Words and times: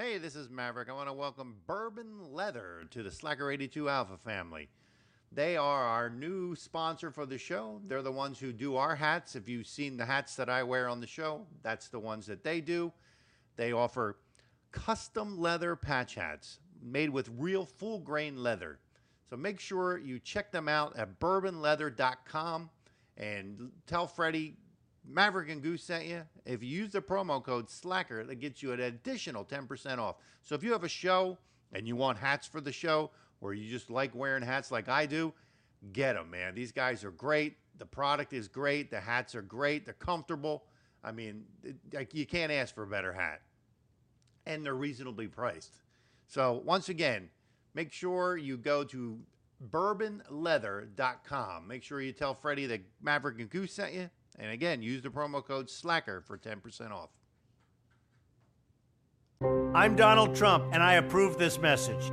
Hey, 0.00 0.16
this 0.16 0.34
is 0.34 0.48
Maverick. 0.48 0.88
I 0.88 0.94
want 0.94 1.08
to 1.08 1.12
welcome 1.12 1.56
Bourbon 1.66 2.32
Leather 2.32 2.84
to 2.90 3.02
the 3.02 3.10
Slacker 3.10 3.50
82 3.50 3.90
Alpha 3.90 4.16
family. 4.16 4.70
They 5.30 5.58
are 5.58 5.82
our 5.82 6.08
new 6.08 6.56
sponsor 6.56 7.10
for 7.10 7.26
the 7.26 7.36
show. 7.36 7.82
They're 7.86 8.00
the 8.00 8.10
ones 8.10 8.38
who 8.38 8.50
do 8.50 8.76
our 8.76 8.96
hats. 8.96 9.36
If 9.36 9.46
you've 9.46 9.66
seen 9.66 9.98
the 9.98 10.06
hats 10.06 10.36
that 10.36 10.48
I 10.48 10.62
wear 10.62 10.88
on 10.88 11.02
the 11.02 11.06
show, 11.06 11.44
that's 11.62 11.88
the 11.88 11.98
ones 11.98 12.24
that 12.28 12.42
they 12.42 12.62
do. 12.62 12.94
They 13.56 13.72
offer 13.72 14.16
custom 14.72 15.38
leather 15.38 15.76
patch 15.76 16.14
hats 16.14 16.60
made 16.82 17.10
with 17.10 17.28
real 17.36 17.66
full 17.66 17.98
grain 17.98 18.42
leather. 18.42 18.78
So 19.28 19.36
make 19.36 19.60
sure 19.60 19.98
you 19.98 20.18
check 20.18 20.50
them 20.50 20.66
out 20.66 20.96
at 20.96 21.20
bourbonleather.com 21.20 22.70
and 23.18 23.70
tell 23.86 24.06
Freddie 24.06 24.56
Maverick 25.12 25.50
and 25.50 25.62
Goose 25.62 25.82
sent 25.82 26.06
you. 26.06 26.22
If 26.46 26.62
you 26.62 26.68
use 26.68 26.92
the 26.92 27.00
promo 27.00 27.42
code 27.42 27.68
SLACKER, 27.68 28.24
that 28.24 28.36
gets 28.36 28.62
you 28.62 28.72
an 28.72 28.80
additional 28.80 29.44
10% 29.44 29.98
off. 29.98 30.16
So 30.42 30.54
if 30.54 30.62
you 30.62 30.72
have 30.72 30.84
a 30.84 30.88
show 30.88 31.38
and 31.72 31.88
you 31.88 31.96
want 31.96 32.18
hats 32.18 32.46
for 32.46 32.60
the 32.60 32.72
show, 32.72 33.10
or 33.40 33.54
you 33.54 33.70
just 33.70 33.90
like 33.90 34.14
wearing 34.14 34.42
hats 34.42 34.70
like 34.70 34.88
I 34.88 35.06
do, 35.06 35.32
get 35.92 36.14
them, 36.14 36.30
man. 36.30 36.54
These 36.54 36.72
guys 36.72 37.04
are 37.04 37.10
great. 37.10 37.56
The 37.78 37.86
product 37.86 38.32
is 38.32 38.48
great. 38.48 38.90
The 38.90 39.00
hats 39.00 39.34
are 39.34 39.42
great. 39.42 39.84
They're 39.84 39.94
comfortable. 39.94 40.64
I 41.02 41.12
mean, 41.12 41.44
like 41.92 42.14
you 42.14 42.26
can't 42.26 42.52
ask 42.52 42.74
for 42.74 42.82
a 42.82 42.86
better 42.86 43.12
hat. 43.12 43.40
And 44.46 44.64
they're 44.64 44.74
reasonably 44.74 45.26
priced. 45.26 45.74
So 46.26 46.62
once 46.64 46.88
again, 46.88 47.30
make 47.74 47.92
sure 47.92 48.36
you 48.36 48.56
go 48.56 48.84
to 48.84 49.18
bourbonleather.com. 49.70 51.66
Make 51.66 51.82
sure 51.82 52.00
you 52.00 52.12
tell 52.12 52.34
Freddie 52.34 52.66
that 52.66 52.82
Maverick 53.02 53.40
and 53.40 53.50
Goose 53.50 53.72
sent 53.72 53.94
you. 53.94 54.10
And 54.40 54.50
again, 54.50 54.80
use 54.82 55.02
the 55.02 55.10
promo 55.10 55.44
code 55.44 55.68
SLACKER 55.68 56.22
for 56.22 56.38
10% 56.38 56.90
off. 56.90 57.10
I'm 59.74 59.96
Donald 59.96 60.34
Trump, 60.34 60.72
and 60.72 60.82
I 60.82 60.94
approve 60.94 61.36
this 61.36 61.58
message. 61.58 62.10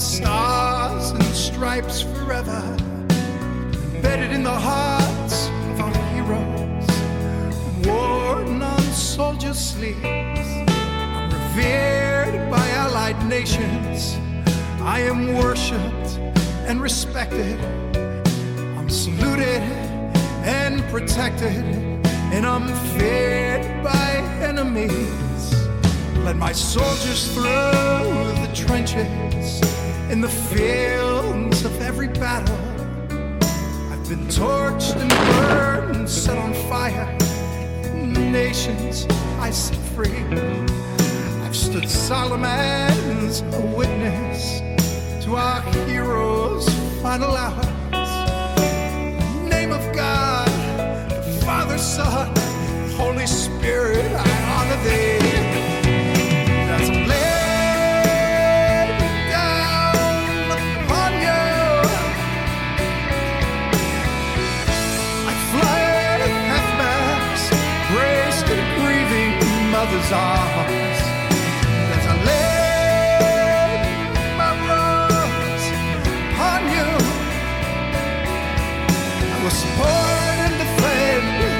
Stars 0.00 1.10
and 1.10 1.22
stripes 1.24 2.00
forever. 2.00 2.62
Embedded 3.94 4.32
in 4.32 4.42
the 4.42 4.50
hearts 4.50 5.48
of 5.70 5.80
our 5.80 5.94
heroes, 6.12 6.86
worn 7.86 8.62
on 8.62 8.82
soldier 8.92 9.54
sleeves. 9.54 10.48
Revered 11.32 12.50
by 12.50 12.66
allied 12.70 13.24
nations. 13.26 14.16
I 14.80 15.00
am 15.00 15.34
worshipped 15.34 16.18
and 16.66 16.80
respected. 16.80 17.58
I'm 18.76 18.90
saluted 18.90 19.62
and 20.44 20.82
protected, 20.84 21.64
and 22.32 22.44
I'm 22.44 22.68
feared 22.96 23.84
by 23.84 24.16
enemies. 24.40 25.54
Let 26.24 26.36
my 26.36 26.52
soldiers 26.52 27.32
through 27.34 27.44
the 27.44 28.50
trenches 28.54 29.83
in 30.14 30.20
the 30.20 30.28
fields 30.28 31.64
of 31.64 31.82
every 31.82 32.06
battle. 32.06 32.56
I've 33.90 34.08
been 34.08 34.28
torched 34.28 34.94
and 34.94 35.10
burned 35.10 35.96
and 35.96 36.08
set 36.08 36.38
on 36.38 36.54
fire. 36.70 37.18
Nations 38.30 39.08
I 39.40 39.50
set 39.50 39.76
free. 39.96 40.22
I've 41.44 41.56
stood 41.56 41.88
solemn 41.88 42.44
as 42.44 43.40
a 43.40 43.60
witness 43.76 44.60
to 45.24 45.34
our 45.34 45.62
heroes' 45.84 46.68
final 47.02 47.34
hours. 47.34 48.12
Name 49.50 49.72
of 49.72 49.84
God, 49.92 50.46
the 51.10 51.42
Father, 51.44 51.76
Son, 51.76 52.32
Holy 52.92 53.26
Spirit, 53.26 54.12
I 54.14 54.30
honor 54.54 54.80
thee. 54.84 55.33
Mother's 69.84 70.12
arms. 70.12 70.98
As 71.96 72.04
I 72.06 72.16
lay 72.30 73.76
my 74.40 74.52
rose 74.68 75.66
upon 76.32 76.60
you, 76.74 76.88
I 79.28 79.36
will 79.42 79.56
support 79.64 80.36
and 80.46 80.54
defend 80.64 81.24
the 81.42 81.50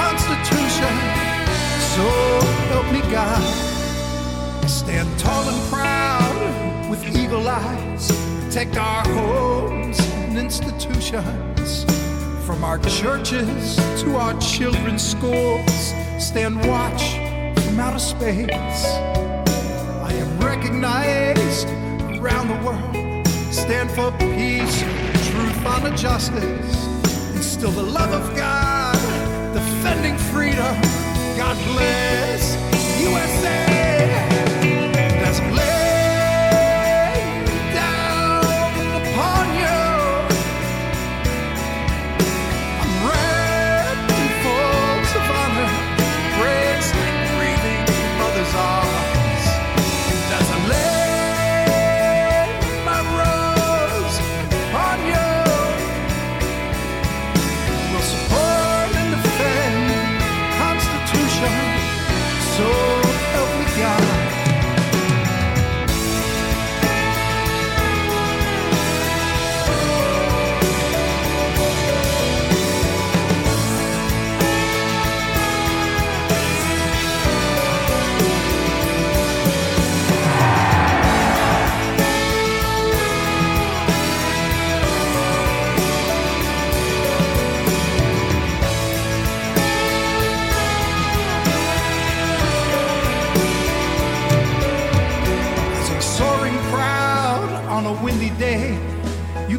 Constitution. 0.00 0.94
So 1.94 2.04
help 2.72 2.88
me 2.90 3.00
God. 3.12 3.44
I 4.64 4.66
stand 4.66 5.08
tall 5.18 5.44
and 5.48 5.60
proud 5.70 6.90
with 6.90 7.04
eagle 7.14 7.46
eyes, 7.46 8.10
protect 8.44 8.78
our 8.78 9.06
homes 9.08 10.00
and 10.00 10.38
institutions. 10.38 11.84
From 12.46 12.64
our 12.64 12.78
churches 12.78 13.76
to 14.00 14.16
our 14.16 14.32
children's 14.40 15.06
schools, 15.06 15.92
stand 16.18 16.66
watch 16.66 17.27
from 17.78 17.86
outer 17.86 17.98
space. 18.00 18.84
I 20.02 20.12
am 20.12 20.40
recognized 20.40 21.68
around 22.18 22.48
the 22.48 22.58
world, 22.66 23.26
stand 23.52 23.88
for 23.92 24.10
peace, 24.18 24.80
truth, 25.30 25.64
honor, 25.64 25.96
justice, 25.96 26.86
instill 27.36 27.70
the 27.70 27.82
love 27.82 28.12
of 28.12 28.36
God, 28.36 28.96
defending 29.54 30.18
freedom. 30.32 30.74
God 31.36 31.56
bless 31.66 32.56
USA. 33.00 33.67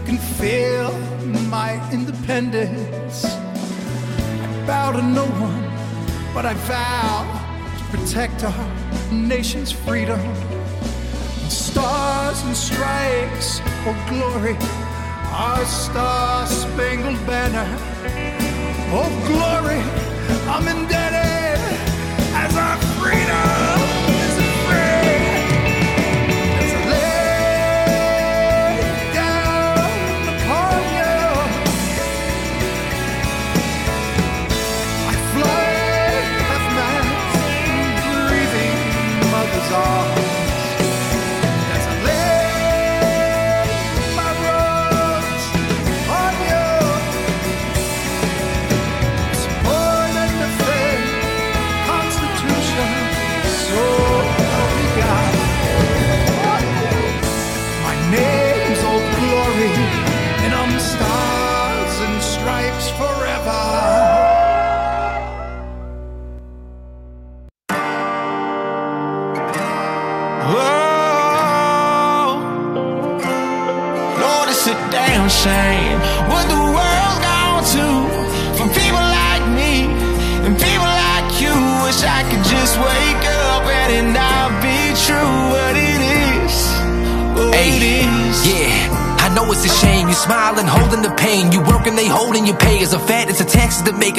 Can 0.10 0.18
feel 0.18 0.92
my 1.52 1.72
independence. 1.94 3.26
I 3.26 4.64
bow 4.66 4.92
to 4.92 5.04
no 5.04 5.26
one, 5.26 5.64
but 6.34 6.48
I 6.48 6.56
vow 6.74 7.16
to 7.78 7.84
protect 7.96 8.44
our 8.44 8.72
nation's 9.12 9.72
freedom. 9.72 10.20
Stars 11.48 12.42
and 12.42 12.58
stripes, 12.58 13.62
oh 13.86 13.96
glory, 14.10 14.58
our 15.32 15.64
star-spangled 15.66 17.24
banner. 17.28 17.68
Oh 18.92 19.12
glory, 19.30 19.82
I'm 20.50 20.68
indebted 20.76 20.99
saw 39.70 40.09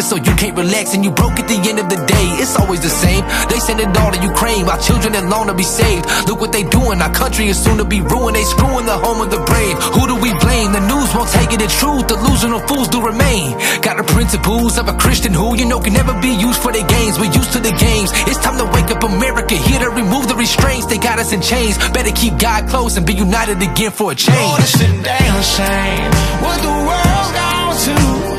so 0.03 0.17
you 0.17 0.35
can't 0.37 0.57
relax. 0.57 0.95
And 0.95 1.05
you 1.05 1.11
broke 1.11 1.39
at 1.39 1.49
the 1.49 1.59
end 1.69 1.79
of 1.79 1.89
the 1.89 1.97
day. 1.97 2.27
It's 2.41 2.57
always 2.57 2.81
the 2.81 2.91
same. 2.91 3.25
They 3.49 3.59
send 3.59 3.81
it 3.81 3.91
all 3.97 4.13
to 4.13 4.21
Ukraine 4.23 4.67
while 4.67 4.81
children 4.81 5.15
in 5.15 5.29
long 5.29 5.47
to 5.49 5.55
be 5.55 5.63
saved. 5.63 6.07
Look 6.29 6.41
what 6.41 6.53
they 6.53 6.65
doing. 6.65 7.01
Our 7.01 7.13
country 7.13 7.49
is 7.49 7.63
soon 7.63 7.79
to 7.79 7.85
be 7.85 8.01
ruined. 8.01 8.37
They 8.37 8.45
screwing 8.45 8.87
the 8.87 8.99
home 8.99 9.21
of 9.21 9.31
the 9.31 9.43
brave. 9.45 9.77
Who 9.95 10.07
do 10.07 10.17
we 10.17 10.33
blame? 10.41 10.73
The 10.73 10.85
news 10.87 11.15
won't 11.15 11.31
take 11.31 11.53
it 11.53 11.61
the 11.61 11.69
truth. 11.69 12.07
Delusional 12.07 12.61
fools 12.67 12.89
do 12.89 13.01
remain. 13.03 13.57
Got 13.81 13.97
the 13.99 14.05
principles 14.05 14.79
of 14.79 14.89
a 14.89 14.95
Christian 14.95 15.33
who 15.33 15.57
you 15.57 15.67
know 15.67 15.81
can 15.81 15.93
never 15.93 16.15
be 16.21 16.33
used 16.33 16.61
for 16.61 16.73
their 16.73 16.87
games. 16.87 17.19
We're 17.19 17.33
used 17.33 17.53
to 17.53 17.61
the 17.61 17.73
games. 17.73 18.11
It's 18.29 18.39
time 18.39 18.59
to 18.59 18.67
wake 18.73 18.91
up 18.91 19.03
America. 19.03 19.55
Here 19.55 19.81
to 19.81 19.91
remove 19.91 20.29
the 20.29 20.37
restraints. 20.37 20.87
They 20.87 20.99
got 20.99 21.19
us 21.19 21.33
in 21.33 21.41
chains. 21.43 21.79
Better 21.91 22.13
keep 22.13 22.39
God 22.39 22.69
close 22.69 22.97
and 22.97 23.07
be 23.07 23.15
united 23.15 23.63
again 23.63 23.91
for 23.91 24.13
a 24.13 24.15
change. 24.15 24.61
It's 24.61 24.81
a 24.81 25.03
damn 25.03 25.43
shame 25.43 26.11
what 26.43 26.59
the 26.63 26.75
world's 26.89 27.31
gone 27.33 27.77
to 27.85 28.30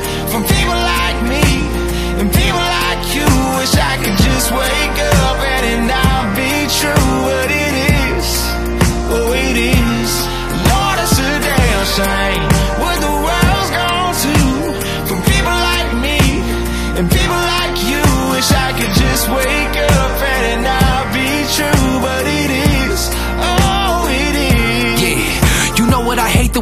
Wish 3.61 3.75
I 3.75 3.95
could 3.97 4.17
just 4.17 4.51
wake 4.51 4.99
up 5.21 5.37
and 5.37 5.65
it 5.71 5.81
not 5.85 6.35
be 6.35 6.51
true, 6.79 7.11
but 7.29 7.51
it 7.51 7.73
is. 8.17 8.27
Oh, 9.13 9.33
it 9.33 9.55
is. 9.55 10.00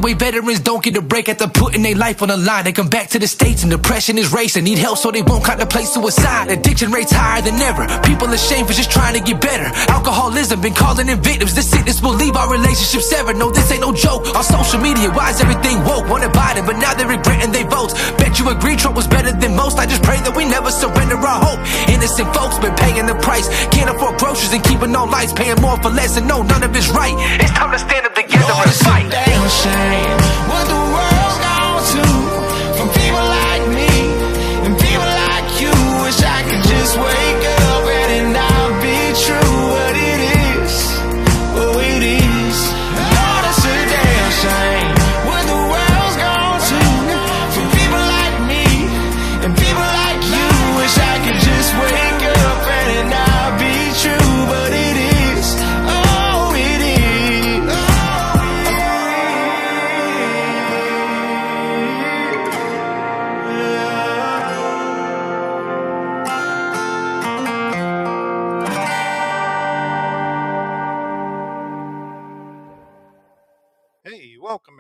Way 0.10 0.18
veterans 0.18 0.60
don't 0.60 0.84
get 0.84 0.96
a 0.98 1.02
break 1.02 1.30
after 1.30 1.48
putting 1.48 1.82
their 1.84 1.96
life 1.96 2.22
on 2.22 2.30
the 2.30 2.38
line. 2.38 2.64
They 2.64 2.72
come 2.72 2.90
back 2.90 3.10
to 3.10 3.20
the 3.20 3.28
states 3.28 3.64
and 3.64 3.72
depression 3.72 4.18
is 4.18 4.32
racing. 4.34 4.64
Need 4.64 4.78
help 4.78 4.98
so 4.98 5.12
they 5.12 5.22
won't 5.22 5.44
contemplate 5.44 5.86
suicide. 5.86 6.50
Addiction 6.50 6.92
rates 6.92 7.12
higher 7.12 7.42
than 7.42 7.56
ever. 7.62 7.86
People 8.02 8.28
ashamed 8.34 8.68
for 8.68 8.74
just 8.74 8.92
trying 8.92 9.14
to 9.14 9.22
get 9.22 9.42
better. 9.42 9.70
Alcoholism 9.92 10.62
been 10.62 10.74
calling 10.74 11.10
in 11.10 11.22
victims. 11.22 11.54
This 11.54 11.70
sickness 11.70 12.02
will 12.02 12.16
leave 12.16 12.36
our 12.36 12.50
relationships 12.52 13.10
severed. 13.10 13.38
No, 13.38 13.52
this 13.52 13.72
ain't 13.72 13.82
no 13.82 13.94
joke. 13.94 14.26
On 14.36 14.44
social 14.44 14.80
media, 14.80 15.10
why 15.12 15.30
is 15.30 15.42
everything 15.42 15.84
woke? 15.84 16.10
Wanted 16.10 16.32
Biden, 16.32 16.66
but 16.66 16.78
now 16.78 16.94
they're 16.94 17.08
regretting 17.08 17.52
their 17.52 17.68
votes. 17.68 17.94
Bet 18.18 18.40
you 18.40 18.50
agree 18.50 18.76
Trump 18.76 18.96
was 18.96 19.08
better 19.08 19.32
than 19.32 19.56
most. 19.56 19.78
I 19.78 19.86
just 19.86 20.04
pray 20.04 20.18
that 20.18 20.36
we 20.36 20.46
never 20.46 20.72
surrender 20.72 21.18
our 21.18 21.40
hope. 21.44 21.62
Innocent 21.90 22.34
folks 22.34 22.58
been 22.60 22.76
paying 22.76 23.06
the 23.06 23.16
price. 23.16 23.48
Can't 23.70 23.90
afford 23.90 24.18
groceries 24.18 24.54
and 24.54 24.64
keeping 24.64 24.96
on 24.96 25.12
lights. 25.12 25.34
Paying 25.34 25.62
more 25.62 25.78
for 25.82 25.90
less 25.90 26.18
and 26.18 26.28
no, 26.28 26.42
none 26.42 26.64
of 26.64 26.76
it's 26.76 26.90
right. 26.90 27.14
It's 27.42 27.52
time 27.52 27.72
to 27.72 27.80
stand 27.80 28.06
up 28.06 28.16
together 28.16 28.54
Lord, 28.54 28.68
and 28.68 28.76
fight. 28.76 29.29
Shame. 29.50 30.18
What 30.48 30.79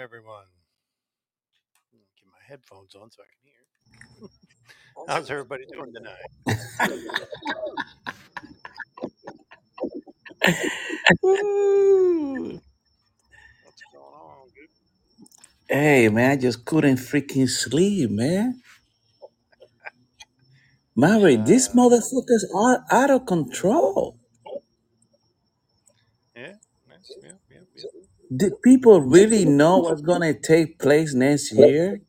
everyone. 0.10 0.46
Get 2.18 2.28
my 2.28 2.42
headphones 2.48 2.96
on 2.96 3.12
so 3.12 3.24
I 3.24 3.30
can 3.30 3.46
hear. 3.46 3.66
How's 5.08 5.32
everybody 5.32 5.66
doing 5.72 5.94
tonight? 5.94 6.30
What's 13.64 13.84
going 13.94 14.16
on? 14.16 14.50
Good. 14.56 14.70
Hey 15.70 16.10
man, 16.10 16.32
I 16.32 16.38
just 16.38 16.66
couldn't 16.66 16.98
freaking 16.98 17.50
sleep, 17.50 18.12
man. 18.12 18.62
Mary, 20.96 21.36
these 21.38 21.70
Uh, 21.70 21.72
motherfuckers 21.72 22.44
are 22.56 22.84
out 22.92 23.12
of 23.12 23.26
control. 23.28 24.18
yeah, 26.36 26.54
yeah, 27.22 27.32
yeah, 27.52 27.60
yeah, 27.76 27.86
Do 28.36 28.52
people 28.64 29.02
really 29.02 29.46
know 29.46 29.80
what's 29.80 30.02
gonna 30.02 30.34
take 30.40 30.80
place 30.80 31.16
next 31.16 31.54
year? 31.54 32.02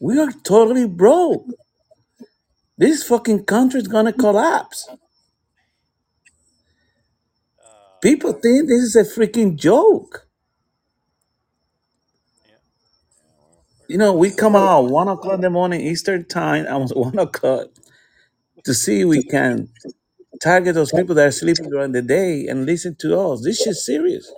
We 0.00 0.20
are 0.20 0.32
totally 0.44 0.88
broke. 0.88 1.46
This 2.78 3.04
fucking 3.04 3.46
country 3.46 3.80
is 3.80 3.88
gonna 3.88 4.14
collapse. 4.14 4.88
Uh, 4.90 4.96
People 8.02 8.32
think 8.32 8.68
this 8.68 8.82
is 8.82 8.96
a 8.96 9.04
freaking 9.04 9.56
joke. 9.56 10.26
You 13.88 13.98
know, 13.98 14.14
we 14.14 14.32
come 14.32 14.56
out 14.56 14.90
one 14.90 15.08
o'clock 15.08 15.36
in 15.36 15.42
the 15.42 15.50
morning 15.50 15.82
Eastern 15.82 16.26
time, 16.26 16.66
almost 16.68 16.96
one 16.96 17.18
o'clock, 17.18 17.68
to 18.64 18.74
see 18.74 19.04
we 19.04 19.24
can 19.24 19.68
target 20.42 20.74
those 20.76 20.92
people 20.92 21.14
that 21.16 21.28
are 21.28 21.32
sleeping 21.32 21.70
during 21.70 21.92
the 21.92 22.02
day 22.02 22.46
and 22.48 22.66
listen 22.66 22.96
to 23.00 23.18
us. 23.20 23.42
This 23.44 23.62
shit's 23.62 23.86
serious. 23.86 24.30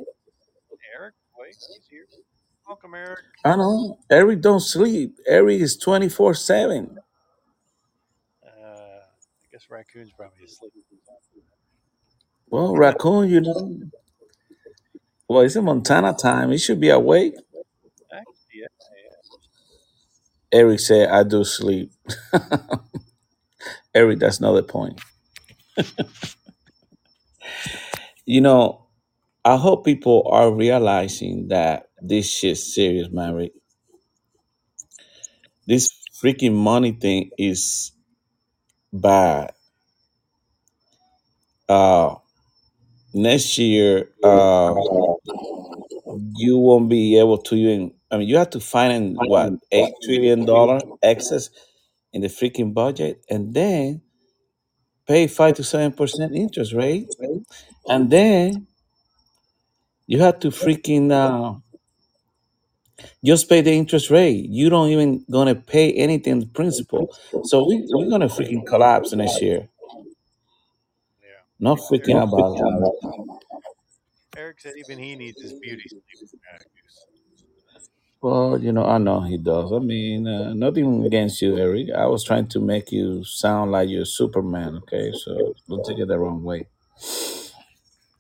Eric, 0.99 1.15
wait, 1.39 1.57
he's 1.75 1.87
here. 1.91 2.07
Welcome, 2.69 2.95
Eric. 2.95 3.21
I 3.45 3.57
know. 3.57 3.99
Eric 4.11 4.43
don't 4.43 4.61
sleep. 4.61 5.19
Eric 5.27 5.61
is 5.61 5.77
24 5.79 6.35
7. 6.35 6.99
Uh, 8.45 8.49
I 8.51 9.47
guess 9.53 9.67
raccoon's 9.71 10.13
probably 10.17 10.45
asleep. 10.47 10.73
Well, 12.49 12.77
raccoon, 12.77 13.31
you 13.31 13.43
know. 13.43 13.81
Well, 15.29 15.43
it's 15.43 15.57
a 15.57 15.63
Montana 15.63 16.15
time. 16.15 16.53
He 16.53 16.59
should 16.59 16.81
be 16.81 16.91
awake. 16.91 17.35
Actually, 18.13 18.61
yeah, 18.63 18.67
yeah. 19.05 19.17
Eric 20.53 20.81
said, 20.81 21.11
I 21.11 21.25
do 21.25 21.45
sleep. 21.45 21.93
Eric, 23.95 24.21
that's 24.21 24.41
not 24.41 24.51
another 24.51 24.63
point. 24.67 25.01
You 28.27 28.41
know, 28.41 28.87
I 29.45 29.57
hope 29.57 29.85
people 29.85 30.29
are 30.31 30.53
realizing 30.53 31.49
that 31.49 31.91
this 32.03 32.31
shit's 32.31 32.75
serious, 32.75 33.11
man. 33.11 33.49
This 35.67 35.91
freaking 36.23 36.55
money 36.55 36.93
thing 36.93 37.31
is 37.37 37.93
bad. 38.93 39.53
Uh 41.69 42.17
next 43.15 43.59
year, 43.59 44.11
uh 44.25 44.75
you 46.37 46.59
won't 46.59 46.89
be 46.89 47.19
able 47.19 47.39
to 47.39 47.55
even 47.55 47.93
I 48.11 48.19
mean 48.19 48.29
you 48.29 48.37
have 48.37 48.51
to 48.51 48.61
find 48.61 49.17
what 49.19 49.55
eight 49.73 49.95
trillion 50.03 50.45
dollar 50.45 50.81
excess 51.03 51.51
in 52.13 52.23
the 52.23 52.29
freaking 52.29 52.75
budget 52.75 53.25
and 53.31 53.55
then 53.55 54.03
pay 55.07 55.27
five 55.27 55.57
to 55.57 55.65
seven 55.65 55.93
percent 55.93 56.35
interest 56.35 56.73
rate. 56.73 57.09
And 57.89 58.11
then 58.11 58.67
you 60.07 60.21
have 60.21 60.41
to 60.41 60.49
freaking 60.51 61.13
uh 61.13 61.59
just 63.25 63.49
pay 63.49 63.61
the 63.63 63.73
interest 63.73 64.11
rate. 64.11 64.47
You 64.49 64.71
don't 64.71 64.91
even 64.91 65.25
gonna 65.31 65.55
pay 65.55 65.93
anything 65.93 66.41
the 66.41 66.47
principal. 66.47 67.15
So 67.45 67.67
we 67.67 67.87
we're 67.93 68.11
gonna 68.11 68.29
freaking 68.29 68.67
collapse 68.67 69.13
next 69.15 69.43
year. 69.43 69.69
Yeah. 71.23 71.29
Not 71.61 71.79
Eric, 71.79 71.91
freaking 71.91 72.23
about 72.23 72.57
that. 72.57 72.93
Eric 74.37 74.61
said 74.61 74.75
even 74.79 74.99
he 74.99 75.17
needs 75.17 75.41
his 75.41 75.55
beauty 75.55 75.85
sleep. 75.89 76.05
Goose. 76.13 76.74
Well, 78.25 78.61
you 78.63 78.73
know, 78.73 78.87
I 78.87 78.99
know 78.99 79.23
he 79.23 79.39
does. 79.39 79.73
I 79.73 79.81
mean, 79.81 80.29
uh, 80.29 80.55
nothing 80.55 81.07
against 81.07 81.43
you, 81.43 81.59
Eric. 81.59 81.89
I 81.97 82.07
was 82.09 82.25
trying 82.25 82.49
to 82.51 82.61
make 82.61 82.93
you 82.93 83.25
sound 83.25 83.73
like 83.73 83.91
you're 83.91 84.07
Superman, 84.07 84.77
okay? 84.79 85.13
So 85.15 85.55
don't 85.71 85.85
take 85.87 86.01
it 86.01 86.09
the 86.09 86.19
wrong 86.19 86.45
way. 86.45 86.69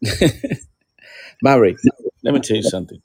Maverick, 1.42 1.78
let 2.24 2.34
me 2.34 2.40
tell 2.40 2.56
you 2.58 2.64
something. 2.64 3.00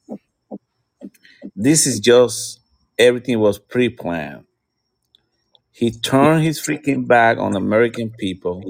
This 1.55 1.87
is 1.87 1.99
just 1.99 2.61
everything 2.99 3.39
was 3.39 3.59
pre-planned. 3.59 4.45
He 5.71 5.91
turned 5.91 6.43
his 6.43 6.59
freaking 6.61 7.07
back 7.07 7.37
on 7.39 7.55
American 7.55 8.11
people 8.11 8.63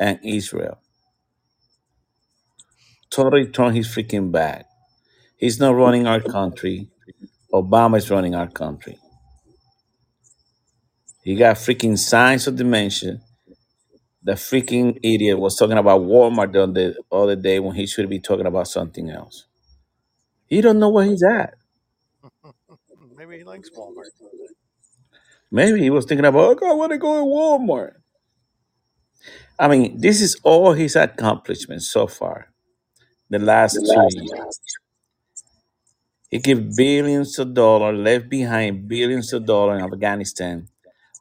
and 0.00 0.20
Israel. 0.24 0.78
Totally 3.10 3.46
turned 3.48 3.76
his 3.76 3.88
freaking 3.88 4.32
back. 4.32 4.66
He's 5.36 5.60
not 5.60 5.76
running 5.76 6.06
our 6.06 6.20
country. 6.22 6.91
Obama 7.54 7.98
is 7.98 8.10
running 8.10 8.34
our 8.34 8.48
country. 8.48 8.98
He 11.24 11.36
got 11.36 11.56
freaking 11.56 11.98
signs 11.98 12.46
of 12.48 12.56
dementia. 12.56 13.20
The 14.22 14.32
freaking 14.32 14.98
idiot 15.02 15.38
was 15.38 15.56
talking 15.56 15.78
about 15.78 16.02
Walmart 16.02 16.52
the 16.52 16.64
other- 16.64 16.96
other 17.12 17.36
day 17.36 17.60
when 17.60 17.76
he 17.76 17.86
should 17.86 18.10
be 18.10 18.20
talking 18.20 18.46
about 18.46 18.68
something 18.68 19.10
else. 19.10 19.46
He 20.46 20.60
don't 20.62 20.78
know 20.80 20.90
where 20.90 21.06
he's 21.06 21.22
at. 21.24 21.54
Maybe 23.16 23.38
he 23.38 23.44
likes 23.44 23.70
Walmart. 23.70 24.10
Maybe 25.50 25.80
he 25.80 25.90
was 25.90 26.06
thinking 26.06 26.26
about, 26.26 26.58
oh, 26.62 26.70
I 26.70 26.74
want 26.74 26.92
to 26.92 26.98
go 26.98 27.16
to 27.18 27.24
Walmart. 27.24 27.94
I 29.58 29.68
mean, 29.68 30.00
this 30.00 30.20
is 30.22 30.36
all 30.44 30.74
his 30.74 30.96
accomplishments 30.96 31.90
so 31.90 32.06
far, 32.08 32.48
the 33.30 33.38
last 33.40 33.86
two 33.92 34.02
years. 34.08 34.60
He 36.32 36.40
gave 36.40 36.76
billions 36.76 37.38
of 37.40 37.54
dollars, 37.54 37.98
left 37.98 38.30
behind 38.30 38.88
billions 38.88 39.34
of 39.34 39.46
dollars 39.46 39.80
in 39.82 39.86
Afghanistan 39.94 40.68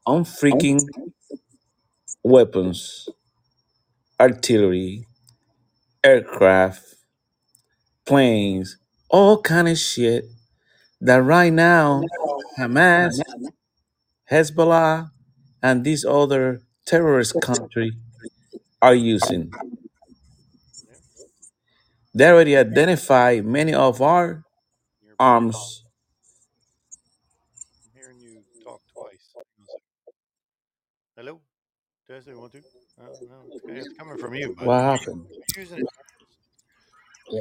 on 0.05 0.25
freaking 0.25 0.81
weapons, 2.23 3.09
artillery, 4.19 5.07
aircraft, 6.03 6.83
planes, 8.05 8.77
all 9.09 9.41
kind 9.41 9.69
of 9.69 9.77
shit 9.77 10.25
that 11.01 11.17
right 11.23 11.53
now 11.53 12.03
Hamas, 12.59 13.21
Hezbollah, 14.31 15.11
and 15.63 15.83
these 15.85 16.05
other 16.05 16.61
terrorist 16.85 17.39
country 17.41 17.93
are 18.81 18.95
using. 18.95 19.51
They 22.15 22.29
already 22.29 22.57
identify 22.57 23.41
many 23.43 23.73
of 23.73 24.01
our 24.01 24.43
arms. 25.21 25.83
I'm 27.85 27.91
hearing 28.01 28.19
you 28.19 28.41
talk 28.63 28.81
twice. 28.91 29.33
Hello? 31.15 31.39
Testing 32.09 32.39
one, 32.39 32.49
two. 32.49 32.61
Oh, 32.99 33.03
no, 33.03 33.43
it's, 33.47 33.87
it's 33.87 33.97
coming 33.97 34.17
from 34.17 34.33
you, 34.33 34.55
but 34.57 34.65
What 34.67 34.81
happened? 34.81 35.25
using 35.55 35.79
it. 35.79 35.85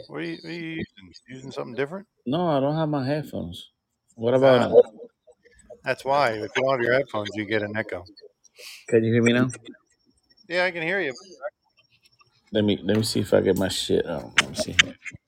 What 0.08 0.18
are 0.18 0.22
you, 0.22 0.36
what 0.42 0.44
are 0.44 0.52
you 0.52 0.60
using? 0.70 1.12
Using 1.28 1.50
something 1.50 1.74
different? 1.74 2.06
No, 2.26 2.48
I 2.48 2.60
don't 2.60 2.76
have 2.76 2.88
my 2.90 3.04
headphones. 3.06 3.70
What 4.14 4.34
about 4.34 4.70
now? 4.70 4.82
that's 5.82 6.04
why. 6.04 6.32
If 6.32 6.50
you 6.54 6.62
don't 6.62 6.72
have 6.72 6.82
your 6.82 6.92
headphones, 6.92 7.30
you 7.34 7.46
get 7.46 7.62
an 7.62 7.74
echo. 7.76 8.04
Can 8.88 9.02
you 9.04 9.12
hear 9.14 9.22
me 9.22 9.32
now? 9.32 9.48
Yeah, 10.48 10.64
I 10.64 10.70
can 10.70 10.82
hear 10.82 11.00
you. 11.00 11.14
Let 12.52 12.64
me 12.64 12.78
let 12.82 12.96
me 12.96 13.02
see 13.04 13.20
if 13.20 13.32
I 13.32 13.40
get 13.40 13.56
my 13.56 13.68
shit 13.68 14.04
out. 14.06 14.38
Let 14.42 14.50
me 14.50 14.56
see. 14.56 14.76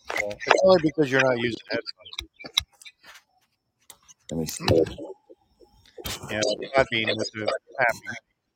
Here. 0.09 0.29
Well, 0.29 0.39
It's 0.47 0.63
only 0.65 0.81
because 0.83 1.11
you're 1.11 1.23
not 1.23 1.39
using 1.39 1.59
headphones. 1.71 1.87
Let 4.31 4.39
me 4.41 4.47
see. 4.47 4.67
Yeah, 6.31 6.41
not 6.77 6.87
being 6.91 7.09
with 7.17 7.31
the 7.35 7.53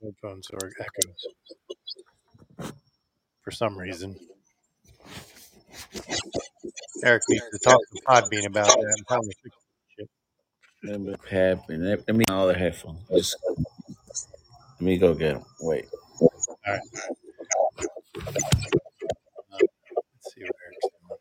headphones 0.02 0.48
or 0.52 0.70
echoes 0.80 1.26
for 3.42 3.50
some 3.50 3.78
reason. 3.78 4.16
Eric 7.04 7.22
needs 7.28 7.44
to 7.52 7.58
talk 7.58 7.78
to 7.80 8.02
Podbean 8.08 8.46
about 8.46 8.66
that 8.66 8.94
and 8.96 9.06
tell 9.06 9.18
him 9.22 9.30
to 9.30 9.36
fix 9.42 9.56
shit. 9.98 10.08
Let 10.84 11.00
me 11.00 11.14
have 11.30 11.62
let, 11.68 12.06
let 12.06 12.16
me 12.16 12.24
all 12.30 12.46
the 12.46 12.54
headphones. 12.54 13.00
Just 13.10 13.36
let 14.64 14.80
me 14.80 14.98
go 14.98 15.14
get 15.14 15.34
them. 15.34 15.44
Wait. 15.60 15.86
All 16.20 16.28
right. 16.66 16.80
Uh, 19.52 19.58
let's 19.60 20.34
see 20.34 20.42
what 20.42 20.56
Eric's 20.64 20.88
doing. 20.90 21.18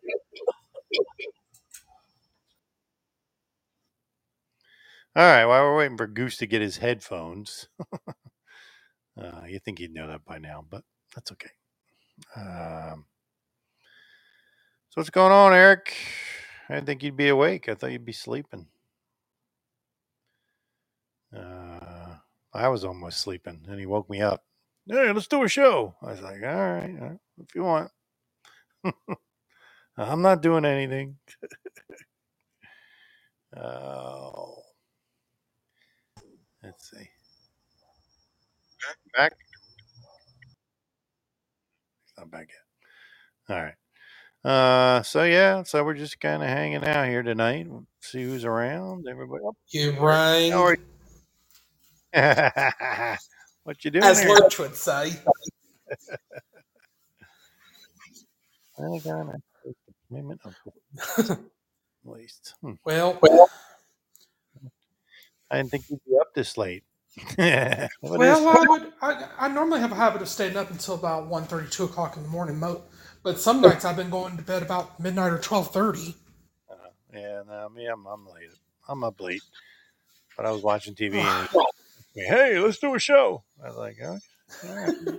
All 5.15 5.23
right. 5.23 5.45
While 5.45 5.63
we're 5.63 5.77
waiting 5.77 5.97
for 5.97 6.07
Goose 6.07 6.37
to 6.37 6.45
get 6.47 6.61
his 6.61 6.77
headphones, 6.77 7.67
uh, 9.21 9.43
you 9.47 9.59
think 9.59 9.79
he'd 9.79 9.93
know 9.93 10.07
that 10.07 10.25
by 10.25 10.37
now, 10.37 10.65
but 10.69 10.83
that's 11.13 11.31
okay. 11.31 11.51
Um, 12.35 13.05
so 14.89 15.01
what's 15.01 15.09
going 15.09 15.31
on, 15.31 15.53
Eric? 15.53 15.95
I 16.69 16.75
didn't 16.75 16.87
think 16.87 17.03
you'd 17.03 17.17
be 17.17 17.29
awake. 17.29 17.69
I 17.69 17.75
thought 17.75 17.91
you'd 17.91 18.05
be 18.05 18.13
sleeping. 18.13 18.67
Uh, 21.35 22.15
I 22.53 22.67
was 22.69 22.83
almost 22.85 23.19
sleeping, 23.19 23.65
and 23.67 23.79
he 23.79 23.85
woke 23.85 24.09
me 24.09 24.21
up. 24.21 24.43
Hey, 24.87 25.11
let's 25.11 25.27
do 25.27 25.43
a 25.43 25.47
show. 25.49 25.95
I 26.01 26.11
was 26.11 26.21
like, 26.21 26.41
all 26.43 26.49
right, 26.55 26.95
all 27.01 27.07
right, 27.09 27.19
if 27.39 27.55
you 27.55 27.63
want. 27.63 27.91
I'm 29.97 30.21
not 30.21 30.41
doing 30.41 30.65
anything. 30.65 31.17
Oh, 33.57 34.64
let's 36.65 36.91
see. 36.91 37.09
Back? 39.17 39.33
It's 42.05 42.13
not 42.17 42.31
back 42.31 42.49
yet. 42.49 43.57
All 43.57 43.63
right. 43.63 43.75
Uh, 44.45 45.03
so 45.03 45.23
yeah, 45.23 45.63
so 45.63 45.83
we're 45.83 45.95
just 45.95 46.19
kind 46.19 46.43
of 46.43 46.49
hanging 46.49 46.85
out 46.85 47.07
here 47.07 47.23
tonight. 47.23 47.67
We'll 47.69 47.85
see 48.01 48.23
who's 48.23 48.45
around. 48.45 49.07
Everybody. 49.09 49.43
Oh, 49.45 49.53
You 49.71 49.93
how 50.49 50.63
are 50.63 50.73
you? 50.75 50.81
what 53.63 53.85
you 53.85 53.91
doing 53.91 54.03
as 54.03 54.21
there? 54.21 54.29
Lurch 54.29 54.59
would 54.59 54.75
say. 54.75 55.13
I 58.79 58.99
got 58.99 59.27
a 59.29 59.39
commitment 60.09 60.41
at 61.19 61.39
least. 62.05 62.55
Hmm. 62.61 62.73
Well, 62.85 63.19
I 65.55 65.59
didn't 65.59 65.71
think 65.71 65.85
you'd 65.89 66.03
be 66.05 66.17
up 66.19 66.33
this 66.33 66.57
late. 66.57 66.83
well, 67.37 68.49
I 68.49 68.65
would. 68.67 68.93
I, 69.01 69.27
I 69.39 69.47
normally 69.47 69.79
have 69.79 69.93
a 69.93 69.95
habit 69.95 70.21
of 70.21 70.27
staying 70.27 70.57
up 70.57 70.69
until 70.69 70.95
about 70.95 71.29
1.30, 71.29 71.71
2 71.71 71.85
o'clock 71.85 72.17
in 72.17 72.23
the 72.23 72.29
morning. 72.29 72.59
Mo- 72.59 72.83
but 73.23 73.39
some 73.39 73.61
nights 73.61 73.85
I've 73.85 73.95
been 73.95 74.09
going 74.09 74.35
to 74.35 74.43
bed 74.43 74.61
about 74.61 74.99
midnight 74.99 75.31
or 75.31 75.39
twelve 75.39 75.73
thirty. 75.73 76.13
Uh, 76.69 76.75
yeah, 77.11 77.41
no, 77.47 77.69
me, 77.69 77.87
I'm, 77.87 78.05
I'm 78.05 78.25
late. 78.27 78.51
I'm 78.87 79.03
up 79.03 79.19
late. 79.19 79.41
But 80.37 80.45
I 80.45 80.51
was 80.51 80.61
watching 80.61 80.93
TV 80.93 81.15
and 81.15 81.49
hey, 82.15 82.59
let's 82.59 82.77
do 82.77 82.93
a 82.93 82.99
show. 82.99 83.43
I 83.63 83.67
was 83.69 83.77
like, 83.77 83.97
oh, 84.03 84.19
right. 84.69 85.17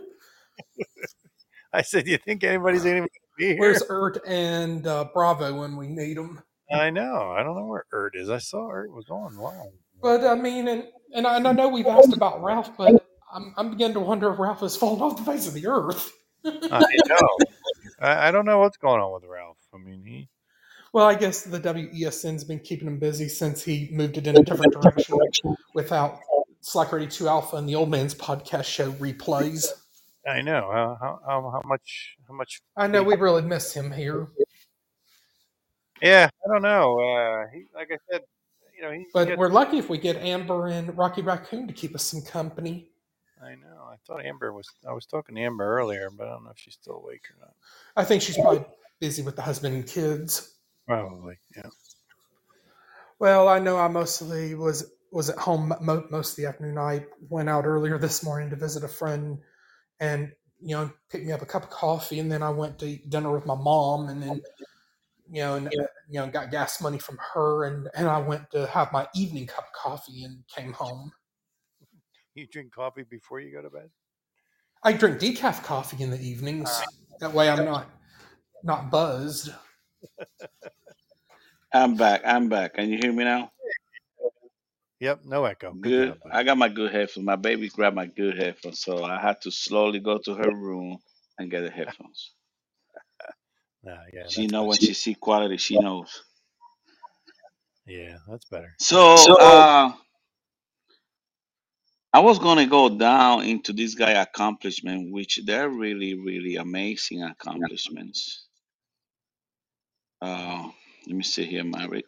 I 1.73 1.83
said, 1.83 2.07
you 2.07 2.19
think 2.19 2.45
anybody's 2.45 2.87
even 2.87 2.99
going 2.99 3.09
to 3.09 3.11
be 3.39 3.47
here? 3.47 3.57
Where's 3.59 3.83
Ert 3.89 4.19
and 4.27 4.87
uh, 4.87 5.07
Bravo 5.13 5.59
when 5.59 5.77
we 5.77 5.89
need 5.89 6.17
them? 6.17 6.43
I 6.71 6.91
know. 6.91 7.33
I 7.33 7.43
don't 7.43 7.57
know 7.57 7.67
where 7.67 7.87
Ert 7.93 8.15
is. 8.15 8.31
I 8.31 8.39
saw 8.39 8.69
Ert 8.71 8.93
was 8.93 9.09
on 9.11 9.37
live. 9.37 9.73
But 10.03 10.25
I 10.25 10.35
mean, 10.35 10.69
and 10.69 10.85
and 11.15 11.27
I, 11.27 11.37
and 11.37 11.49
I 11.49 11.53
know 11.53 11.69
we've 11.69 11.87
asked 11.87 12.13
about 12.13 12.43
Ralph, 12.43 12.77
but 12.77 13.05
I'm 13.33 13.55
I'm 13.57 13.71
beginning 13.71 13.95
to 13.95 14.01
wonder 14.01 14.33
if 14.33 14.39
Ralph 14.39 14.61
has 14.61 14.77
fallen 14.77 15.01
off 15.01 15.17
the 15.17 15.31
face 15.31 15.47
of 15.47 15.55
the 15.55 15.67
earth. 15.67 16.13
I 16.45 16.85
know. 17.09 17.37
I, 18.01 18.29
I 18.29 18.31
don't 18.31 18.47
know 18.47 18.59
what's 18.59 18.77
going 18.77 19.01
on 19.01 19.13
with 19.15 19.25
Ralph. 19.25 19.59
I 19.75 19.79
mean, 19.79 20.05
he. 20.05 20.29
Well, 20.93 21.07
I 21.07 21.15
guess 21.15 21.43
the 21.43 21.61
WESN's 21.61 22.45
been 22.45 22.61
keeping 22.61 22.89
him 22.89 22.99
busy 22.99 23.29
since 23.29 23.63
he 23.63 23.89
moved 23.93 24.17
it 24.17 24.27
in 24.27 24.37
a 24.39 24.43
different 24.43 24.73
direction 24.73 25.19
without 25.75 26.21
Slack 26.61 26.93
82 26.93 27.29
Alpha 27.29 27.57
and 27.57 27.69
the 27.69 27.75
Old 27.75 27.91
Man's 27.91 28.15
podcast 28.15 28.65
show 28.65 28.93
replays. 28.93 29.67
I 30.27 30.41
know. 30.41 30.71
How, 30.73 30.99
how, 31.01 31.21
how, 31.27 31.51
how 31.51 31.63
much? 31.65 32.17
How 32.27 32.35
much? 32.35 32.61
I 32.77 32.87
know 32.87 33.03
we 33.03 33.15
really 33.17 33.43
miss 33.43 33.73
him 33.73 33.93
here, 33.93 34.29
Yeah, 36.03 36.29
I 36.45 36.53
don't 36.53 36.63
know. 36.63 36.99
Uh, 36.99 37.47
he, 37.53 37.65
like 37.75 37.89
I 37.93 37.99
said, 38.11 38.23
you 38.77 38.83
know, 38.83 38.91
he. 38.93 38.99
he 39.01 39.07
but 39.13 39.29
had- 39.29 39.39
we're 39.39 39.49
lucky 39.49 39.79
if 39.79 39.89
we 39.89 39.99
get 39.99 40.17
Amber 40.17 40.67
and 40.69 40.97
Rocky 40.97 41.23
Raccoon 41.23 41.67
to 41.67 41.73
keep 41.73 41.95
us 41.95 42.05
some 42.05 42.23
company. 42.23 42.91
I 43.43 43.55
know. 43.55 43.85
I 43.91 43.97
thought 44.07 44.25
Amber 44.25 44.53
was. 44.53 44.69
I 44.89 44.93
was 44.93 45.07
talking 45.07 45.35
to 45.35 45.41
Amber 45.43 45.65
earlier, 45.79 46.11
but 46.11 46.27
I 46.27 46.31
don't 46.31 46.45
know 46.45 46.51
if 46.51 46.59
she's 46.59 46.75
still 46.75 46.97
awake 46.97 47.25
or 47.31 47.41
not. 47.41 47.55
I 47.97 48.05
think 48.05 48.23
she's 48.23 48.37
probably 48.37 48.65
busy 48.99 49.23
with 49.23 49.37
the 49.37 49.43
husband 49.43 49.75
and 49.75 49.87
kids. 49.87 50.55
Probably. 50.87 51.37
Yeah. 51.55 51.69
Well, 53.19 53.49
I 53.49 53.59
know 53.59 53.79
I 53.79 53.89
mostly 53.89 54.55
was 54.55 54.93
was 55.13 55.31
at 55.31 55.39
home 55.39 55.73
mo- 55.81 56.07
most 56.11 56.31
of 56.33 56.37
the 56.37 56.47
afternoon. 56.47 56.79
I 56.79 57.07
went 57.29 57.49
out 57.49 57.65
earlier 57.67 57.99
this 57.99 58.23
morning 58.25 58.51
to 58.51 58.57
visit 58.57 58.85
a 58.85 58.89
friend, 58.89 59.39
and 60.01 60.33
you 60.61 60.75
know, 60.75 60.91
picked 61.11 61.27
me 61.27 61.33
up 61.33 61.43
a 61.43 61.47
cup 61.47 61.65
of 61.65 61.71
coffee, 61.71 62.19
and 62.19 62.31
then 62.33 62.43
I 62.43 62.51
went 62.51 62.79
to 62.81 62.87
eat 62.87 63.11
dinner 63.11 63.33
with 63.33 63.47
my 63.47 63.55
mom, 63.55 64.09
and 64.09 64.23
then 64.23 64.43
you 65.31 65.41
know, 65.41 65.55
and 65.57 65.69
uh, 65.69 65.87
you 66.09 66.21
know, 66.21 66.27
got 66.29 66.51
gas 66.51 66.81
money 66.81 66.99
from 66.99 67.19
her, 67.35 67.65
and 67.65 67.89
and 67.95 68.09
I 68.09 68.19
went 68.19 68.51
to 68.53 68.67
have 68.67 68.93
my 68.93 69.07
evening 69.15 69.47
cup 69.47 69.67
of 69.67 69.73
coffee 69.73 70.25
and 70.25 70.45
came 70.49 70.73
home. 70.73 71.13
You 72.35 72.47
drink 72.47 72.73
coffee 72.73 73.05
before 73.09 73.41
you 73.41 73.53
go 73.53 73.63
to 73.63 73.71
bed? 73.71 73.91
I 74.83 74.93
drink 74.93 75.19
decaf 75.19 75.65
coffee 75.65 76.03
in 76.03 76.11
the 76.11 76.21
evenings. 76.21 76.71
That 77.21 77.33
way, 77.33 77.49
I'm 77.49 77.65
not 77.65 77.91
not 78.63 78.91
buzzed. 78.91 79.51
I'm 81.73 81.97
back. 81.97 82.23
I'm 82.25 82.49
back. 82.49 82.75
Can 82.75 82.89
you 82.91 82.99
hear 82.99 83.13
me 83.13 83.25
now? 83.25 83.51
Yep, 85.01 85.21
no 85.25 85.45
echo. 85.45 85.73
Good, 85.73 86.15
Good. 86.23 86.33
I 86.33 86.43
got 86.43 86.57
my 86.57 86.69
good 86.69 86.93
headphones. 86.93 87.27
My 87.27 87.37
baby 87.37 87.69
grabbed 87.69 87.97
my 87.97 88.07
good 88.07 88.37
headphones, 88.39 88.81
so 88.81 89.05
I 89.05 89.21
had 89.21 89.41
to 89.43 89.51
slowly 89.51 90.01
go 90.01 90.19
to 90.19 90.35
her 90.35 90.51
room 90.51 90.99
and 91.39 91.51
get 91.51 91.63
the 91.63 91.71
headphones. 91.71 92.33
Nah, 93.87 93.99
yeah, 94.13 94.25
She 94.29 94.43
that's 94.43 94.53
know 94.53 94.63
better. 94.63 94.69
when 94.71 94.79
she 94.79 94.95
see 94.95 95.15
quality, 95.15 95.57
she 95.59 95.79
knows. 95.79 96.23
Yeah, 97.87 98.19
that's 98.29 98.45
better. 98.47 98.75
So, 98.81 99.39
uh, 99.39 99.93
I 102.13 102.21
was 102.21 102.39
gonna 102.41 102.67
go 102.67 102.89
down 102.89 103.45
into 103.45 103.73
this 103.73 103.95
guy 103.95 104.13
accomplishment, 104.13 105.13
which 105.13 105.41
they're 105.45 105.69
really, 105.69 106.15
really 106.15 106.57
amazing 106.57 107.23
accomplishments. 107.23 108.47
Uh, 110.21 110.69
let 111.07 111.17
me 111.17 111.23
see 111.23 111.45
here, 111.45 111.63
Maverick. 111.65 112.07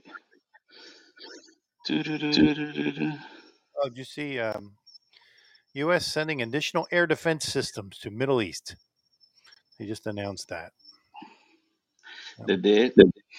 Oh, 1.90 3.88
did 3.88 3.98
you 3.98 4.04
see 4.04 4.40
um, 4.40 4.72
U.S. 5.74 6.06
sending 6.06 6.42
additional 6.42 6.88
air 6.90 7.06
defense 7.06 7.44
systems 7.46 7.98
to 7.98 8.10
Middle 8.10 8.42
East? 8.42 8.74
They 9.78 9.86
just 9.86 10.06
announced 10.08 10.48
that. 10.48 10.72
They 12.46 12.56
did. 12.56 12.92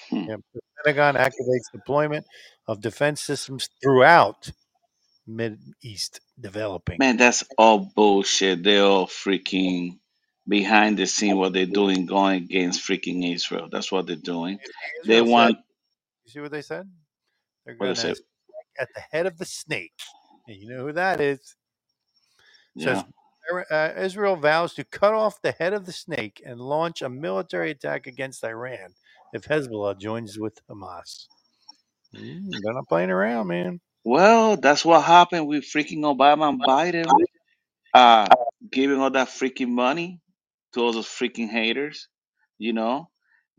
Hmm. 0.10 0.26
Yeah, 0.28 0.36
the 0.54 0.62
Pentagon 0.84 1.16
activates 1.16 1.72
deployment 1.74 2.26
of 2.68 2.82
defense 2.82 3.22
systems 3.22 3.70
throughout 3.82 4.52
Mid 5.28 5.60
East 5.84 6.22
developing. 6.40 6.98
Man, 7.00 7.18
that's 7.18 7.44
all 7.58 7.80
bullshit. 7.96 8.64
They're 8.64 8.84
all 8.84 9.08
freaking 9.08 10.00
behind 10.48 10.98
the 10.98 11.06
scene. 11.08 11.38
What 11.38 11.54
they're 11.54 11.66
doing, 11.66 12.06
going 12.06 12.44
against 12.44 12.88
freaking 12.88 13.34
Israel. 13.34 13.70
That's 13.72 13.92
what 13.92 14.08
they're 14.08 14.16
doing. 14.16 14.60
They 15.06 15.22
Israel 15.22 15.26
said- 15.26 15.32
want. 15.32 15.58
you 16.26 16.32
see 16.32 16.40
what 16.42 16.52
they 16.52 16.62
said? 16.64 16.90
They're 17.66 17.76
going 17.76 17.96
they 17.96 18.02
to 18.02 18.10
at 18.80 18.90
the 18.96 19.02
head 19.12 19.26
of 19.28 19.38
the 19.38 19.46
snake. 19.46 19.94
And 20.48 20.58
you 20.58 20.70
know 20.70 20.86
who 20.86 20.94
that 20.94 21.22
is? 21.22 21.56
Yeah. 22.76 22.96
Says 22.96 23.06
uh, 23.72 23.94
Israel 23.98 24.36
vows 24.36 24.74
to 24.76 24.84
cut 24.84 25.14
off 25.14 25.42
the 25.42 25.52
head 25.52 25.74
of 25.74 25.86
the 25.86 25.92
snake 25.92 26.42
and 26.46 26.60
launch 26.60 27.02
a 27.02 27.10
military 27.10 27.72
attack 27.72 28.08
against 28.08 28.44
Iran 28.44 28.94
if 29.34 29.44
Hezbollah 29.44 30.00
joins 30.00 30.38
with 30.40 30.60
Hamas. 30.70 31.28
Mm, 32.16 32.50
they're 32.62 32.74
not 32.74 32.88
playing 32.88 33.12
around, 33.12 33.48
man. 33.48 33.80
Well, 34.04 34.58
that's 34.58 34.84
what 34.86 35.04
happened 35.04 35.48
with 35.48 35.64
freaking 35.64 36.00
Obama 36.02 36.50
and 36.50 36.62
Biden. 36.62 37.08
Uh, 37.94 38.28
giving 38.72 39.00
all 39.00 39.12
that 39.12 39.28
freaking 39.28 39.70
money 39.70 40.20
to 40.74 40.82
all 40.82 40.94
those 40.94 41.08
freaking 41.08 41.50
haters. 41.50 42.08
You 42.58 42.74
know, 42.74 43.10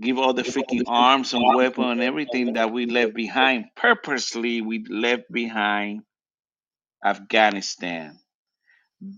give 0.01 0.19
all 0.19 0.35
the 0.35 0.43
freaking 0.43 0.83
arms 0.87 1.33
and 1.35 1.45
weapons 1.55 1.87
and 1.93 2.03
everything 2.03 2.55
that 2.55 2.73
we 2.73 2.87
left 2.87 3.15
behind. 3.15 3.67
Purposely, 3.77 4.61
we 4.61 4.85
left 4.89 5.25
behind 5.31 6.03
Afghanistan. 7.05 8.19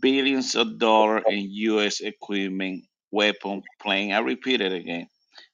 Billions 0.00 0.54
of 0.56 0.78
dollars 0.78 1.24
in 1.28 1.48
U.S. 1.50 2.00
equipment, 2.00 2.84
weapon, 3.10 3.62
plane. 3.80 4.12
I 4.12 4.20
repeat 4.20 4.60
it 4.60 4.72
again, 4.72 5.08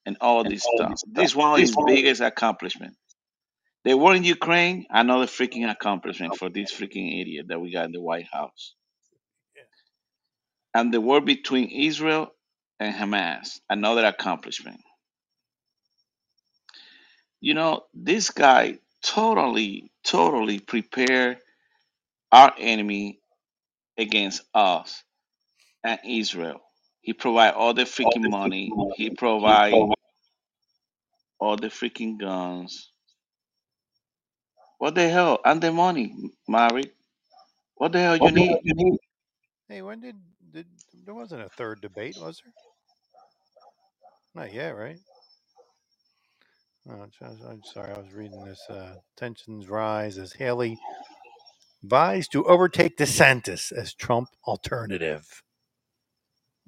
and 0.07 0.17
all 0.21 0.45
this 0.45 0.65
stuff. 0.65 1.01
This 1.07 1.35
one 1.37 1.61
is 1.61 1.77
biggest 1.77 2.21
accomplishment. 2.21 2.97
They 3.85 3.95
were 3.95 4.15
in 4.15 4.25
Ukraine. 4.25 4.87
Another 4.91 5.27
freaking 5.27 5.71
accomplishment 5.71 6.37
for 6.37 6.51
this 6.51 6.73
freaking 6.73 7.21
idiot 7.21 7.47
that 7.49 7.61
we 7.61 7.73
got 7.73 7.87
in 7.87 7.93
the 7.93 8.01
White 8.03 8.29
House. 8.33 8.75
And 10.75 10.93
the 10.95 11.01
war 11.01 11.21
between 11.21 11.71
Israel 11.71 12.29
and 12.81 12.95
Hamas. 12.95 13.61
Another 13.71 14.07
accomplishment. 14.07 14.81
You 17.41 17.55
know, 17.55 17.85
this 17.95 18.31
guy 18.31 18.79
totally, 19.03 19.93
totally 20.05 20.61
prepared 20.61 21.39
our 22.33 22.53
enemy 22.59 23.21
against 23.99 24.43
us 24.55 25.05
and 25.85 26.01
Israel. 26.07 26.61
He 27.03 27.15
provide 27.15 27.55
all 27.55 27.75
the 27.75 27.85
freaking 27.85 28.29
money. 28.29 28.77
He 28.93 29.11
provide 29.11 29.89
all 31.41 31.57
the 31.57 31.69
freaking 31.69 32.19
guns. 32.21 32.93
What 34.79 34.95
the 34.97 35.09
hell? 35.09 35.41
And 35.45 35.63
the 35.63 35.73
money, 35.73 36.15
Mary. 36.49 36.85
What 37.77 37.93
the 37.93 38.01
hell 38.01 38.17
you 38.17 38.33
need? 38.33 38.59
Hey, 39.69 39.83
when 39.83 40.01
did, 40.01 40.17
did 40.53 40.67
there 41.05 41.15
wasn't 41.15 41.43
a 41.43 41.51
third 41.51 41.81
debate, 41.83 42.17
was 42.19 42.43
there? 42.45 42.55
Not 44.35 44.53
yet, 44.53 44.71
right? 44.77 45.01
Oh, 46.89 47.01
I'm 47.49 47.65
sorry, 47.65 47.93
I 47.95 47.99
was 48.01 48.13
reading 48.13 48.45
this. 48.45 48.69
Uh, 48.71 48.97
tensions 49.17 49.69
rise 49.69 50.19
as 50.19 50.35
Haley 50.35 50.81
vies 51.83 52.29
to 52.29 52.45
overtake 52.45 52.97
DeSantis 52.97 53.73
as 53.73 53.95
Trump 53.95 54.29
alternative. 54.47 55.43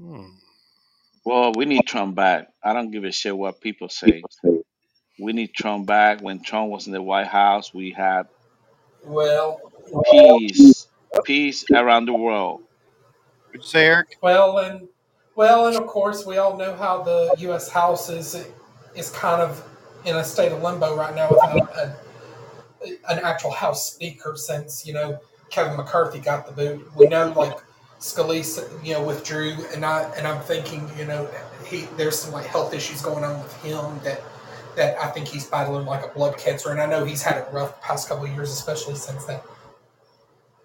Hmm. 0.01 0.27
Well, 1.25 1.53
we 1.57 1.67
need 1.67 1.87
Trump 1.87 2.15
back. 2.17 2.49
I 2.65 2.73
don't 2.73 2.91
give 2.91 3.05
a 3.05 3.13
shit 3.13 3.37
what 3.37 3.61
people 3.61 3.89
say. 3.89 4.23
We 5.19 5.33
need 5.35 5.53
Trump 5.53 5.87
back. 5.87 6.23
When 6.23 6.43
Trump 6.43 6.71
was 6.71 6.87
in 6.87 6.93
the 6.95 7.03
White 7.03 7.27
House, 7.27 7.75
we 7.75 7.91
had 7.91 8.23
Well, 9.05 9.61
peace, 10.11 10.87
peace 11.25 11.65
around 11.71 12.07
the 12.07 12.15
world. 12.15 12.63
What'd 13.49 13.63
you 13.63 13.69
say, 13.69 13.87
Eric? 13.87 14.17
well, 14.23 14.59
and 14.59 14.89
well, 15.35 15.67
and 15.67 15.77
of 15.77 15.87
course, 15.87 16.25
we 16.25 16.39
all 16.39 16.57
know 16.57 16.75
how 16.75 17.03
the 17.03 17.35
U.S. 17.39 17.69
House 17.69 18.09
is 18.09 18.47
is 18.95 19.11
kind 19.11 19.43
of 19.43 19.63
in 20.07 20.17
a 20.17 20.25
state 20.25 20.53
of 20.53 20.63
limbo 20.63 20.97
right 20.97 21.15
now 21.15 21.29
without 21.29 21.77
a, 21.77 21.95
an 23.09 23.19
actual 23.23 23.51
House 23.51 23.93
Speaker 23.93 24.37
since 24.37 24.87
you 24.87 24.93
know 24.95 25.19
Kevin 25.51 25.77
McCarthy 25.77 26.19
got 26.19 26.47
the 26.47 26.53
boot. 26.53 26.97
We 26.97 27.07
know 27.07 27.33
like 27.37 27.57
Scalise, 27.99 28.59
you 28.85 28.95
know, 28.95 29.03
withdrew, 29.05 29.57
and 29.75 29.85
I 29.85 30.05
and 30.17 30.27
I'm 30.27 30.41
thinking, 30.43 30.91
you 30.97 31.05
know, 31.05 31.29
he 31.67 31.83
there's 31.97 32.19
some 32.19 32.33
like 32.33 32.47
health 32.47 32.73
issues 32.73 33.03
going 33.03 33.25
on 33.25 33.43
with 33.43 33.55
him 33.63 34.01
that 34.05 34.23
that 34.77 34.97
I 34.99 35.09
think 35.09 35.29
he's 35.29 35.47
battling 35.47 35.85
like 35.85 36.05
a 36.05 36.09
blood 36.09 36.39
cancer, 36.39 36.71
and 36.71 36.81
I 36.81 36.87
know 36.87 37.05
he's 37.05 37.23
had 37.23 37.37
it 37.37 37.49
rough 37.53 37.81
the 37.81 37.87
past 37.87 38.09
couple 38.09 38.25
of 38.25 38.31
years, 38.33 38.51
especially 38.51 38.95
since 38.95 39.25
that 39.27 39.45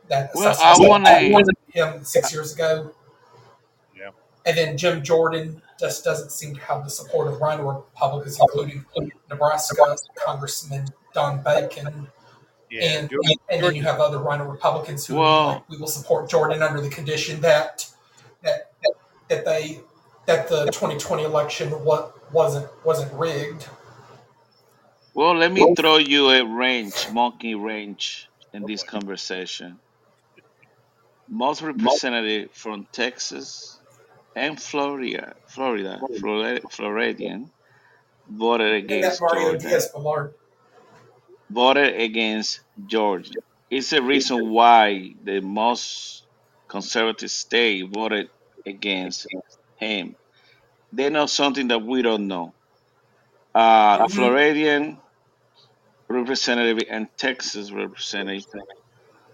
that 0.08 0.32
Well, 0.36 0.48
I 0.48 0.52
assassination 0.52 1.32
wanna- 1.32 1.52
him 1.74 2.06
six 2.06 2.32
years 2.32 2.54
ago. 2.54 2.92
Yeah. 3.98 4.12
And 4.46 4.56
then 4.58 4.78
Jim 4.78 5.04
Jordan 5.04 5.62
just 5.78 6.06
doesn't 6.06 6.32
seem 6.32 6.56
to 6.56 6.62
have 6.62 6.86
the 6.86 6.90
support 6.90 7.28
of 7.28 7.42
RINO 7.42 7.64
Republicans, 7.94 8.40
including 8.40 8.86
Nebraska 9.30 9.76
Congressman 10.24 10.88
Don 11.16 11.42
Bacon. 11.42 12.08
and, 12.72 13.10
Jordan- 13.10 13.38
and 13.50 13.64
then 13.64 13.74
you 13.74 13.84
have 13.84 14.00
other 14.02 14.20
RINO 14.20 14.46
Republicans 14.46 15.06
who 15.08 15.16
Well- 15.16 15.26
are 15.28 15.54
like, 15.54 15.70
we 15.70 15.78
will 15.78 15.88
support 15.88 16.30
Jordan 16.30 16.62
under 16.62 16.82
the 16.82 16.90
condition 16.90 17.40
that 17.42 17.88
that 18.44 18.72
that, 18.84 18.94
that 19.30 19.46
they 19.46 19.80
that 20.26 20.50
the 20.50 20.66
2020 20.66 21.24
election 21.24 21.70
what 21.86 22.32
wasn't 22.34 22.68
wasn't 22.86 23.12
rigged. 23.14 23.68
Well, 25.14 25.36
let 25.36 25.54
me 25.54 25.74
throw 25.76 25.98
you 25.98 26.30
a 26.32 26.44
range, 26.46 27.08
monkey 27.14 27.56
range, 27.56 28.28
in 28.52 28.66
this 28.66 28.84
conversation. 28.84 29.80
Most 31.30 31.62
representative 31.62 32.52
from 32.52 32.86
Texas 32.92 33.80
and 34.36 34.62
Florida, 34.62 35.34
Florida, 35.48 36.02
Flor- 36.20 36.60
Floridian, 36.70 37.50
voted 38.30 38.68
And 38.68 38.90
that 38.90 38.96
against 38.98 39.22
Mario 39.22 39.58
Jordan. 39.58 39.70
Voted 41.50 42.00
against 42.00 42.62
Georgia. 42.88 43.40
It's 43.70 43.94
a 43.94 44.02
reason 44.02 44.50
why 44.50 45.14
the 45.24 45.42
most 45.42 46.24
conservative 46.68 47.32
state 47.32 47.88
voted 47.90 48.30
against 48.66 49.28
him. 49.78 50.16
They 50.92 51.10
know 51.10 51.26
something 51.28 51.68
that 51.70 51.82
we 51.82 52.02
don't 52.02 52.28
know. 52.28 52.54
Uh, 53.54 54.06
Mhm. 54.06 54.12
Floridian 54.12 55.02
representative 56.08 56.88
and 56.90 57.08
Texas 57.18 57.72
representative, 57.72 58.46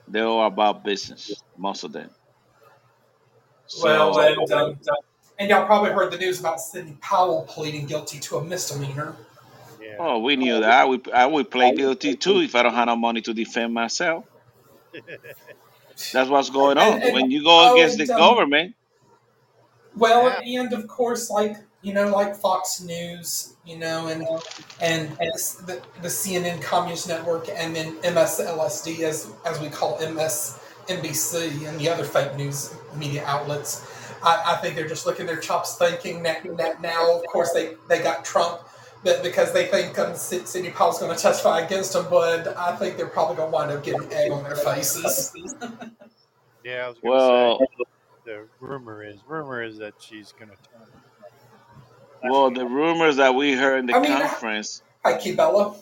they're 0.08 0.26
all 0.26 0.46
about 0.46 0.84
business, 0.84 1.44
most 1.58 1.84
of 1.84 1.92
them. 1.92 2.10
So, 3.68 3.84
Well, 3.84 4.20
and, 4.20 4.52
um, 4.52 4.80
and 5.40 5.50
y'all 5.50 5.66
probably 5.66 5.92
heard 5.92 6.12
the 6.12 6.18
news 6.18 6.40
about 6.40 6.60
Sidney 6.60 6.98
Powell 7.02 7.44
pleading 7.44 7.86
guilty 7.86 8.20
to 8.20 8.38
a 8.38 8.44
misdemeanor. 8.44 9.16
Yeah. 9.92 9.98
oh, 10.00 10.20
we 10.20 10.36
knew 10.36 10.60
that. 10.60 10.72
I 10.72 10.86
would, 10.86 11.12
I 11.12 11.26
would 11.26 11.52
play 11.52 11.76
guilty 11.76 12.16
too 12.16 12.40
if 12.42 12.56
I 12.56 12.64
don't 12.64 12.74
have 12.74 12.88
no 12.88 12.96
money 12.96 13.22
to 13.22 13.34
defend 13.34 13.74
myself. 13.74 14.26
That's 16.14 16.30
what's 16.30 16.50
going 16.50 16.78
on. 16.78 16.94
And- 16.94 17.04
and- 17.04 17.14
when 17.14 17.32
you 17.32 17.44
go 17.44 17.72
oh, 17.72 17.74
against 17.74 18.00
and, 18.00 18.08
the 18.08 18.14
um, 18.14 18.20
government, 18.20 18.76
Well, 19.96 20.34
and 20.46 20.74
of 20.74 20.88
course, 20.88 21.30
like 21.30 21.58
you 21.82 21.94
know, 21.94 22.08
like 22.10 22.36
Fox 22.36 22.82
News, 22.82 23.56
you 23.66 23.78
know, 23.78 24.08
and 24.08 24.22
and, 24.80 25.10
and 25.20 25.34
the, 25.66 25.82
the 26.02 26.08
CNN 26.08 26.62
Communist 26.62 27.08
Network, 27.08 27.50
and 27.50 27.76
then 27.76 27.96
MSLSD, 27.98 29.02
as 29.02 29.32
as 29.46 29.60
we 29.60 29.70
call 29.70 29.98
MSNBC, 29.98 31.68
and 31.68 31.80
the 31.80 31.90
other 31.90 32.04
fake 32.04 32.36
news 32.36 32.76
media 32.96 33.24
outlets. 33.26 33.88
I, 34.24 34.54
I 34.54 34.56
think 34.58 34.76
they're 34.76 34.88
just 34.88 35.08
licking 35.08 35.26
their 35.26 35.40
chops, 35.40 35.78
thinking 35.78 36.22
that, 36.24 36.44
that 36.58 36.80
now, 36.80 37.16
of 37.16 37.26
course, 37.26 37.52
they 37.54 37.76
they 37.90 38.04
got 38.04 38.24
Trump 38.24 38.62
that 39.04 39.24
because 39.24 39.52
they 39.54 39.66
think 39.68 39.98
um, 40.00 40.16
Sid- 40.16 40.48
Sidney 40.48 40.70
Powell's 40.72 41.00
going 41.00 41.16
to 41.16 41.22
testify 41.22 41.62
against 41.62 41.94
them, 41.94 42.06
but 42.10 42.56
I 42.58 42.76
think 42.76 42.98
they're 42.98 43.08
probably 43.08 43.36
going 43.38 43.50
to 43.52 43.54
wind 43.56 43.72
up 43.72 43.84
getting 43.84 44.12
egg 44.14 44.32
on 44.32 44.44
their 44.44 44.56
faces. 44.56 45.34
Yeah, 46.64 46.86
I 46.86 46.88
was 46.90 46.98
gonna 47.00 47.16
Well, 47.16 47.60
say 47.60 47.84
the 48.24 48.48
rumor 48.60 49.04
is 49.04 49.18
rumor 49.28 49.64
is 49.64 49.80
that 49.80 49.96
she's 50.00 50.32
gonna 50.40 50.52
turn. 50.72 52.32
well, 52.32 52.52
the 52.52 52.68
rumors 52.68 53.16
that 53.16 53.34
we 53.34 53.54
heard 53.54 53.80
in 53.80 53.86
the 53.88 53.96
I 53.96 54.00
mean, 54.00 54.12
conference, 54.12 54.84
Hi, 55.04 55.14
Kibella. 55.14 55.76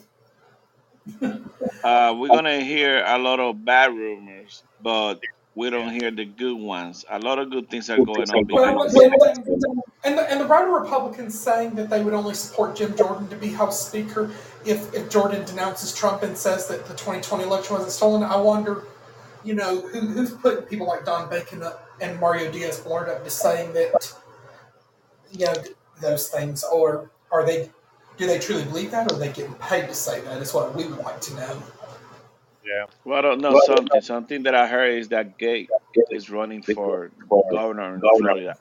uh, 1.22 2.14
we're 2.16 2.28
gonna 2.28 2.60
hear 2.60 3.04
a 3.04 3.18
lot 3.18 3.40
of 3.40 3.62
bad 3.62 3.92
rumors, 3.94 4.62
but 4.82 5.20
we 5.60 5.68
don't 5.68 5.92
hear 5.92 6.10
the 6.10 6.24
good 6.24 6.56
ones. 6.56 7.04
A 7.10 7.18
lot 7.18 7.38
of 7.38 7.50
good 7.50 7.68
things 7.68 7.90
are 7.90 7.98
going 7.98 8.30
on 8.30 8.44
behind 8.44 8.76
Well, 8.76 8.88
the 8.88 9.44
and, 9.52 9.74
and, 10.04 10.18
the, 10.18 10.30
and 10.30 10.40
the 10.40 10.46
writer 10.46 10.70
Republicans 10.70 11.38
saying 11.38 11.74
that 11.74 11.90
they 11.90 12.02
would 12.02 12.14
only 12.14 12.32
support 12.32 12.76
Jim 12.76 12.96
Jordan 12.96 13.28
to 13.28 13.36
be 13.36 13.48
House 13.48 13.86
Speaker 13.86 14.30
if, 14.64 14.94
if 14.94 15.10
Jordan 15.10 15.44
denounces 15.44 15.94
Trump 15.94 16.22
and 16.22 16.34
says 16.34 16.66
that 16.68 16.86
the 16.86 16.94
2020 16.94 17.44
election 17.44 17.74
wasn't 17.74 17.92
stolen. 17.92 18.22
I 18.22 18.38
wonder, 18.38 18.84
you 19.44 19.52
know, 19.54 19.82
who, 19.82 20.00
who's 20.00 20.30
putting 20.30 20.62
people 20.62 20.86
like 20.86 21.04
Don 21.04 21.28
Bacon 21.28 21.62
up 21.62 21.86
and 22.00 22.18
Mario 22.18 22.50
Diaz 22.50 22.80
Balart 22.80 23.10
up 23.10 23.22
to 23.24 23.30
saying 23.30 23.74
that, 23.74 24.14
you 25.30 25.44
know, 25.44 25.52
those 26.00 26.28
things, 26.28 26.64
or 26.64 27.10
are 27.30 27.44
they? 27.44 27.68
Do 28.16 28.26
they 28.26 28.38
truly 28.38 28.64
believe 28.64 28.92
that, 28.92 29.12
or 29.12 29.16
are 29.16 29.18
they 29.18 29.30
getting 29.30 29.54
paid 29.54 29.88
to 29.88 29.94
say 29.94 30.22
that? 30.22 30.40
Is 30.40 30.54
what 30.54 30.74
we 30.74 30.86
would 30.86 31.00
like 31.00 31.20
to 31.20 31.34
know. 31.34 31.62
Yeah, 32.70 32.84
Well, 33.04 33.18
I 33.18 33.22
don't 33.22 33.40
know 33.40 33.58
something. 33.66 34.00
Something 34.00 34.42
that 34.44 34.54
I 34.54 34.66
heard 34.68 34.94
is 34.98 35.08
that 35.08 35.36
Gaetz 35.38 35.66
is 36.10 36.30
running 36.30 36.62
for 36.62 37.10
governor 37.50 37.96
in 37.96 38.00
Florida. 38.00 38.54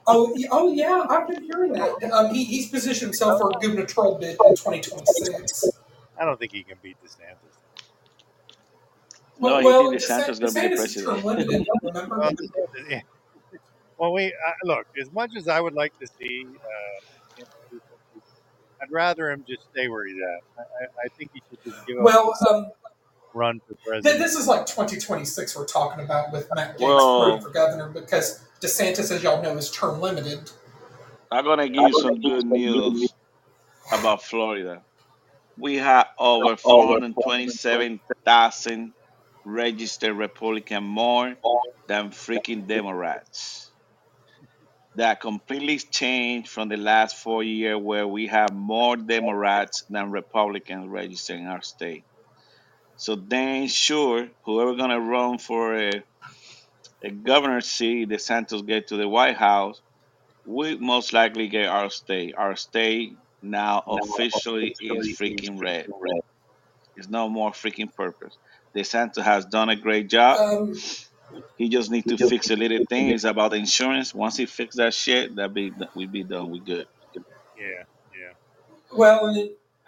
Oh, 0.06 0.32
y- 0.34 0.44
oh 0.50 0.72
yeah, 0.72 1.04
I've 1.08 1.26
been 1.26 1.42
hearing 1.42 1.72
that. 1.72 2.02
Um, 2.12 2.32
he, 2.32 2.44
he's 2.44 2.68
positioned 2.68 3.08
himself 3.08 3.40
for 3.40 3.50
a 3.50 3.60
gubernatorial 3.60 4.18
bid 4.18 4.30
in 4.30 4.36
2026. 4.56 5.70
I 6.20 6.24
don't 6.24 6.38
think 6.38 6.52
he 6.52 6.62
can 6.62 6.76
beat 6.82 6.96
DeSantis. 7.04 7.56
No, 9.40 9.60
Well, 9.60 9.62
you 9.62 9.68
think 9.98 10.08
well, 10.08 10.20
DeSantis 10.20 10.40
gonna 10.40 10.52
be 10.52 10.76
the 10.76 10.76
DeSantis 10.76 10.96
is 10.96 11.04
term 11.04 11.22
president? 11.22 11.48
limited, 11.48 11.66
remember? 11.82 12.18
Well, 12.18 12.30
yeah. 12.88 13.00
well, 13.98 14.12
we 14.12 14.26
uh, 14.26 14.52
look 14.64 14.86
as 15.00 15.10
much 15.12 15.32
as 15.36 15.48
I 15.48 15.60
would 15.60 15.74
like 15.74 15.92
to 16.00 16.06
see. 16.06 16.46
Uh, 16.46 17.40
him 17.42 17.46
do 17.70 17.80
something, 17.88 18.22
I'd 18.82 18.92
rather 18.92 19.30
him 19.30 19.44
just 19.48 19.62
stay 19.72 19.88
where 19.88 20.06
he's 20.06 20.16
at. 20.16 20.42
I, 20.58 20.62
I, 20.62 20.86
I 21.06 21.08
think 21.18 21.30
he 21.34 21.42
should 21.50 21.58
just 21.64 21.86
give 21.86 21.98
up 21.98 22.04
Well, 22.04 22.26
this 22.30 22.50
um, 22.50 22.70
run 23.34 23.60
for 23.60 23.74
th- 23.74 23.80
president. 23.86 24.18
this 24.22 24.34
is 24.34 24.46
like 24.46 24.66
2026 24.66 25.56
we're 25.56 25.64
talking 25.64 26.04
about 26.04 26.30
with 26.32 26.48
Matt 26.54 26.76
Gaetz 26.78 26.80
Well- 26.80 27.28
running 27.28 27.40
for 27.42 27.50
governor 27.50 27.88
because 27.88 28.40
DeSantis, 28.60 29.10
as 29.12 29.22
y'all 29.22 29.40
know, 29.42 29.56
is 29.56 29.70
term 29.70 30.00
limited. 30.00 30.50
I'm 31.30 31.44
gonna 31.44 31.68
give 31.68 31.88
you 31.88 32.00
some 32.00 32.20
good 32.20 32.44
news 32.46 33.12
about 33.92 34.22
Florida. 34.22 34.82
We 35.56 35.76
have 35.76 36.08
over 36.18 36.56
427,000 36.56 38.92
registered 39.44 40.16
Republican 40.16 40.82
more 40.84 41.36
than 41.86 42.10
freaking 42.10 42.66
Democrats. 42.66 43.70
That 44.96 45.20
completely 45.20 45.78
changed 45.78 46.48
from 46.48 46.68
the 46.68 46.76
last 46.76 47.16
four 47.16 47.42
years 47.44 47.78
where 47.78 48.06
we 48.06 48.26
have 48.26 48.52
more 48.52 48.96
Democrats 48.96 49.84
than 49.88 50.10
Republicans 50.10 50.88
registered 50.88 51.38
in 51.38 51.46
our 51.46 51.62
state. 51.62 52.04
So 52.98 53.16
then 53.16 53.68
sure, 53.68 54.28
whoever 54.44 54.76
gonna 54.76 55.00
run 55.00 55.38
for 55.38 55.76
a, 55.76 56.04
a 57.02 57.10
governor 57.10 57.62
seat, 57.62 58.10
DeSantis 58.10 58.66
get 58.66 58.88
to 58.88 58.96
the 58.98 59.08
White 59.08 59.36
House, 59.36 59.80
we 60.46 60.76
most 60.78 61.12
likely 61.12 61.48
get 61.48 61.68
our 61.68 61.90
state. 61.90 62.34
Our 62.36 62.56
state 62.56 63.18
now 63.42 63.84
officially 63.88 64.76
is 64.80 65.08
freaking 65.20 65.60
red. 65.60 65.88
It's 66.96 67.08
no 67.08 67.28
more 67.28 67.52
freaking 67.52 67.94
purpose. 67.94 68.36
DeSantis 68.76 69.22
has 69.22 69.46
done 69.46 69.70
a 69.70 69.76
great 69.76 70.10
job. 70.10 70.38
Um, 70.40 70.74
He 71.56 71.68
just 71.68 71.90
need 71.90 72.08
to 72.08 72.18
fix 72.18 72.50
a 72.50 72.56
little 72.56 72.80
thing. 72.88 73.10
It's 73.10 73.24
about 73.24 73.52
the 73.52 73.58
insurance. 73.58 74.14
Once 74.14 74.36
he 74.36 74.46
fix 74.46 74.76
that 74.76 74.94
shit, 74.94 75.36
that 75.36 75.54
be 75.54 75.72
we 75.94 76.06
be 76.06 76.24
done. 76.24 76.50
We 76.50 76.60
good. 76.60 76.86
Yeah, 77.58 77.84
yeah. 78.14 78.32
well, 78.96 79.34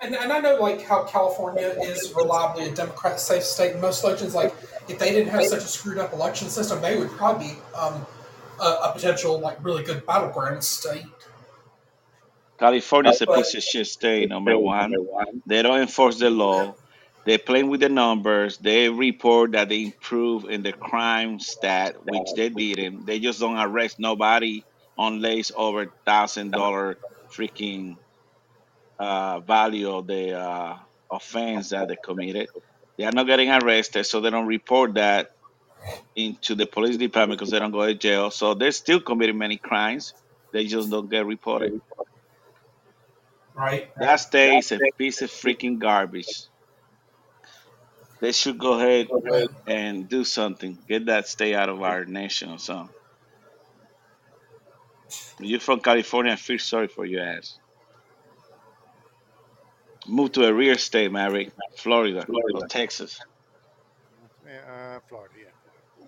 and, 0.03 0.15
and, 0.15 0.15
and 0.15 0.33
I 0.33 0.41
know 0.41 0.57
like 0.61 0.83
how 0.83 1.05
California 1.05 1.75
is 1.83 2.13
reliably 2.17 2.69
a 2.69 2.75
Democrat 2.75 3.21
safe 3.21 3.43
state. 3.43 3.77
Most 3.77 4.05
elections, 4.05 4.35
like 4.35 4.55
if 4.89 4.99
they 4.99 5.13
didn't 5.13 5.29
have 5.31 5.45
such 5.45 5.61
a 5.61 5.69
screwed 5.69 5.99
up 5.99 6.13
election 6.13 6.49
system, 6.49 6.81
they 6.81 6.99
would 6.99 7.11
probably 7.11 7.49
be 7.49 7.55
um, 7.77 8.07
a, 8.61 8.79
a 8.85 8.93
potential 8.95 9.39
like 9.39 9.63
really 9.65 9.83
good 9.83 10.05
battleground 10.07 10.63
state. 10.65 11.05
California 12.59 13.11
is 13.11 13.23
a 13.23 13.27
piece 13.27 13.55
of 13.55 13.63
shit 13.63 13.87
state. 13.87 14.29
Number 14.29 14.59
one, 14.59 14.95
they 15.47 15.63
don't 15.63 15.81
enforce 15.81 16.19
the 16.19 16.29
law. 16.29 16.75
They 17.25 17.39
playing 17.39 17.69
with 17.69 17.81
the 17.81 17.89
numbers. 17.89 18.59
They 18.59 18.89
report 18.89 19.53
that 19.53 19.69
they 19.69 19.85
improve 19.85 20.45
in 20.45 20.63
the 20.63 20.73
crime 20.73 21.39
stat, 21.39 21.97
which 22.05 22.29
they 22.37 22.49
didn't. 22.49 23.07
They 23.07 23.19
just 23.19 23.41
don't 23.41 23.59
arrest 23.59 23.99
nobody 23.99 24.65
unless 24.99 25.53
over 25.57 25.87
thousand 26.05 26.51
dollar 26.51 26.99
freaking 27.31 27.97
uh, 29.01 29.41
value 29.41 29.91
of 29.91 30.09
the 30.09 30.35
uh, 30.35 30.79
offense 31.11 31.71
that 31.71 31.89
they 31.89 31.97
committed. 32.05 32.51
They 32.99 33.07
are 33.07 33.13
not 33.13 33.27
getting 33.29 33.51
arrested, 33.51 34.05
so 34.05 34.23
they 34.23 34.31
don't 34.31 34.49
report 34.49 34.95
that 34.97 35.33
into 36.17 36.55
the 36.55 36.67
police 36.67 36.99
department 36.99 37.39
because 37.39 37.51
they 37.51 37.59
don't 37.61 37.73
go 37.73 37.87
to 37.87 37.95
jail. 37.95 38.31
So 38.31 38.55
they're 38.55 38.73
still 38.73 39.01
committing 39.01 39.39
many 39.39 39.59
crimes. 39.59 40.15
They 40.53 40.67
just 40.67 40.91
don't 40.91 41.11
get 41.11 41.27
reported. 41.27 41.75
Right. 43.55 43.93
That 44.01 44.17
state 44.17 44.59
is 44.59 44.73
a 44.73 44.81
piece 44.99 45.23
of 45.23 45.31
freaking 45.31 45.79
garbage. 45.79 46.49
They 48.21 48.33
should 48.33 48.59
go 48.59 48.75
ahead 48.81 49.13
and 49.67 50.09
do 50.09 50.25
something. 50.25 50.85
Get 50.89 51.07
that 51.07 51.29
state 51.29 51.55
out 51.55 51.69
of 51.71 51.83
our 51.83 52.05
nation 52.07 52.51
or 52.51 52.59
something. 52.59 52.95
You're 55.41 55.59
from 55.61 55.81
California, 55.81 56.33
I 56.33 56.37
feel 56.37 56.59
sorry 56.61 56.87
for 56.89 57.05
your 57.05 57.23
ass. 57.25 57.59
Move 60.11 60.33
to 60.33 60.44
a 60.44 60.53
real 60.53 60.77
state, 60.77 61.12
Maverick. 61.12 61.53
Florida, 61.77 62.27
or 62.29 62.66
Texas. 62.66 63.20
Uh, 64.44 64.99
Florida, 65.09 65.35
yeah. 65.38 65.49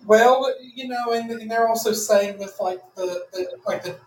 Well, 0.05 0.53
you 0.61 0.89
know, 0.89 1.13
and, 1.13 1.31
and 1.31 1.49
they're 1.49 1.67
also 1.67 1.93
saying 1.93 2.37
with 2.37 2.57
like 2.59 2.81
the, 2.95 3.25
the 3.31 3.57
like 3.65 3.83
the 3.83 3.97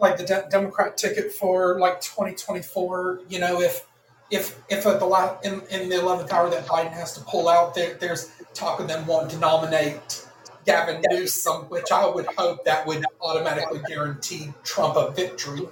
like 0.00 0.16
the 0.16 0.24
de- 0.24 0.48
Democrat 0.50 0.96
ticket 0.96 1.32
for 1.32 1.78
like 1.78 2.00
2024. 2.00 3.20
You 3.28 3.38
know, 3.38 3.60
if 3.60 3.86
if 4.30 4.60
if 4.68 4.86
at 4.86 4.98
the 4.98 5.06
la- 5.06 5.38
in, 5.44 5.62
in 5.70 5.88
the 5.88 5.96
11th 5.96 6.32
hour 6.32 6.50
that 6.50 6.66
Biden 6.66 6.92
has 6.92 7.14
to 7.14 7.20
pull 7.24 7.48
out, 7.48 7.74
there, 7.74 7.94
there's 7.94 8.32
talk 8.52 8.80
of 8.80 8.88
them 8.88 9.06
wanting 9.06 9.30
to 9.30 9.38
nominate 9.38 10.26
Gavin 10.66 11.00
Newsom, 11.10 11.66
which 11.66 11.92
I 11.92 12.06
would 12.06 12.26
hope 12.36 12.64
that 12.64 12.84
would 12.86 13.04
automatically 13.20 13.80
guarantee 13.86 14.52
Trump 14.64 14.96
a 14.96 15.12
victory. 15.12 15.68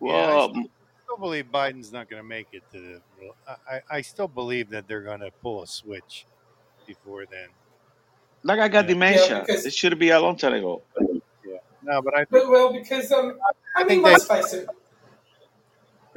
Well, 0.00 0.54
I 0.54 0.64
still 1.16 1.26
believe 1.28 1.46
Biden's 1.52 1.92
not 1.92 2.08
going 2.10 2.22
to 2.22 2.28
make 2.28 2.48
it 2.52 2.62
to 2.72 2.78
the. 2.80 3.00
I, 3.48 3.76
I, 3.76 3.80
I 3.98 4.00
still 4.02 4.28
believe 4.28 4.70
that 4.70 4.86
they're 4.86 5.02
going 5.02 5.20
to 5.20 5.30
pull 5.42 5.62
a 5.62 5.66
switch 5.66 6.26
before 6.86 7.24
then. 7.26 7.48
like 8.42 8.60
I 8.60 8.68
got 8.68 8.84
Yeah. 8.84 8.88
dementia. 8.94 9.26
Yeah, 9.28 9.40
because- 9.40 9.66
It 9.66 9.74
should 9.74 9.98
be 9.98 10.10
a 10.10 10.20
long 10.20 10.36
time 10.36 10.54
ago. 10.54 10.82
Yeah. 11.44 11.58
No, 11.82 12.02
but 12.02 12.14
I 12.14 12.18
think 12.18 12.30
But, 12.30 12.50
well, 12.50 12.72
because 12.72 13.10
um, 13.12 13.38
I, 13.76 13.80
I 13.80 13.84
mean, 13.84 13.88
think 13.88 14.04
let's 14.04 14.24
face 14.26 14.52
it. 14.52 14.68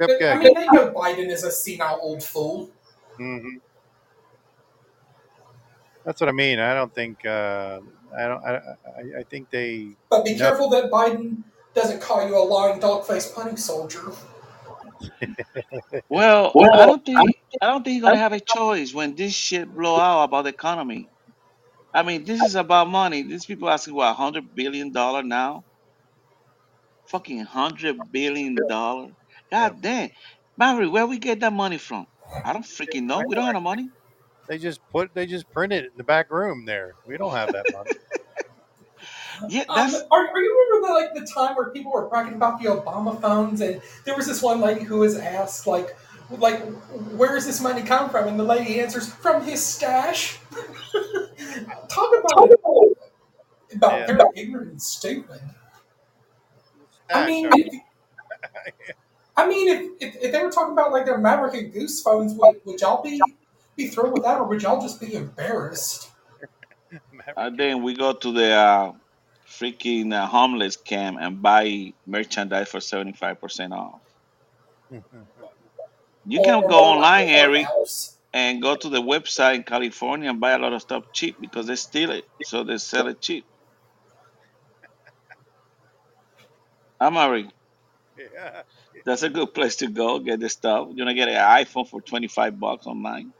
Yep, 0.00 0.10
I 0.22 0.38
mean, 0.38 0.54
they 0.54 0.66
know 0.66 0.92
Biden 0.92 1.28
is 1.28 1.44
a 1.44 1.50
senile 1.50 1.98
old 2.00 2.22
fool. 2.22 2.70
hmm 3.16 3.56
That's 6.04 6.20
what 6.20 6.28
I 6.28 6.32
mean. 6.32 6.58
I 6.58 6.72
don't 6.74 6.94
think. 6.94 7.24
Uh, 7.26 7.80
I 8.16 8.22
don't. 8.28 8.42
I, 8.44 8.50
I, 8.54 9.18
I 9.20 9.22
think 9.24 9.50
they. 9.50 9.90
But 10.08 10.24
be 10.24 10.32
No. 10.32 10.38
careful 10.38 10.70
that 10.70 10.90
Biden 10.90 11.42
doesn't 11.74 12.00
call 12.00 12.26
you 12.26 12.36
a 12.36 12.40
lying 12.42 12.80
dog-faced 12.80 13.34
punning 13.34 13.56
soldier. 13.58 14.12
Well, 16.08 16.60
I 16.72 16.86
don't 16.86 17.04
think 17.04 17.36
I 17.60 17.68
don't 17.68 17.84
think 17.84 17.94
he's 17.94 18.02
gonna 18.02 18.18
have 18.18 18.32
a 18.34 18.40
choice 18.40 18.94
when 18.94 19.16
this 19.16 19.34
shit 19.34 19.68
blow 19.74 19.98
out 19.98 20.24
about 20.24 20.44
the 20.44 20.50
economy. 20.50 21.10
I 21.94 22.02
mean, 22.04 22.24
this 22.24 22.42
is 22.42 22.54
about 22.56 22.88
money. 22.88 23.22
These 23.22 23.46
people 23.46 23.70
asking 23.70 23.94
what 23.94 24.14
hundred 24.16 24.54
billion 24.54 24.92
dollar 24.92 25.22
now. 25.22 25.64
Fucking 27.08 27.40
hundred 27.40 28.12
billion 28.12 28.66
dollar. 28.66 29.10
God 29.52 29.82
damn, 29.82 30.10
Mary, 30.58 30.88
where 30.88 31.06
we 31.06 31.18
get 31.18 31.40
that 31.40 31.52
money 31.52 31.78
from? 31.78 32.06
I 32.44 32.52
don't 32.52 32.64
freaking 32.64 33.04
know. 33.04 33.22
We 33.22 33.34
don't 33.36 33.44
have 33.44 33.54
no 33.54 33.60
money. 33.60 33.90
They 34.48 34.58
just 34.58 34.80
put. 34.90 35.10
They 35.14 35.26
just 35.26 35.50
printed 35.52 35.84
it 35.84 35.92
in 35.92 35.98
the 35.98 36.04
back 36.04 36.30
room 36.30 36.64
there. 36.66 36.96
We 37.06 37.16
don't 37.18 37.34
have 37.34 37.52
that 37.52 37.68
money. 37.70 37.90
Yeah, 39.48 39.64
Um, 39.68 39.94
are, 40.10 40.28
are 40.28 40.38
you 40.40 40.68
remember 40.70 40.88
the, 40.88 40.94
like 40.94 41.14
the 41.14 41.32
time 41.32 41.56
where 41.56 41.70
people 41.70 41.92
were 41.92 42.08
bragging 42.08 42.34
about 42.34 42.60
the 42.60 42.66
Obama 42.68 43.20
phones, 43.20 43.60
and 43.60 43.80
there 44.04 44.16
was 44.16 44.26
this 44.26 44.42
one 44.42 44.60
lady 44.60 44.84
who 44.84 44.98
was 44.98 45.16
asked 45.16 45.66
like, 45.66 45.96
like, 46.30 46.60
where 47.16 47.36
is 47.36 47.46
this 47.46 47.60
money 47.60 47.82
come 47.82 48.10
from? 48.10 48.28
And 48.28 48.38
the 48.38 48.44
lady 48.44 48.80
answers, 48.80 49.12
from 49.12 49.42
his 49.44 49.64
stash. 49.64 50.38
Talk 51.88 52.12
about 52.20 52.50
about 53.74 54.06
Yeah. 54.06 54.06
very 54.06 54.20
ignorant 54.36 54.70
and 54.72 54.82
stupid. 54.82 55.40
I 57.12 57.24
mean, 57.26 57.50
huh? 57.50 57.56
I 59.36 59.48
mean, 59.48 59.68
if, 59.68 59.90
if, 60.00 60.22
if 60.22 60.32
they 60.32 60.42
were 60.42 60.50
talking 60.50 60.72
about 60.72 60.92
like 60.92 61.06
their 61.06 61.18
Maverick 61.18 61.54
and 61.54 61.72
Goose 61.72 62.02
phones, 62.02 62.34
would, 62.34 62.60
would 62.64 62.80
y'all 62.80 63.02
be 63.02 63.20
be 63.76 63.88
thrilled 63.88 64.12
with 64.12 64.24
that, 64.24 64.38
or 64.38 64.44
would 64.46 64.62
y'all 64.62 64.80
just 64.80 65.00
be 65.00 65.14
embarrassed? 65.14 66.10
I 67.36 67.50
think 67.50 67.82
we 67.82 67.94
go 67.94 68.12
to 68.12 68.32
the 68.32 68.50
uh, 68.52 68.92
freaking 69.50 70.14
uh, 70.14 70.26
homeless 70.26 70.76
camp 70.76 71.18
and 71.20 71.42
buy 71.42 71.92
merchandise 72.06 72.68
for 72.68 72.80
seventy 72.80 73.12
five 73.12 73.40
percent 73.40 73.72
off. 73.72 74.00
You 76.26 76.42
can 76.42 76.60
go 76.62 76.78
online, 76.78 77.28
Eric, 77.28 77.66
and 78.32 78.62
go 78.62 78.76
to 78.76 78.88
the 78.88 79.02
website 79.02 79.56
in 79.56 79.62
California 79.64 80.30
and 80.30 80.40
buy 80.40 80.52
a 80.52 80.58
lot 80.58 80.72
of 80.72 80.80
stuff 80.82 81.04
cheap 81.12 81.40
because 81.40 81.66
they 81.66 81.76
steal 81.76 82.10
it, 82.10 82.24
so 82.44 82.62
they 82.64 82.78
sell 82.78 83.08
it 83.08 83.20
cheap. 83.20 83.44
Amari, 87.00 87.48
yeah. 88.18 88.62
that's 89.04 89.22
a 89.22 89.30
good 89.30 89.54
place 89.54 89.76
to 89.76 89.88
go 89.88 90.18
get 90.18 90.38
the 90.38 90.48
stuff. 90.48 90.88
You're 90.88 90.98
gonna 90.98 91.14
get 91.14 91.28
an 91.28 91.64
iPhone 91.64 91.88
for 91.88 92.00
twenty 92.00 92.28
five 92.28 92.60
bucks 92.60 92.86
online. 92.86 93.32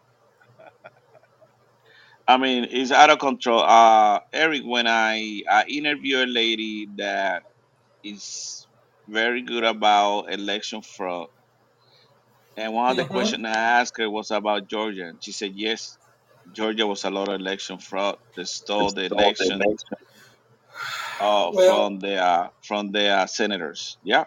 I 2.31 2.39
mean, 2.39 2.69
it's 2.71 2.93
out 2.93 3.11
of 3.11 3.21
control. 3.21 3.61
Uh, 3.63 4.21
Eric, 4.33 4.63
when 4.65 4.87
I 4.89 5.43
I 5.51 5.65
interview 5.69 6.19
a 6.19 6.27
lady 6.27 6.89
that 6.99 7.45
is 8.05 8.69
very 9.09 9.43
good 9.43 9.65
about 9.65 10.33
election 10.33 10.83
fraud, 10.83 11.29
and 12.57 12.75
one 12.75 12.91
of 12.93 12.97
the 12.99 13.05
Mm-hmm. 13.05 13.17
questions 13.17 13.45
I 13.47 13.51
asked 13.81 13.99
her 13.99 14.11
was 14.11 14.31
about 14.31 14.69
Georgia, 14.69 15.07
and 15.09 15.23
she 15.23 15.33
said 15.33 15.53
yes, 15.55 15.99
Georgia 16.53 16.87
was 16.87 17.05
a 17.05 17.11
lot 17.11 17.29
of 17.31 17.41
election 17.41 17.79
fraud. 17.81 18.17
They 18.37 18.45
stole 18.45 18.93
the 18.93 19.07
election 19.07 19.61
uh, 21.21 21.53
Well, 21.53 21.61
from 21.65 22.01
the 22.01 22.17
uh, 22.17 22.49
from 22.67 22.93
the 22.93 23.09
uh, 23.09 23.27
senators. 23.27 23.99
Yeah, 24.03 24.25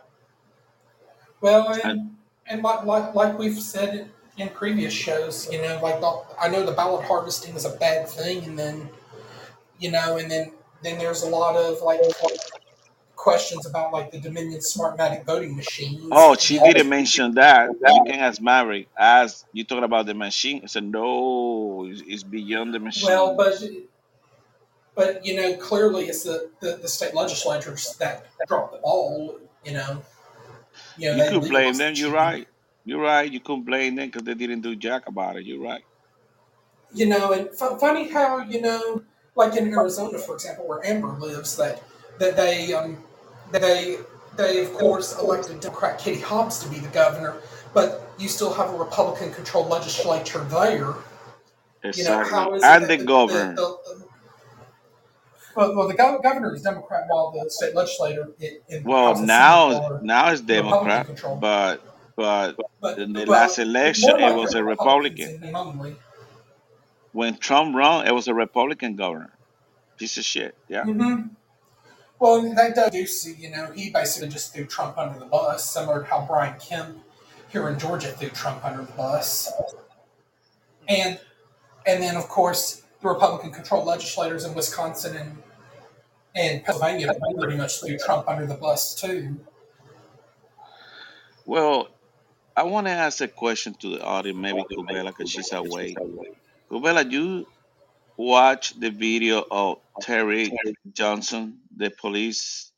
well, 1.42 1.68
and 1.84 1.84
and 1.84 2.12
and 2.48 2.64
like 2.64 2.86
like, 2.86 3.16
like 3.16 3.40
we've 3.40 3.60
said 3.60 4.12
in 4.38 4.50
previous 4.50 4.94
shows, 4.94 5.52
you 5.52 5.62
know, 5.62 5.80
like 5.82 6.00
the, 6.00 6.22
I 6.40 6.50
know 6.50 6.66
the 6.66 6.72
ballot 6.72 7.06
harvesting 7.06 7.56
is 7.56 7.66
a 7.66 7.76
bad 7.78 8.08
thing, 8.08 8.44
and 8.46 8.58
then 8.58 8.90
you 9.80 9.92
know, 9.92 10.18
and 10.18 10.30
then 10.30 10.52
then 10.82 10.98
there's 10.98 11.24
a 11.24 11.30
lot 11.30 11.56
of 11.56 11.82
like 11.82 12.00
questions 13.24 13.66
about 13.66 13.94
like 13.94 14.12
the 14.12 14.20
Dominion 14.20 14.60
Smartmatic 14.60 15.26
voting 15.26 15.56
machines, 15.56 16.10
oh, 16.12 16.36
she 16.36 16.60
didn't 16.60 16.90
mention 16.90 17.36
that. 17.36 17.70
You 17.70 18.04
can 18.06 18.20
ask 18.20 18.42
Maverick. 18.42 18.88
Ask 18.98 19.46
you 19.54 19.64
talking 19.64 19.86
about 19.86 20.06
the 20.06 20.14
machine? 20.14 20.62
I 20.64 20.68
said 20.68 20.84
no, 20.84 21.90
it's, 21.90 22.24
beyond 22.24 22.74
the 22.74 22.80
machine. 22.80 23.08
well, 23.08 23.36
but 23.36 23.64
but 24.94 25.26
you 25.26 25.36
know, 25.36 25.56
clearly 25.56 26.06
it's 26.06 26.24
the, 26.24 26.50
the, 26.60 26.80
the 26.82 26.88
state 26.88 27.16
legislatures 27.16 27.96
that 28.00 28.28
dropped 28.48 28.74
the 28.74 28.80
ball. 28.80 29.40
You 29.66 29.74
know, 29.74 30.04
you 30.98 31.16
know 31.16 31.24
You 31.24 31.40
could 31.40 31.50
blame 31.50 31.74
the 31.74 31.80
them. 31.80 31.94
You're 31.96 32.12
right. 32.12 32.48
You're 32.86 33.02
right. 33.02 33.32
You 33.32 33.40
couldn't 33.42 33.66
blame 33.66 33.96
them 33.96 34.08
because 34.08 34.24
they 34.24 34.36
didn't 34.36 34.62
do 34.62 34.76
jack 34.76 35.04
about 35.08 35.38
it. 35.38 35.46
You're 35.46 35.62
right. 35.62 35.84
You 36.94 37.08
know, 37.08 37.34
and 37.34 37.50
fu- 37.52 37.78
funny 37.80 38.10
how 38.10 38.40
you 38.40 38.62
know, 38.62 39.04
like 39.36 39.56
in 39.58 39.74
Arizona, 39.74 40.20
for 40.20 40.36
example, 40.36 40.68
where 40.68 40.86
Amber 40.86 41.10
lives, 41.10 41.58
that 41.58 41.84
that 42.20 42.38
they 42.38 42.74
um 42.74 42.98
they 43.52 43.98
they 44.38 44.64
of 44.66 44.74
course 44.74 45.18
elected 45.20 45.60
Democrat 45.62 46.00
Katie 46.00 46.22
Hobbs 46.22 46.60
to 46.60 46.70
be 46.70 46.80
the 46.80 46.90
governor, 46.90 47.38
but 47.74 48.14
you 48.20 48.30
still 48.30 48.54
have 48.54 48.74
a 48.74 48.78
Republican-controlled 48.78 49.70
legislature 49.70 50.40
there. 50.46 50.96
You 51.96 52.06
know, 52.06 52.24
Exactly. 52.24 52.24
how 52.24 52.56
is 52.56 52.64
And 52.64 52.88
the 52.90 52.98
the, 52.98 53.06
the, 53.06 53.08
governor. 53.08 53.56
the 53.56 53.80
well, 55.56 55.76
well, 55.76 55.88
the 55.88 55.96
gov- 55.96 56.24
governor 56.24 56.56
is 56.56 56.64
Democrat, 56.64 57.06
while 57.10 57.32
the 57.32 57.50
state 57.50 57.76
legislature 57.76 58.30
in, 58.40 58.60
in 58.70 58.86
Well, 58.86 59.16
now 59.16 59.84
now 60.02 60.32
it's 60.32 60.42
Democrat, 60.42 61.08
but 61.32 61.84
but 62.16 62.58
But 62.82 63.00
in 63.00 63.14
the 63.14 63.26
well, 63.26 63.42
last 63.42 63.60
election 63.60 64.20
it 64.20 64.36
was 64.36 64.54
a 64.54 64.64
Republican. 64.64 65.42
When 67.12 67.38
Trump 67.38 67.76
ran, 67.76 68.08
it 68.08 68.14
was 68.14 68.28
a 68.28 68.34
Republican 68.34 68.96
governor. 68.96 69.38
Piece 69.98 70.18
of 70.18 70.24
shit. 70.24 70.56
Yeah. 70.68 70.84
hmm 70.84 71.28
Well, 72.20 72.42
that 72.56 72.76
does 72.76 72.92
do 72.92 73.06
see, 73.06 73.34
you 73.36 73.52
know, 73.52 73.72
he 73.72 73.90
basically 73.92 74.30
just 74.30 74.54
threw 74.54 74.66
Trump 74.66 74.98
under 74.98 75.20
the 75.20 75.26
bus, 75.26 75.70
similar 75.72 76.02
to 76.02 76.06
how 76.06 76.26
Brian 76.26 76.60
Kemp 76.60 76.98
here 77.50 77.70
in 77.70 77.78
Georgia 77.78 78.12
threw 78.12 78.30
Trump 78.30 78.66
under 78.66 78.84
the 78.84 78.92
bus. 78.94 79.52
And 80.88 81.20
and 81.86 82.02
then 82.04 82.16
of 82.16 82.28
course 82.28 82.84
the 83.02 83.10
Republican 83.10 83.52
controlled 83.52 83.86
legislators 83.86 84.46
in 84.46 84.54
Wisconsin 84.54 85.16
and 85.16 85.44
and 86.36 86.64
Pennsylvania 86.64 87.14
pretty 87.40 87.58
much 87.58 87.80
threw 87.80 87.98
Trump 87.98 88.28
under 88.28 88.46
the 88.46 88.56
bus 88.56 88.96
too. 89.00 89.40
Well, 91.46 91.93
I 92.56 92.64
want 92.64 92.88
to 92.88 92.92
ask 92.92 93.22
a 93.22 93.28
question 93.28 93.74
to 93.76 93.90
the 93.98 94.04
audience, 94.04 94.38
maybe 94.38 94.64
Kubela, 94.64 95.08
because 95.08 95.32
she's 95.32 95.52
away. 95.54 95.96
Kubela, 96.72 97.10
you 97.12 97.48
watch 98.18 98.80
the 98.80 98.92
video 98.92 99.44
of 99.50 99.80
Tarik 100.02 100.54
Johnson, 100.92 101.60
the 101.76 101.90
police 101.90 102.72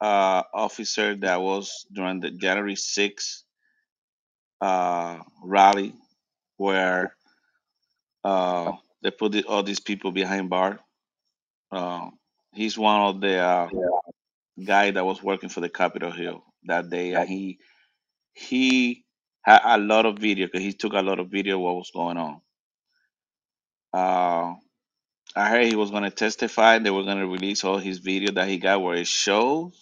uh, 0.00 0.42
officer 0.54 1.14
that 1.16 1.40
was 1.42 1.86
during 1.92 2.20
the 2.20 2.30
January 2.30 2.74
6th 2.74 3.42
uh, 4.60 5.18
rally 5.44 5.94
where 6.56 7.14
uh, 8.24 8.72
they 9.02 9.10
put 9.10 9.32
the, 9.32 9.44
all 9.44 9.62
these 9.62 9.80
people 9.80 10.12
behind 10.12 10.50
bar. 10.50 10.80
Uh, 11.70 12.10
he's 12.52 12.78
one 12.78 13.00
of 13.00 13.20
the 13.20 13.38
uh, 13.38 13.68
guy 14.64 14.90
that 14.90 15.04
was 15.04 15.22
working 15.22 15.48
for 15.48 15.60
the 15.60 15.68
Capitol 15.68 16.10
Hill 16.10 16.42
that 16.64 16.90
day, 16.90 17.14
and 17.14 17.28
he 17.28 17.58
he 18.34 19.04
had 19.42 19.60
a 19.64 19.78
lot 19.78 20.06
of 20.06 20.18
video 20.18 20.46
because 20.46 20.62
he 20.62 20.72
took 20.72 20.92
a 20.94 21.02
lot 21.02 21.18
of 21.20 21.30
video 21.30 21.56
of 21.56 21.62
what 21.62 21.76
was 21.76 21.90
going 21.94 22.16
on. 22.18 22.40
Uh, 23.92 24.54
I 25.36 25.48
heard 25.50 25.66
he 25.66 25.76
was 25.76 25.90
going 25.90 26.04
to 26.04 26.10
testify. 26.10 26.78
They 26.78 26.90
were 26.90 27.04
going 27.04 27.18
to 27.18 27.26
release 27.26 27.64
all 27.64 27.78
his 27.78 27.98
video 27.98 28.32
that 28.32 28.48
he 28.48 28.58
got 28.58 28.82
where 28.82 28.96
it 28.96 29.06
shows 29.06 29.80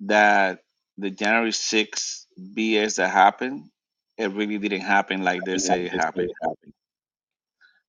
that 0.00 0.60
the 0.98 1.10
January 1.10 1.50
6th 1.50 2.26
BS 2.56 2.96
that 2.96 3.10
happened, 3.10 3.70
it 4.18 4.32
really 4.32 4.58
didn't 4.58 4.82
happen 4.82 5.24
like 5.24 5.44
they 5.44 5.58
say 5.58 5.86
it 5.86 5.92
happened. 5.92 6.30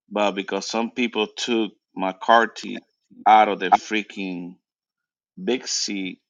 But 0.09 0.31
because 0.33 0.67
some 0.67 0.91
people 0.91 1.27
took 1.27 1.73
McCarthy 1.95 2.83
out 3.27 3.49
of 3.49 3.59
the 3.59 3.71
freaking 3.71 4.55
big 5.43 5.67
seat, 5.67 6.21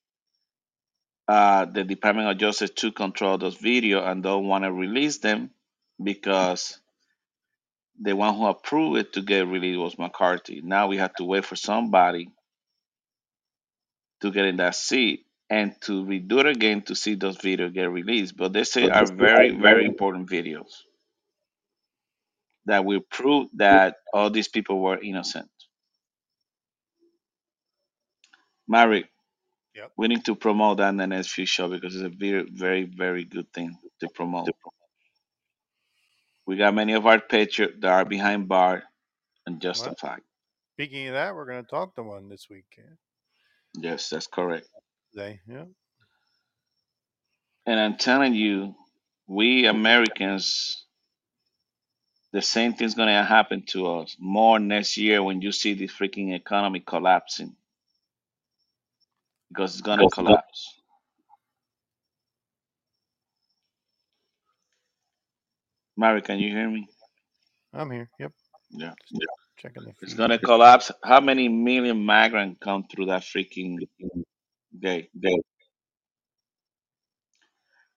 uh, 1.28 1.66
the 1.66 1.84
Department 1.84 2.30
of 2.30 2.38
Justice 2.38 2.72
took 2.72 2.96
control 2.96 3.36
of 3.36 3.40
those 3.40 3.58
videos 3.58 4.06
and 4.08 4.24
don't 4.24 4.48
want 4.48 4.64
to 4.66 4.72
release 4.72 5.20
them 5.20 5.52
because 6.02 6.80
the 8.00 8.16
one 8.16 8.36
who 8.36 8.48
approved 8.48 8.98
it 8.98 9.14
to 9.14 9.22
get 9.22 9.48
released 9.48 9.80
was 9.80 9.98
McCarthy. 10.00 10.62
Now 10.64 10.88
we 10.88 10.98
have 10.98 11.14
to 11.16 11.24
wait 11.24 11.46
for 11.46 11.56
somebody 11.56 12.30
to 14.22 14.32
get 14.32 14.46
in 14.46 14.58
that 14.58 14.76
seat 14.76 15.26
and 15.50 15.80
to 15.82 16.04
redo 16.04 16.40
it 16.40 16.48
again 16.48 16.82
to 16.84 16.96
see 16.96 17.16
those 17.16 17.38
videos 17.38 17.74
get 17.74 17.92
released. 17.92 18.36
But 18.36 18.54
they 18.54 18.64
say 18.64 18.90
are 18.90 19.06
very, 19.06 19.52
very 19.52 19.86
important 19.86 20.30
videos 20.30 20.72
that 22.66 22.86
will 22.86 23.02
prove 23.12 23.50
that 23.56 23.98
all 24.14 24.30
these 24.30 24.48
people 24.48 24.80
were 24.82 25.00
innocent. 25.00 25.50
Mary, 28.68 29.06
Yep. 29.76 29.92
we 29.98 30.08
need 30.08 30.26
to 30.26 30.36
promote 30.36 30.78
that 30.78 30.90
in 30.90 30.98
the 30.98 31.08
next 31.08 31.30
few 31.30 31.46
show 31.46 31.68
because 31.68 31.96
it's 31.96 32.06
a 32.06 32.10
very, 32.10 32.48
very, 32.50 32.84
very 32.84 33.24
good 33.24 33.52
thing 33.54 33.76
to 34.00 34.08
promote. 34.10 34.50
We 36.46 36.58
got 36.58 36.76
many 36.76 36.94
of 36.94 37.06
our 37.08 37.20
patriots 37.20 37.76
that 37.80 37.92
are 37.92 38.06
behind 38.06 38.48
bar 38.48 38.84
and 39.46 39.64
Well, 39.64 39.96
speaking 40.74 41.08
of 41.08 41.14
that, 41.14 41.36
we're 41.36 41.46
going 41.46 41.64
to 41.64 41.70
talk 41.70 41.96
to 41.96 42.04
one 42.04 42.30
this 42.30 42.48
week. 42.50 42.66
Yes, 43.76 44.10
that's 44.10 44.28
correct. 44.28 44.68
Today, 45.12 45.40
yeah. 45.48 45.66
And 47.66 47.80
I'm 47.80 47.98
telling 47.98 48.34
you, 48.34 48.76
we 49.28 49.66
Americans, 49.66 50.86
the 52.32 52.42
same 52.42 52.74
thing's 52.74 52.96
gonna 52.96 53.24
happen 53.24 53.64
to 53.68 53.88
us 53.88 54.16
more 54.20 54.60
next 54.60 54.98
year 54.98 55.24
when 55.24 55.42
you 55.42 55.52
see 55.52 55.74
the 55.74 55.88
freaking 55.88 56.34
economy 56.36 56.82
collapsing 56.82 57.56
because 59.54 59.74
it's 59.74 59.82
gonna 59.82 60.08
collapse. 60.10 60.82
Mary, 65.98 66.22
can 66.22 66.39
you 66.39 66.50
hear 66.52 66.70
me? 66.70 66.88
I'm 67.74 67.92
here. 67.92 68.10
Yep. 68.20 68.34
Yeah. 68.72 68.94
Just 69.10 69.28
checking 69.58 69.86
the 69.86 69.94
It's 70.02 70.13
feed. 70.13 70.16
gonna 70.16 70.39
collapse. 70.39 70.92
How 71.04 71.22
many 71.22 71.50
million 71.50 72.04
migrants 72.06 72.60
come 72.62 72.86
through 72.92 73.08
that 73.08 73.24
freaking 73.24 73.78
day? 74.80 75.10
Day. 75.20 75.39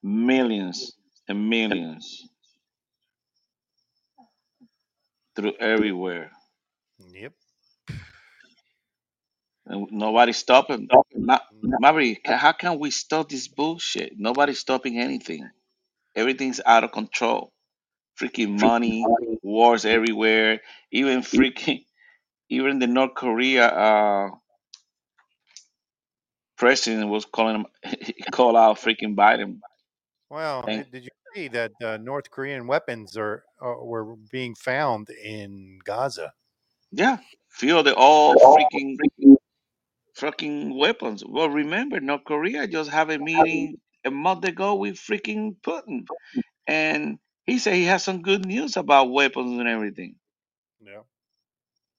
Millions 0.03 0.93
and 1.29 1.51
millions 1.51 2.29
through 5.37 5.55
everywhere. 5.61 6.31
Yep. 7.13 7.35
And 9.67 9.89
nobody's 9.93 10.39
stopping. 10.39 10.91
Ma- 11.15 11.41
Mary, 11.79 12.17
ca- 12.17 12.39
how 12.39 12.53
can 12.53 12.79
we 12.81 12.93
stop 12.93 13.31
this 13.31 13.49
bullshit? 13.49 14.15
Nobody's 14.19 14.61
stopping 14.61 14.99
anything. 14.99 15.51
Everything's 16.17 16.61
out 16.67 16.85
of 16.85 16.93
control. 16.93 17.53
Freaking 18.21 18.59
money, 18.59 19.11
wars 19.43 19.85
everywhere. 19.87 20.63
Even 20.93 21.21
freaking, 21.23 21.85
even 22.51 22.79
the 22.81 22.87
North 22.89 23.15
Korea 23.17 23.69
uh, 23.69 24.31
president 26.59 27.09
was 27.11 27.27
calling 27.27 27.57
him, 27.57 27.67
call 28.33 28.57
out 28.57 28.79
freaking 28.79 29.17
Biden. 29.17 29.61
Well, 30.31 30.63
And 30.67 30.71
did, 30.71 30.91
did 30.93 31.05
you 31.05 31.11
see 31.35 31.49
that 31.49 31.73
uh, 31.83 31.97
North 31.99 32.31
Korean 32.31 32.67
weapons 32.67 33.17
are, 33.17 33.45
are 33.61 33.85
were 33.85 34.17
being 34.17 34.55
found 34.55 35.11
in 35.11 35.81
Gaza? 35.85 36.35
yeah, 36.93 37.19
feel 37.51 37.83
the 37.83 37.95
all 37.97 38.37
freaking 38.37 38.99
freaking 40.19 40.77
weapons. 40.77 41.25
Well, 41.27 41.49
remember, 41.51 42.01
North 42.01 42.25
Korea 42.25 42.67
just 42.67 42.91
have 42.91 43.11
a 43.11 43.19
meeting 43.19 43.79
a 44.05 44.11
month 44.11 44.45
ago 44.45 44.77
with 44.77 44.97
freaking 44.97 45.57
Putin, 45.63 46.07
and 46.67 47.19
he 47.47 47.59
said 47.59 47.75
he 47.75 47.85
has 47.85 48.05
some 48.05 48.23
good 48.23 48.47
news 48.47 48.77
about 48.77 49.11
weapons 49.11 49.59
and 49.59 49.69
everything. 49.69 50.17
Yeah. 50.81 51.03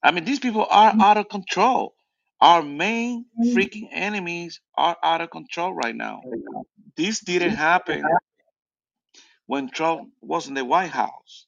I 0.02 0.12
mean, 0.12 0.24
these 0.24 0.40
people 0.40 0.66
are 0.70 0.94
out 1.00 1.16
of 1.18 1.28
control. 1.28 1.94
Our 2.40 2.62
main 2.62 3.26
freaking 3.54 3.88
enemies 3.92 4.60
are 4.76 4.96
out 5.02 5.20
of 5.20 5.30
control 5.30 5.74
right 5.74 5.94
now. 5.96 6.22
This 6.96 7.20
didn't 7.20 7.52
happen 7.54 8.04
when 9.46 9.70
Trump 9.70 10.10
was 10.20 10.48
in 10.48 10.54
the 10.54 10.64
White 10.64 10.90
House, 10.90 11.46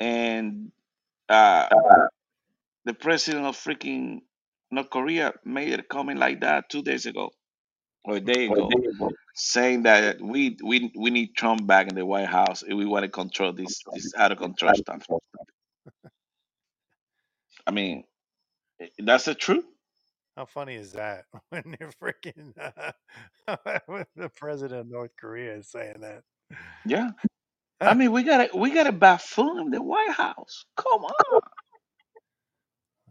and 0.00 0.72
uh, 1.28 1.68
the 2.84 2.94
president 2.94 3.46
of 3.46 3.56
freaking 3.56 4.20
North 4.70 4.90
Korea 4.90 5.32
made 5.44 5.78
a 5.78 5.82
comment 5.82 6.18
like 6.18 6.40
that 6.40 6.68
two 6.70 6.82
days 6.82 7.06
ago 7.06 7.30
or 8.04 8.16
a 8.16 8.20
day 8.20 8.46
ago, 8.46 8.68
saying 9.34 9.82
that 9.84 10.20
we 10.20 10.56
we 10.64 10.92
we 10.96 11.10
need 11.10 11.34
Trump 11.36 11.66
back 11.66 11.88
in 11.88 11.94
the 11.94 12.06
White 12.06 12.28
House 12.28 12.62
if 12.62 12.74
we 12.74 12.84
want 12.86 13.04
to 13.04 13.08
control 13.08 13.52
this 13.52 13.82
this 13.94 14.12
out 14.16 14.32
of 14.32 14.38
control 14.38 14.74
stuff. 14.74 15.04
I 17.66 17.70
mean, 17.70 18.04
that's 18.98 19.24
the 19.24 19.34
truth. 19.34 19.64
How 20.36 20.46
funny 20.46 20.76
is 20.76 20.92
that 20.92 21.24
when 21.50 21.76
you're 21.80 21.92
freaking 22.02 22.52
uh, 23.48 23.56
when 23.86 24.04
the 24.16 24.28
president 24.30 24.80
of 24.80 24.90
North 24.90 25.12
Korea 25.18 25.56
is 25.56 25.68
saying 25.70 26.00
that? 26.00 26.22
Yeah. 26.86 27.10
I 27.80 27.94
mean, 27.94 28.12
we 28.12 28.24
got 28.24 28.50
to 28.50 28.56
we 28.56 28.72
got 28.72 28.84
to 28.84 28.92
buffoon 28.92 29.60
in 29.60 29.70
the 29.70 29.82
White 29.82 30.10
House. 30.10 30.64
Come 30.76 31.04
on. 31.04 31.40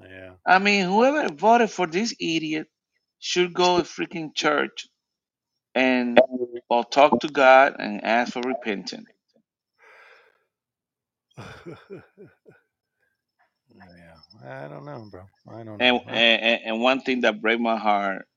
Yeah. 0.01 0.33
I 0.45 0.59
mean, 0.59 0.87
whoever 0.87 1.29
voted 1.33 1.71
for 1.71 1.87
this 1.87 2.15
idiot 2.19 2.67
should 3.19 3.53
go 3.53 3.77
to 3.79 3.83
freaking 3.83 4.35
church 4.35 4.87
and 5.75 6.19
or 6.69 6.85
talk 6.85 7.19
to 7.21 7.29
God 7.29 7.75
and 7.79 8.03
ask 8.03 8.33
for 8.33 8.43
repentance. 8.43 9.07
yeah. 13.75 14.49
I 14.65 14.67
don't 14.69 14.85
know, 14.85 15.07
bro. 15.11 15.23
I 15.51 15.63
don't 15.63 15.79
And 15.79 16.01
know. 16.05 16.05
And, 16.07 16.43
and 16.43 16.81
one 16.81 17.01
thing 17.01 17.21
that 17.21 17.41
breaks 17.41 17.61
my 17.61 17.77
heart, 17.77 18.27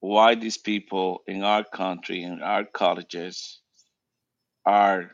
why 0.00 0.34
these 0.36 0.58
people 0.58 1.22
in 1.28 1.44
our 1.44 1.64
country, 1.64 2.22
in 2.24 2.42
our 2.42 2.64
colleges, 2.64 3.60
are 4.66 5.12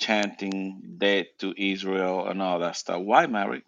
chanting 0.00 0.96
death 0.98 1.26
to 1.40 1.54
Israel 1.56 2.28
and 2.28 2.42
all 2.42 2.60
that 2.60 2.76
stuff. 2.76 3.02
Why, 3.02 3.26
Mary? 3.26 3.62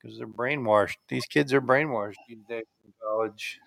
Because 0.00 0.18
they're 0.18 0.26
brainwashed. 0.28 0.96
These 1.08 1.26
kids 1.26 1.52
are 1.54 1.60
brainwashed 1.60 2.16
these 2.28 2.44
days 2.48 2.66
in 2.84 2.92
college. 3.02 3.58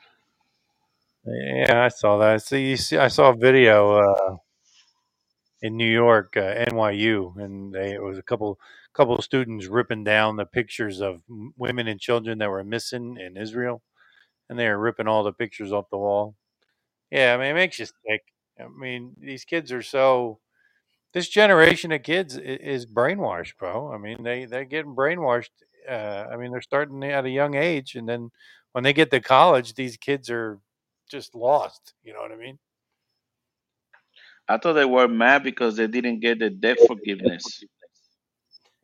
Yeah, 1.26 1.86
I 1.86 1.88
saw 1.90 2.18
that. 2.20 2.42
See, 2.44 2.70
you 2.72 2.78
see, 2.78 2.98
I 2.98 3.08
saw 3.08 3.30
a 3.32 3.36
video 3.36 3.98
uh, 3.98 4.38
in 5.62 5.78
New 5.78 5.90
York, 5.90 6.36
uh, 6.38 6.42
NYU, 6.42 7.34
and 7.38 7.74
they, 7.74 7.94
it 7.94 8.02
was 8.02 8.18
a 8.18 8.24
couple 8.24 8.60
couple 8.94 9.16
of 9.16 9.24
students 9.24 9.68
ripping 9.68 10.04
down 10.04 10.36
the 10.36 10.46
pictures 10.46 11.00
of 11.02 11.22
women 11.58 11.88
and 11.88 12.00
children 12.00 12.40
that 12.40 12.50
were 12.50 12.64
missing 12.64 13.18
in 13.18 13.38
Israel, 13.38 13.82
and 14.50 14.60
they 14.60 14.68
were 14.70 14.80
ripping 14.80 15.08
all 15.08 15.24
the 15.24 15.34
pictures 15.34 15.74
off 15.74 15.90
the 15.92 15.98
wall. 15.98 16.36
Yeah, 17.12 17.36
I 17.36 17.38
mean, 17.38 17.48
it 17.52 17.56
makes 17.56 17.80
you 17.80 17.86
sick. 17.88 18.24
I 18.60 18.68
mean, 18.70 19.16
these 19.20 19.46
kids 19.46 19.72
are 19.72 19.84
so. 19.84 20.40
This 21.14 21.30
generation 21.30 21.92
of 21.94 22.04
kids 22.04 22.38
i- 22.38 22.42
is 22.42 22.86
brainwashed, 22.86 23.58
bro. 23.58 23.92
I 23.94 23.98
mean, 23.98 24.24
they 24.24 24.46
they're 24.46 24.66
getting 24.66 24.96
brainwashed. 24.96 25.50
Uh, 25.90 26.28
I 26.32 26.38
mean, 26.38 26.52
they're 26.52 26.62
starting 26.62 27.04
at 27.04 27.26
a 27.26 27.30
young 27.30 27.56
age, 27.56 27.96
and 27.96 28.08
then 28.08 28.30
when 28.74 28.84
they 28.84 28.94
get 28.94 29.12
to 29.12 29.20
college, 29.20 29.74
these 29.74 29.98
kids 29.98 30.30
are 30.30 30.60
just 31.10 31.36
lost. 31.36 31.94
You 32.04 32.14
know 32.14 32.22
what 32.22 32.32
I 32.32 32.38
mean? 32.38 32.58
I 34.48 34.58
thought 34.58 34.74
they 34.74 34.86
were 34.86 35.08
mad 35.08 35.44
because 35.44 35.76
they 35.78 35.88
didn't 35.88 36.20
get 36.20 36.40
the 36.40 36.50
debt 36.50 36.78
forgiveness. 36.88 37.64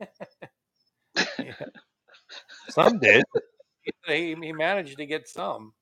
Some 2.70 2.98
did. 2.98 3.24
He, 4.06 4.34
he 4.40 4.52
managed 4.52 4.98
to 4.98 5.06
get 5.06 5.28
some. 5.28 5.72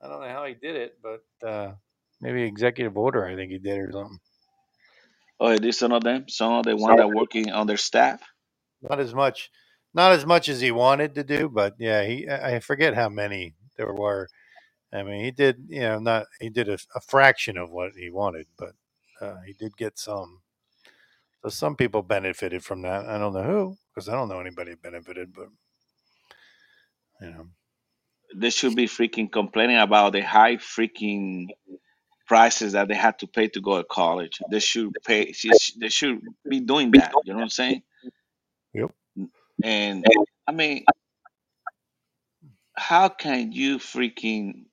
I 0.00 0.08
don't 0.08 0.20
know 0.20 0.28
how 0.28 0.44
he 0.44 0.54
did 0.54 0.76
it, 0.76 0.98
but 1.02 1.24
uh, 1.46 1.72
maybe 2.20 2.42
executive 2.42 2.96
order. 2.96 3.26
I 3.26 3.34
think 3.34 3.50
he 3.52 3.58
did 3.58 3.78
or 3.78 3.90
something. 3.92 4.18
Oh, 5.40 5.50
it 5.50 5.64
is 5.64 5.78
some 5.78 5.92
of 5.92 6.04
them, 6.04 6.28
some 6.28 6.52
of 6.52 6.64
the 6.64 6.76
ones 6.76 6.98
that 6.98 7.08
working 7.08 7.50
on 7.50 7.66
their 7.66 7.76
staff. 7.76 8.20
Not 8.88 9.00
as 9.00 9.14
much, 9.14 9.50
not 9.94 10.12
as 10.12 10.26
much 10.26 10.48
as 10.48 10.60
he 10.60 10.70
wanted 10.70 11.14
to 11.14 11.24
do, 11.24 11.48
but 11.48 11.74
yeah, 11.78 12.04
he. 12.04 12.28
I 12.28 12.60
forget 12.60 12.94
how 12.94 13.08
many 13.08 13.54
there 13.76 13.92
were. 13.92 14.28
I 14.92 15.02
mean, 15.02 15.24
he 15.24 15.30
did. 15.30 15.66
You 15.68 15.80
know, 15.80 15.98
not 15.98 16.26
he 16.40 16.50
did 16.50 16.68
a, 16.68 16.78
a 16.94 17.00
fraction 17.00 17.56
of 17.58 17.70
what 17.70 17.92
he 17.96 18.10
wanted, 18.10 18.46
but 18.58 18.72
uh, 19.20 19.36
he 19.46 19.52
did 19.54 19.76
get 19.76 19.98
some. 19.98 20.40
So 21.42 21.50
some 21.50 21.76
people 21.76 22.02
benefited 22.02 22.64
from 22.64 22.82
that. 22.82 23.06
I 23.06 23.18
don't 23.18 23.34
know 23.34 23.42
who, 23.42 23.78
because 23.94 24.08
I 24.08 24.12
don't 24.14 24.28
know 24.28 24.40
anybody 24.40 24.74
benefited, 24.74 25.32
but 25.34 25.48
you 27.20 27.30
know. 27.30 27.46
They 28.34 28.50
should 28.50 28.76
be 28.76 28.86
freaking 28.88 29.30
complaining 29.30 29.78
about 29.78 30.14
the 30.14 30.22
high 30.22 30.56
freaking 30.56 31.48
prices 32.26 32.72
that 32.72 32.88
they 32.88 32.94
had 32.94 33.18
to 33.20 33.26
pay 33.26 33.48
to 33.48 33.60
go 33.60 33.78
to 33.78 33.84
college. 33.84 34.40
They 34.50 34.60
should 34.60 34.92
pay. 35.04 35.34
They 35.80 35.88
should 35.90 36.20
be 36.48 36.60
doing 36.60 36.90
that. 36.92 37.12
You 37.24 37.32
know 37.32 37.38
what 37.38 37.42
I'm 37.44 37.50
saying? 37.50 37.82
Yep. 38.74 38.92
And 39.62 40.06
I 40.48 40.52
mean, 40.52 40.86
how 42.76 43.08
can 43.08 43.52
you 43.52 43.78
freaking 43.78 44.66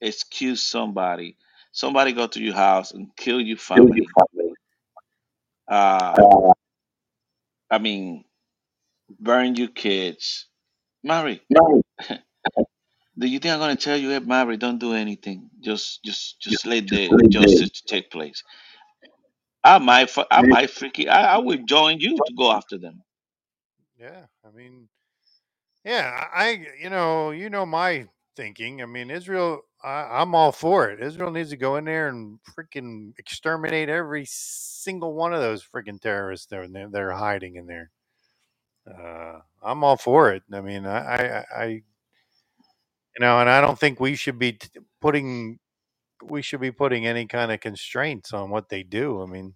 excuse 0.00 0.62
somebody? 0.62 1.36
Somebody 1.72 2.12
go 2.12 2.26
to 2.28 2.40
your 2.42 2.54
house 2.54 2.92
and 2.92 3.14
kill 3.16 3.40
your 3.40 3.58
family. 3.58 4.08
Uh, 5.68 6.20
I 7.70 7.78
mean, 7.78 8.24
burn 9.20 9.56
your 9.56 9.68
kids. 9.68 10.46
Mary, 11.04 11.42
Mary, 11.50 11.82
do 13.18 13.26
you 13.28 13.38
think 13.40 13.54
I'm 13.54 13.60
gonna 13.60 13.76
tell 13.76 13.96
you, 13.98 14.10
hey, 14.10 14.20
Mary, 14.20 14.56
don't 14.58 14.78
do 14.78 14.94
anything. 14.94 15.50
Just, 15.60 16.02
just, 16.04 16.40
just 16.40 16.66
let 16.66 16.88
the 16.88 17.16
justice 17.28 17.82
take 17.86 18.10
place. 18.10 18.42
I 19.64 19.78
might, 19.78 20.10
fu- 20.10 20.24
I 20.30 20.42
might 20.42 20.70
freaking, 20.70 21.08
I, 21.08 21.24
I 21.34 21.38
would 21.38 21.66
join 21.68 22.00
you 22.00 22.20
to 22.22 22.34
go 22.34 22.52
after 22.52 22.78
them. 22.78 23.02
Yeah, 24.02 24.24
I 24.44 24.50
mean, 24.50 24.88
yeah, 25.84 26.26
I, 26.34 26.66
you 26.82 26.90
know, 26.90 27.30
you 27.30 27.48
know 27.48 27.64
my 27.64 28.08
thinking. 28.34 28.82
I 28.82 28.86
mean, 28.86 29.12
Israel, 29.12 29.60
I, 29.84 30.20
I'm 30.20 30.34
all 30.34 30.50
for 30.50 30.90
it. 30.90 31.00
Israel 31.00 31.30
needs 31.30 31.50
to 31.50 31.56
go 31.56 31.76
in 31.76 31.84
there 31.84 32.08
and 32.08 32.40
freaking 32.58 33.12
exterminate 33.16 33.88
every 33.88 34.24
single 34.26 35.14
one 35.14 35.32
of 35.32 35.40
those 35.40 35.64
freaking 35.64 36.00
terrorists 36.00 36.46
there 36.46 36.66
they're, 36.66 36.88
they're 36.88 37.12
hiding 37.12 37.54
in 37.54 37.66
there. 37.66 37.92
Uh, 38.90 39.38
I'm 39.62 39.84
all 39.84 39.96
for 39.96 40.32
it. 40.32 40.42
I 40.52 40.60
mean, 40.62 40.84
I, 40.84 40.98
I, 40.98 41.44
I, 41.56 41.66
you 41.66 41.82
know, 43.20 43.38
and 43.38 43.48
I 43.48 43.60
don't 43.60 43.78
think 43.78 44.00
we 44.00 44.16
should 44.16 44.40
be 44.40 44.54
t- 44.54 44.80
putting, 45.00 45.60
we 46.24 46.42
should 46.42 46.60
be 46.60 46.72
putting 46.72 47.06
any 47.06 47.26
kind 47.26 47.52
of 47.52 47.60
constraints 47.60 48.32
on 48.32 48.50
what 48.50 48.68
they 48.68 48.82
do. 48.82 49.22
I 49.22 49.26
mean, 49.26 49.54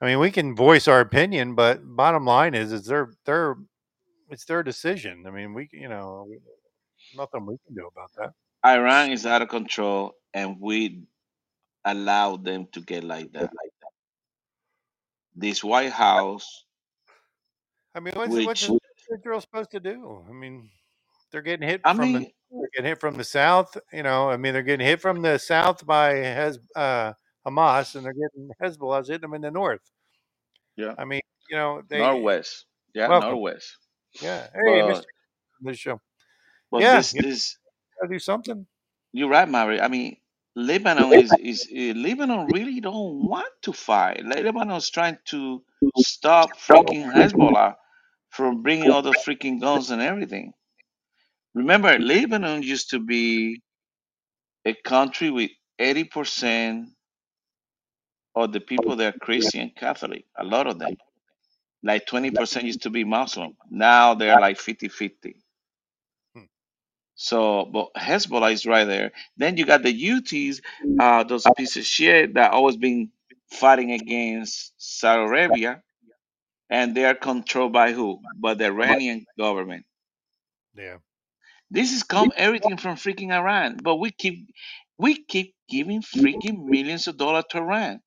I 0.00 0.06
mean, 0.06 0.20
we 0.20 0.30
can 0.30 0.54
voice 0.54 0.86
our 0.86 1.00
opinion, 1.00 1.54
but 1.54 1.80
bottom 1.84 2.24
line 2.24 2.54
is, 2.54 2.72
is 2.72 2.86
they're 2.86 3.12
they're 3.24 3.56
it's 4.30 4.44
their 4.44 4.62
decision. 4.62 5.24
I 5.26 5.30
mean, 5.30 5.54
we 5.54 5.68
you 5.72 5.88
know 5.88 6.26
nothing 7.16 7.46
we 7.46 7.56
can 7.66 7.74
do 7.74 7.88
about 7.88 8.10
that. 8.16 8.32
Iran 8.64 9.10
is 9.10 9.26
out 9.26 9.42
of 9.42 9.48
control, 9.48 10.12
and 10.34 10.56
we 10.60 11.02
allow 11.84 12.36
them 12.36 12.68
to 12.72 12.80
get 12.80 13.04
like 13.04 13.32
that. 13.32 13.42
Like 13.42 13.74
that. 13.80 13.90
This 15.34 15.64
White 15.64 15.92
House, 15.92 16.64
I 17.94 18.00
mean, 18.00 18.14
what's 18.14 18.34
what's 18.46 18.68
which 18.68 18.80
Israel 19.18 19.40
supposed 19.40 19.70
to 19.72 19.80
do? 19.80 20.24
I 20.28 20.32
mean, 20.32 20.70
they're 21.32 21.42
getting 21.42 21.68
hit 21.68 21.80
I 21.84 21.94
from 21.94 22.12
the 22.12 22.30
they're 22.50 22.68
getting 22.74 22.88
hit 22.88 23.00
from 23.00 23.16
the 23.16 23.24
south. 23.24 23.76
You 23.92 24.04
know, 24.04 24.30
I 24.30 24.36
mean, 24.36 24.52
they're 24.52 24.62
getting 24.62 24.86
hit 24.86 25.00
from 25.00 25.22
the 25.22 25.38
south 25.38 25.84
by 25.84 26.14
Hez, 26.14 26.58
uh, 26.76 27.12
Hamas, 27.48 27.94
and 27.94 28.04
they're 28.04 28.12
getting 28.12 28.50
Hezbollah's 28.62 29.08
hitting 29.08 29.22
them 29.22 29.34
in 29.34 29.42
the 29.42 29.50
north. 29.50 29.80
yeah, 30.76 30.94
I 30.98 31.04
mean, 31.04 31.20
you 31.48 31.56
know, 31.56 31.82
they 31.88 31.98
Northwest, 31.98 32.66
yeah, 32.94 33.08
welcome. 33.08 33.30
Northwest. 33.30 33.76
Yeah, 34.22 34.46
hey, 34.54 34.82
Mr. 34.82 35.02
But 35.60 35.70
The 35.70 35.76
show. 35.76 36.00
But 36.70 36.82
Yeah, 36.82 36.96
this 36.96 37.12
this 37.12 37.58
gotta 38.00 38.12
do 38.12 38.18
something. 38.18 38.66
you're 39.12 39.28
right, 39.28 39.48
Mary. 39.48 39.80
I 39.80 39.88
mean, 39.88 40.16
Lebanon 40.54 41.12
is 41.12 41.32
is 41.40 41.68
uh, 41.70 41.98
Lebanon 41.98 42.46
really 42.52 42.80
don't 42.80 43.26
want 43.26 43.52
to 43.62 43.72
fight. 43.72 44.24
Like, 44.24 44.44
Lebanon 44.44 44.76
is 44.76 44.90
trying 44.90 45.18
to 45.26 45.62
stop 45.96 46.56
freaking 46.58 47.12
Hezbollah 47.12 47.74
from 48.30 48.62
bringing 48.62 48.90
all 48.90 49.02
the 49.02 49.12
freaking 49.26 49.60
guns 49.60 49.90
and 49.90 50.02
everything. 50.02 50.52
Remember, 51.54 51.98
Lebanon 51.98 52.62
used 52.62 52.90
to 52.90 53.00
be 53.00 53.62
a 54.64 54.74
country 54.84 55.30
with 55.30 55.50
80% 55.80 56.86
of 58.44 58.52
the 58.52 58.60
people 58.60 58.96
that 58.96 59.14
are 59.14 59.18
Christian 59.18 59.70
Catholic, 59.76 60.24
a 60.36 60.44
lot 60.44 60.66
of 60.66 60.78
them. 60.78 60.96
Like 61.82 62.06
20% 62.06 62.62
used 62.64 62.82
to 62.82 62.90
be 62.90 63.04
Muslim. 63.04 63.56
Now 63.70 64.14
they're 64.14 64.40
like 64.40 64.58
50 64.58 64.88
50. 64.88 65.36
Hmm. 66.34 66.42
So, 67.14 67.66
but 67.66 67.94
Hezbollah 67.94 68.52
is 68.52 68.66
right 68.66 68.84
there. 68.84 69.12
Then 69.36 69.56
you 69.56 69.64
got 69.64 69.82
the 69.82 69.92
Houthis, 69.92 70.60
uh, 70.98 71.22
those 71.24 71.46
pieces 71.56 71.76
of 71.76 71.86
shit 71.86 72.34
that 72.34 72.52
always 72.52 72.76
been 72.76 73.10
fighting 73.50 73.92
against 73.92 74.72
Saudi 74.76 75.22
Arabia, 75.22 75.82
and 76.68 76.94
they 76.94 77.04
are 77.04 77.14
controlled 77.14 77.72
by 77.72 77.92
who? 77.92 78.20
By 78.36 78.54
the 78.54 78.66
Iranian 78.66 79.24
government. 79.38 79.86
Yeah. 80.74 80.98
This 81.70 81.92
is 81.92 82.02
come 82.02 82.32
everything 82.36 82.76
from 82.76 82.96
freaking 82.96 83.32
Iran, 83.32 83.78
but 83.82 83.96
we 83.96 84.10
keep 84.10 84.48
we 84.98 85.22
keep 85.22 85.54
giving 85.68 86.02
freaking 86.02 86.64
millions 86.64 87.06
of 87.06 87.16
dollars 87.16 87.44
to 87.50 87.58
Iran. 87.58 88.00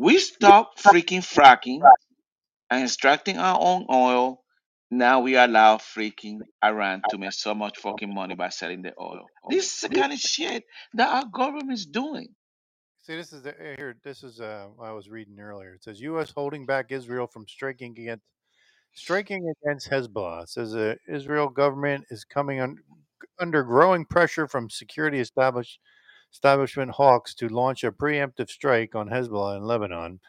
We 0.00 0.18
stop 0.18 0.78
freaking 0.78 1.20
fracking 1.20 1.80
and 2.70 2.84
extracting 2.84 3.36
our 3.36 3.58
own 3.60 3.84
oil. 3.92 4.42
Now 4.90 5.20
we 5.20 5.36
allow 5.36 5.76
freaking 5.76 6.38
Iran 6.64 7.02
to 7.10 7.18
make 7.18 7.32
so 7.32 7.54
much 7.54 7.76
fucking 7.76 8.12
money 8.12 8.34
by 8.34 8.48
selling 8.48 8.80
the 8.80 8.94
oil. 8.98 9.26
This 9.50 9.74
is 9.74 9.80
the 9.82 9.88
kind 9.90 10.10
of 10.10 10.18
shit 10.18 10.64
that 10.94 11.08
our 11.08 11.26
government 11.30 11.72
is 11.72 11.84
doing. 11.84 12.28
See, 13.02 13.14
this 13.14 13.34
is 13.34 13.42
the, 13.42 13.50
eh, 13.60 13.74
here. 13.76 13.96
This 14.02 14.22
is 14.22 14.40
uh, 14.40 14.68
I 14.82 14.92
was 14.92 15.10
reading 15.10 15.38
earlier. 15.38 15.74
It 15.74 15.84
says 15.84 16.00
U.S. 16.00 16.32
holding 16.34 16.64
back 16.64 16.92
Israel 16.92 17.26
from 17.26 17.46
striking 17.46 17.92
against 17.92 18.24
striking 18.94 19.52
against 19.62 19.90
Hezbollah. 19.90 20.44
It 20.44 20.48
says 20.48 20.72
the 20.72 20.96
Israel 21.08 21.50
government 21.50 22.06
is 22.08 22.24
coming 22.24 22.60
un, 22.60 22.76
under 23.38 23.62
growing 23.62 24.06
pressure 24.06 24.48
from 24.48 24.70
security 24.70 25.20
establish, 25.20 25.78
establishment 26.32 26.92
hawks 26.92 27.34
to 27.34 27.48
launch 27.48 27.84
a 27.84 27.92
preemptive 27.92 28.48
strike 28.50 28.94
on 28.94 29.08
Hezbollah 29.10 29.56
in 29.56 29.64
Lebanon, 29.64 30.20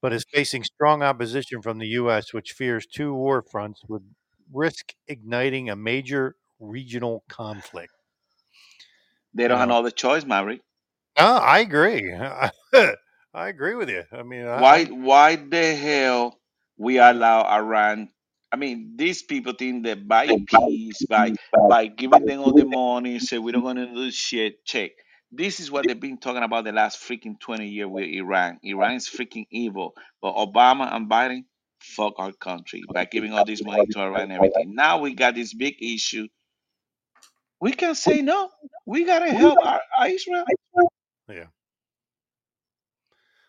but 0.00 0.12
is 0.12 0.24
facing 0.32 0.64
strong 0.64 1.02
opposition 1.02 1.62
from 1.62 1.78
the 1.78 1.88
U.S., 1.88 2.32
which 2.32 2.52
fears 2.52 2.86
two 2.86 3.14
war 3.14 3.42
fronts 3.42 3.82
would 3.88 4.04
risk 4.52 4.94
igniting 5.06 5.70
a 5.70 5.76
major 5.76 6.36
regional 6.58 7.24
conflict. 7.28 7.92
They 9.34 9.48
don't 9.48 9.58
have 9.58 9.68
know, 9.68 9.82
no 9.82 9.90
choice, 9.90 10.24
Maverick. 10.24 10.60
no, 11.18 11.24
I 11.36 11.60
agree. 11.60 12.12
I 13.34 13.48
agree 13.48 13.74
with 13.74 13.88
you. 13.90 14.04
I 14.12 14.22
mean, 14.22 14.46
I, 14.46 14.60
Why 14.60 14.84
why 14.86 15.36
the 15.36 15.74
hell 15.74 16.38
we 16.76 16.98
allow 16.98 17.42
Iran? 17.44 18.10
I 18.52 18.56
mean, 18.56 18.96
these 18.96 19.22
people 19.22 19.52
think 19.54 19.84
that 19.84 20.06
by 20.08 20.26
peace, 20.46 21.04
by 21.08 21.34
by 21.68 21.86
giving 21.86 22.26
them 22.26 22.40
all 22.40 22.52
the 22.52 22.64
money, 22.64 23.18
say 23.20 23.38
we're 23.38 23.52
not 23.52 23.62
gonna 23.62 23.86
do 23.94 24.10
shit. 24.10 24.64
Check. 24.64 24.92
This 25.32 25.60
is 25.60 25.70
what 25.70 25.86
they've 25.86 25.98
been 25.98 26.18
talking 26.18 26.42
about 26.42 26.64
the 26.64 26.72
last 26.72 26.98
freaking 27.00 27.38
20 27.38 27.68
years 27.68 27.88
with 27.88 28.04
Iran. 28.04 28.58
Iran 28.62 28.94
is 28.94 29.08
freaking 29.08 29.46
evil. 29.50 29.94
But 30.20 30.34
Obama 30.34 30.92
and 30.92 31.08
Biden, 31.08 31.44
fuck 31.78 32.14
our 32.18 32.32
country 32.32 32.82
by 32.92 33.04
giving 33.04 33.32
all 33.32 33.44
this 33.44 33.62
money 33.62 33.86
to 33.86 34.00
Iran 34.00 34.22
and 34.22 34.32
everything. 34.32 34.74
Now 34.74 34.98
we 34.98 35.14
got 35.14 35.34
this 35.34 35.54
big 35.54 35.76
issue. 35.80 36.26
We 37.60 37.72
can 37.72 37.94
say 37.94 38.22
no. 38.22 38.50
We 38.86 39.04
gotta 39.04 39.30
help 39.30 39.58
our, 39.64 39.80
our 39.98 40.08
Israel. 40.08 40.44
yeah. 41.28 41.44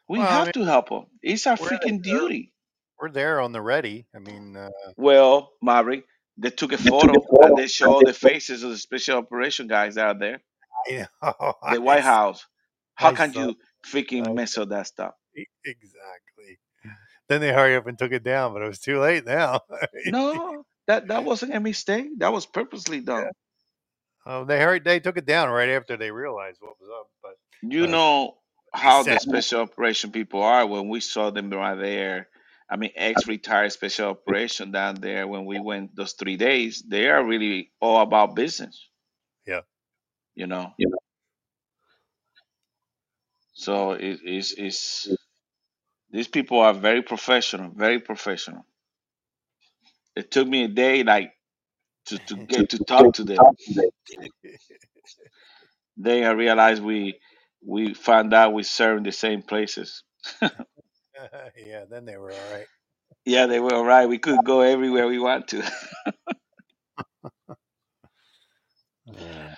We 0.07 0.19
Well, 0.19 0.27
I 0.27 0.31
have 0.31 0.47
mean, 0.47 0.53
to 0.53 0.63
help 0.65 0.89
them. 0.89 1.05
It's 1.23 1.47
our 1.47 1.57
we're 1.59 1.69
freaking 1.69 2.03
duty. 2.03 2.53
we're 2.99 3.09
there 3.11 3.39
on 3.39 3.53
the 3.53 3.61
ready. 3.61 4.05
I 4.13 4.19
mean, 4.19 4.57
uh, 4.57 4.69
Well, 4.97 5.53
Maverick, 5.61 6.03
they 6.37 6.49
took 6.49 6.73
a 6.73 6.77
photo 6.77 7.13
and 7.41 7.57
they 7.57 7.67
show 7.67 8.01
the 8.03 8.13
faces 8.13 8.63
of 8.63 8.71
the 8.71 8.77
special 8.77 9.17
operation 9.17 9.67
guys 9.67 9.97
out 9.97 10.19
there. 10.19 10.41
Know, 10.89 11.05
The 11.69 11.81
White 11.81 12.03
House. 12.03 12.45
How 12.95 13.09
I 13.09 13.13
can 13.13 13.33
you 13.33 13.57
freaking 13.85 14.27
I 14.27 14.33
mess 14.33 14.57
up 14.57 14.69
that 14.69 14.87
stuff? 14.87 15.13
exactly. 15.65 16.59
Then 17.29 17.41
they 17.41 17.53
hurry 17.53 17.75
up 17.75 17.87
and 17.87 17.97
took 17.97 18.11
it 18.11 18.23
down, 18.23 18.53
but 18.53 18.61
it 18.61 18.67
was 18.67 18.79
too 18.79 18.99
late 18.99 19.25
now. 19.25 19.61
No, 20.05 20.65
that 20.87 21.07
that 21.09 21.23
wasn't 21.23 21.55
a 21.55 21.59
mistake. 21.59 22.07
That 22.19 22.33
was 22.33 22.45
purposely 22.45 23.01
done. 23.01 23.31
oh, 24.25 24.45
they 24.45 24.59
hurried. 24.59 24.83
They 24.83 24.99
took 24.99 25.17
it 25.17 25.25
down 25.25 25.49
right 25.49 25.69
after 25.69 25.97
they 25.97 26.11
realized 26.11 26.59
what 26.61 26.79
was 26.79 26.89
up. 26.99 27.07
But 27.21 27.35
You 27.61 27.85
uh, 27.85 27.87
know 27.87 28.37
how 28.73 29.03
the 29.03 29.19
special 29.19 29.61
operation 29.61 30.11
people 30.11 30.41
are 30.43 30.65
when 30.67 30.89
we 30.89 30.99
saw 31.01 31.31
them 31.31 31.49
right 31.51 31.75
there. 31.75 32.29
I 32.69 32.77
mean, 32.77 32.91
ex-retired 32.95 33.73
special 33.73 34.09
operation 34.11 34.71
down 34.71 34.95
there 34.95 35.27
when 35.27 35.45
we 35.45 35.59
went 35.59 35.95
those 35.95 36.13
three 36.13 36.37
days. 36.37 36.83
They 36.87 37.09
are 37.09 37.23
really 37.25 37.71
all 37.81 38.01
about 38.01 38.35
business, 38.35 38.87
yeah, 38.89 38.90
you 40.35 40.47
know. 40.47 40.73
So 43.53 43.93
it 43.93 44.19
is 44.25 44.53
is 44.53 45.09
these 46.11 46.27
people 46.27 46.59
are 46.59 46.73
very 46.73 47.01
professional, 47.01 47.71
very 47.71 47.99
professional. 47.99 48.65
It 50.15 50.31
took 50.31 50.47
me 50.47 50.65
a 50.65 50.67
day 50.67 51.03
like 51.03 51.33
to, 52.07 52.19
to 52.19 52.35
get 52.47 52.69
to 52.71 52.79
talk 52.79 53.13
to 53.15 53.23
them. 53.23 53.39
Then 55.97 56.23
I 56.23 56.31
realized 56.31 56.83
we 56.83 57.19
we 57.65 57.93
found 57.93 58.33
out 58.33 58.53
we 58.53 58.63
serve 58.63 58.97
in 58.97 59.03
the 59.03 59.11
same 59.11 59.41
places. 59.43 60.03
yeah. 61.57 61.85
Then 61.89 62.05
they 62.05 62.17
were 62.17 62.31
all 62.31 62.51
right. 62.53 62.67
Yeah, 63.25 63.47
they 63.47 63.59
were 63.59 63.73
all 63.73 63.85
right. 63.85 64.07
We 64.07 64.19
could 64.19 64.43
go 64.45 64.61
everywhere 64.61 65.07
we 65.07 65.19
want 65.19 65.47
to. 65.49 65.63
Uh, 69.07 69.50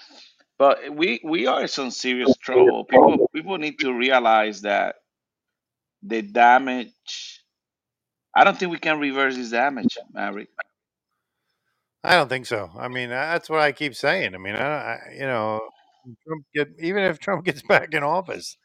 but 0.58 0.78
we 0.92 1.20
we 1.24 1.48
are 1.48 1.62
in 1.62 1.68
some 1.68 1.92
serious 1.92 2.36
trouble. 2.38 2.86
People 2.86 3.30
people 3.34 3.58
need 3.58 3.80
to 3.80 3.94
realize 3.94 4.62
that 4.62 4.96
the 6.02 6.22
damage 6.22 6.92
I 8.36 8.44
don't 8.44 8.58
think 8.58 8.72
we 8.72 8.80
can 8.80 9.00
reverse 9.00 9.36
this 9.36 9.52
damage, 9.52 9.98
Maverick. 10.12 10.50
I 12.04 12.16
don't 12.16 12.28
think 12.28 12.46
so. 12.46 12.70
I 12.78 12.88
mean, 12.88 13.10
that's 13.10 13.50
what 13.50 13.60
I 13.62 13.72
keep 13.72 13.96
saying. 13.96 14.36
I 14.36 14.38
mean, 14.38 14.56
I, 14.56 14.66
I 14.66 14.98
you 15.14 15.22
know, 15.26 15.62
Trump 16.28 16.46
get 16.54 16.70
even 16.80 17.04
if 17.04 17.20
Trump 17.20 17.46
gets 17.46 17.62
back 17.62 17.94
in 17.94 18.04
office, 18.04 18.58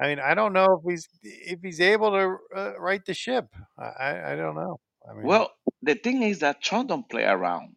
I 0.00 0.08
mean, 0.08 0.20
I 0.20 0.34
don't 0.34 0.52
know 0.52 0.80
if 0.80 0.90
he's 0.90 1.08
if 1.22 1.60
he's 1.62 1.80
able 1.80 2.10
to 2.12 2.36
uh, 2.56 2.78
right 2.78 3.04
the 3.04 3.14
ship. 3.14 3.46
I 3.78 3.84
I 3.84 4.32
I 4.32 4.36
don't 4.36 4.54
know. 4.54 4.80
I 5.08 5.14
mean, 5.14 5.26
Well, 5.26 5.50
the 5.82 5.94
thing 5.94 6.22
is 6.22 6.40
that 6.40 6.62
Trump 6.62 6.88
don't 6.88 7.08
play 7.08 7.24
around. 7.24 7.76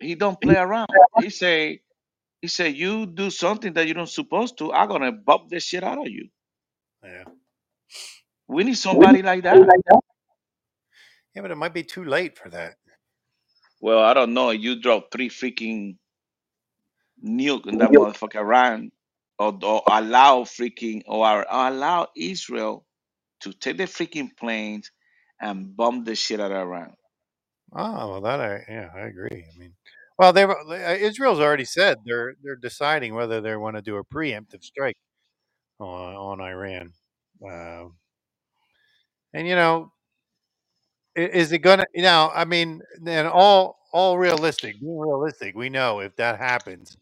He 0.00 0.14
don't 0.14 0.40
play 0.40 0.56
around. 0.56 0.88
He 1.20 1.30
say 1.30 1.80
he 2.42 2.48
said, 2.48 2.76
you 2.76 3.06
do 3.06 3.30
something 3.30 3.74
that 3.74 3.88
you 3.88 3.94
don't 3.94 4.08
supposed 4.08 4.58
to, 4.58 4.72
I'm 4.72 4.88
gonna 4.88 5.12
bump 5.12 5.50
the 5.50 5.60
shit 5.60 5.84
out 5.84 5.98
of 6.00 6.08
you. 6.08 6.28
yeah, 7.04 7.24
We 8.48 8.64
need 8.64 8.78
somebody 8.78 9.22
like 9.22 9.44
that. 9.44 9.70
yeah, 11.34 11.42
but 11.42 11.50
it 11.52 11.56
might 11.56 11.74
be 11.74 11.84
too 11.84 12.04
late 12.04 12.38
for 12.38 12.50
that. 12.50 12.76
Well, 13.80 14.00
I 14.00 14.14
don't 14.14 14.34
know. 14.34 14.50
You 14.50 14.80
drop 14.80 15.10
three 15.12 15.30
freaking 15.30 15.96
nuke 17.24 17.66
in 17.66 17.78
that 17.78 17.90
motherfucker 17.90 18.36
Iran, 18.36 18.92
or, 19.38 19.58
or 19.62 19.82
allow 19.88 20.44
freaking 20.44 21.02
or 21.06 21.46
allow 21.50 22.08
Israel 22.16 22.86
to 23.42 23.52
take 23.52 23.78
the 23.78 23.84
freaking 23.84 24.30
planes 24.36 24.90
and 25.40 25.76
bomb 25.76 26.04
the 26.04 26.14
shit 26.16 26.40
out 26.40 26.52
of 26.52 26.58
Iran. 26.58 26.94
Oh 27.74 28.10
well, 28.10 28.22
that 28.22 28.40
I 28.40 28.64
yeah, 28.68 28.90
I 28.94 29.00
agree. 29.02 29.46
I 29.54 29.58
mean, 29.58 29.74
well, 30.18 30.32
they 30.32 30.44
uh, 30.44 30.94
Israel's 30.96 31.40
already 31.40 31.64
said 31.64 31.98
they're 32.04 32.34
they're 32.42 32.56
deciding 32.56 33.14
whether 33.14 33.40
they 33.40 33.56
want 33.56 33.76
to 33.76 33.82
do 33.82 33.96
a 33.96 34.04
preemptive 34.04 34.62
strike 34.64 34.96
on 35.80 36.14
on 36.14 36.40
Iran. 36.40 36.92
Uh, 37.46 37.86
and 39.32 39.46
you 39.46 39.54
know, 39.54 39.92
is 41.14 41.52
it 41.52 41.58
gonna? 41.58 41.84
You 41.94 42.02
know, 42.02 42.30
I 42.34 42.44
mean, 42.44 42.82
then 43.00 43.26
all 43.26 43.78
all 43.92 44.18
realistic, 44.18 44.78
being 44.80 44.98
realistic, 44.98 45.54
we 45.56 45.70
know 45.70 46.00
if 46.00 46.14
that 46.16 46.38
happens, 46.38 46.96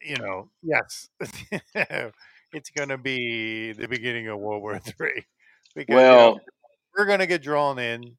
you 0.00 0.16
know, 0.16 0.50
yes, 0.62 1.08
it's 2.52 2.70
gonna 2.76 2.98
be 2.98 3.72
the 3.72 3.88
beginning 3.88 4.28
of 4.28 4.38
World 4.38 4.62
War 4.62 4.78
Three 4.78 5.24
because 5.74 6.08
you 6.08 6.16
know 6.16 6.30
Well, 6.32 6.40
we're 6.96 7.06
gonna 7.06 7.26
get 7.26 7.42
drawn 7.42 7.78
in. 7.78 8.16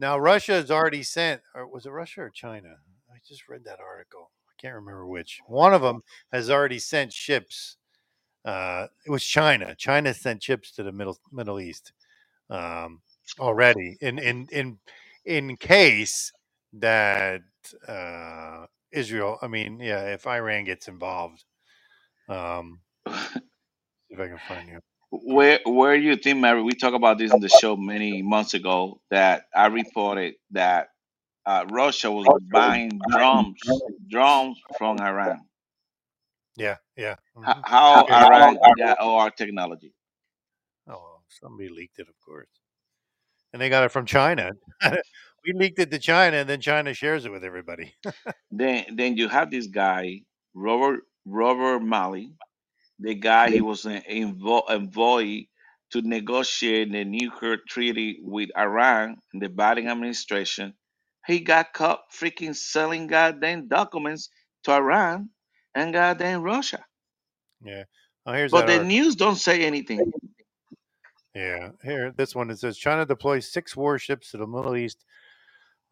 Now, 0.00 0.18
Russia 0.18 0.52
has 0.54 0.70
already 0.70 1.02
sent, 1.04 1.42
or 1.54 1.66
was 1.68 1.86
it 1.86 1.90
Russia 1.90 2.22
or 2.22 2.30
China? 2.30 2.78
Just 3.26 3.48
read 3.48 3.64
that 3.64 3.80
article. 3.80 4.30
I 4.48 4.52
can't 4.60 4.74
remember 4.74 5.06
which. 5.06 5.40
One 5.46 5.74
of 5.74 5.82
them 5.82 6.02
has 6.32 6.50
already 6.50 6.78
sent 6.78 7.12
ships. 7.12 7.76
Uh, 8.44 8.86
it 9.06 9.10
was 9.10 9.24
China. 9.24 9.74
China 9.74 10.14
sent 10.14 10.42
ships 10.42 10.72
to 10.72 10.82
the 10.82 10.92
Middle 10.92 11.18
Middle 11.32 11.60
East 11.60 11.92
um, 12.48 13.00
already, 13.38 13.96
in 14.00 14.18
in 14.18 14.48
in 14.50 14.78
in 15.24 15.56
case 15.56 16.32
that 16.74 17.42
uh, 17.86 18.66
Israel. 18.92 19.38
I 19.42 19.48
mean, 19.48 19.80
yeah, 19.80 20.14
if 20.14 20.26
Iran 20.26 20.64
gets 20.64 20.88
involved, 20.88 21.44
um, 22.28 22.80
if 23.06 24.18
I 24.18 24.28
can 24.28 24.38
find 24.48 24.68
you. 24.68 24.80
Where 25.12 25.58
where 25.66 25.94
you 25.94 26.16
think, 26.16 26.38
Mary? 26.38 26.62
We 26.62 26.72
talked 26.72 26.94
about 26.94 27.18
this 27.18 27.32
on 27.32 27.40
the 27.40 27.48
show 27.48 27.76
many 27.76 28.22
months 28.22 28.54
ago. 28.54 29.00
That 29.10 29.44
I 29.54 29.66
reported 29.66 30.34
that 30.52 30.90
uh, 31.50 31.64
Russia 31.70 32.10
was 32.10 32.26
buying 32.52 32.90
drums 33.10 33.60
drums 34.08 34.56
from 34.78 35.00
Iran. 35.00 35.40
Yeah, 36.56 36.76
yeah. 36.96 37.16
H- 37.38 37.56
mhm. 37.56 37.62
how 37.64 38.06
Yeah. 38.08 38.24
Iran 38.26 38.58
got 38.78 39.00
our 39.00 39.30
technology? 39.30 39.92
Oh, 40.88 41.20
somebody 41.28 41.68
leaked 41.68 41.98
it, 41.98 42.08
of 42.08 42.18
course, 42.24 42.48
and 43.52 43.60
they 43.60 43.68
got 43.68 43.84
it 43.84 43.90
from 43.90 44.06
China. 44.06 44.52
we 45.44 45.52
leaked 45.52 45.78
it 45.78 45.90
to 45.90 45.98
China, 45.98 46.38
and 46.38 46.48
then 46.48 46.60
China 46.60 46.94
shares 46.94 47.24
it 47.24 47.32
with 47.32 47.44
everybody. 47.44 47.94
Then 48.50 48.96
then 48.96 49.16
you 49.16 49.28
have 49.28 49.50
this 49.50 49.68
guy 49.68 50.22
Robert 50.54 51.00
Robert 51.24 51.80
Malley, 51.80 52.34
the 52.98 53.14
guy 53.14 53.50
he 53.50 53.60
was 53.60 53.86
an 53.86 54.02
envo- 54.10 54.68
envoy 54.68 55.46
to 55.92 56.02
negotiate 56.02 56.90
the 56.92 57.04
nuclear 57.04 57.56
treaty 57.68 58.18
with 58.22 58.50
Iran 58.56 59.16
in 59.32 59.40
the 59.40 59.48
Biden 59.48 59.88
administration. 59.90 60.74
He 61.26 61.40
got 61.40 61.72
caught 61.74 62.12
freaking 62.12 62.56
selling 62.56 63.08
goddamn 63.08 63.68
documents 63.68 64.30
to 64.64 64.72
Iran 64.72 65.30
and 65.74 65.92
goddamn 65.92 66.42
Russia. 66.42 66.84
yeah. 67.64 67.84
Oh, 68.26 68.32
here's 68.34 68.52
But 68.52 68.66
the 68.66 68.78
article. 68.78 68.80
news 68.80 69.16
don't 69.16 69.36
say 69.36 69.64
anything. 69.64 70.12
Yeah, 71.34 71.70
here, 71.84 72.12
this 72.16 72.34
one 72.34 72.50
it 72.50 72.58
says 72.60 72.78
China 72.78 73.06
deploys 73.06 73.52
six 73.52 73.76
warships 73.76 74.32
to 74.32 74.38
the 74.38 74.46
Middle 74.48 74.76
East 74.76 74.98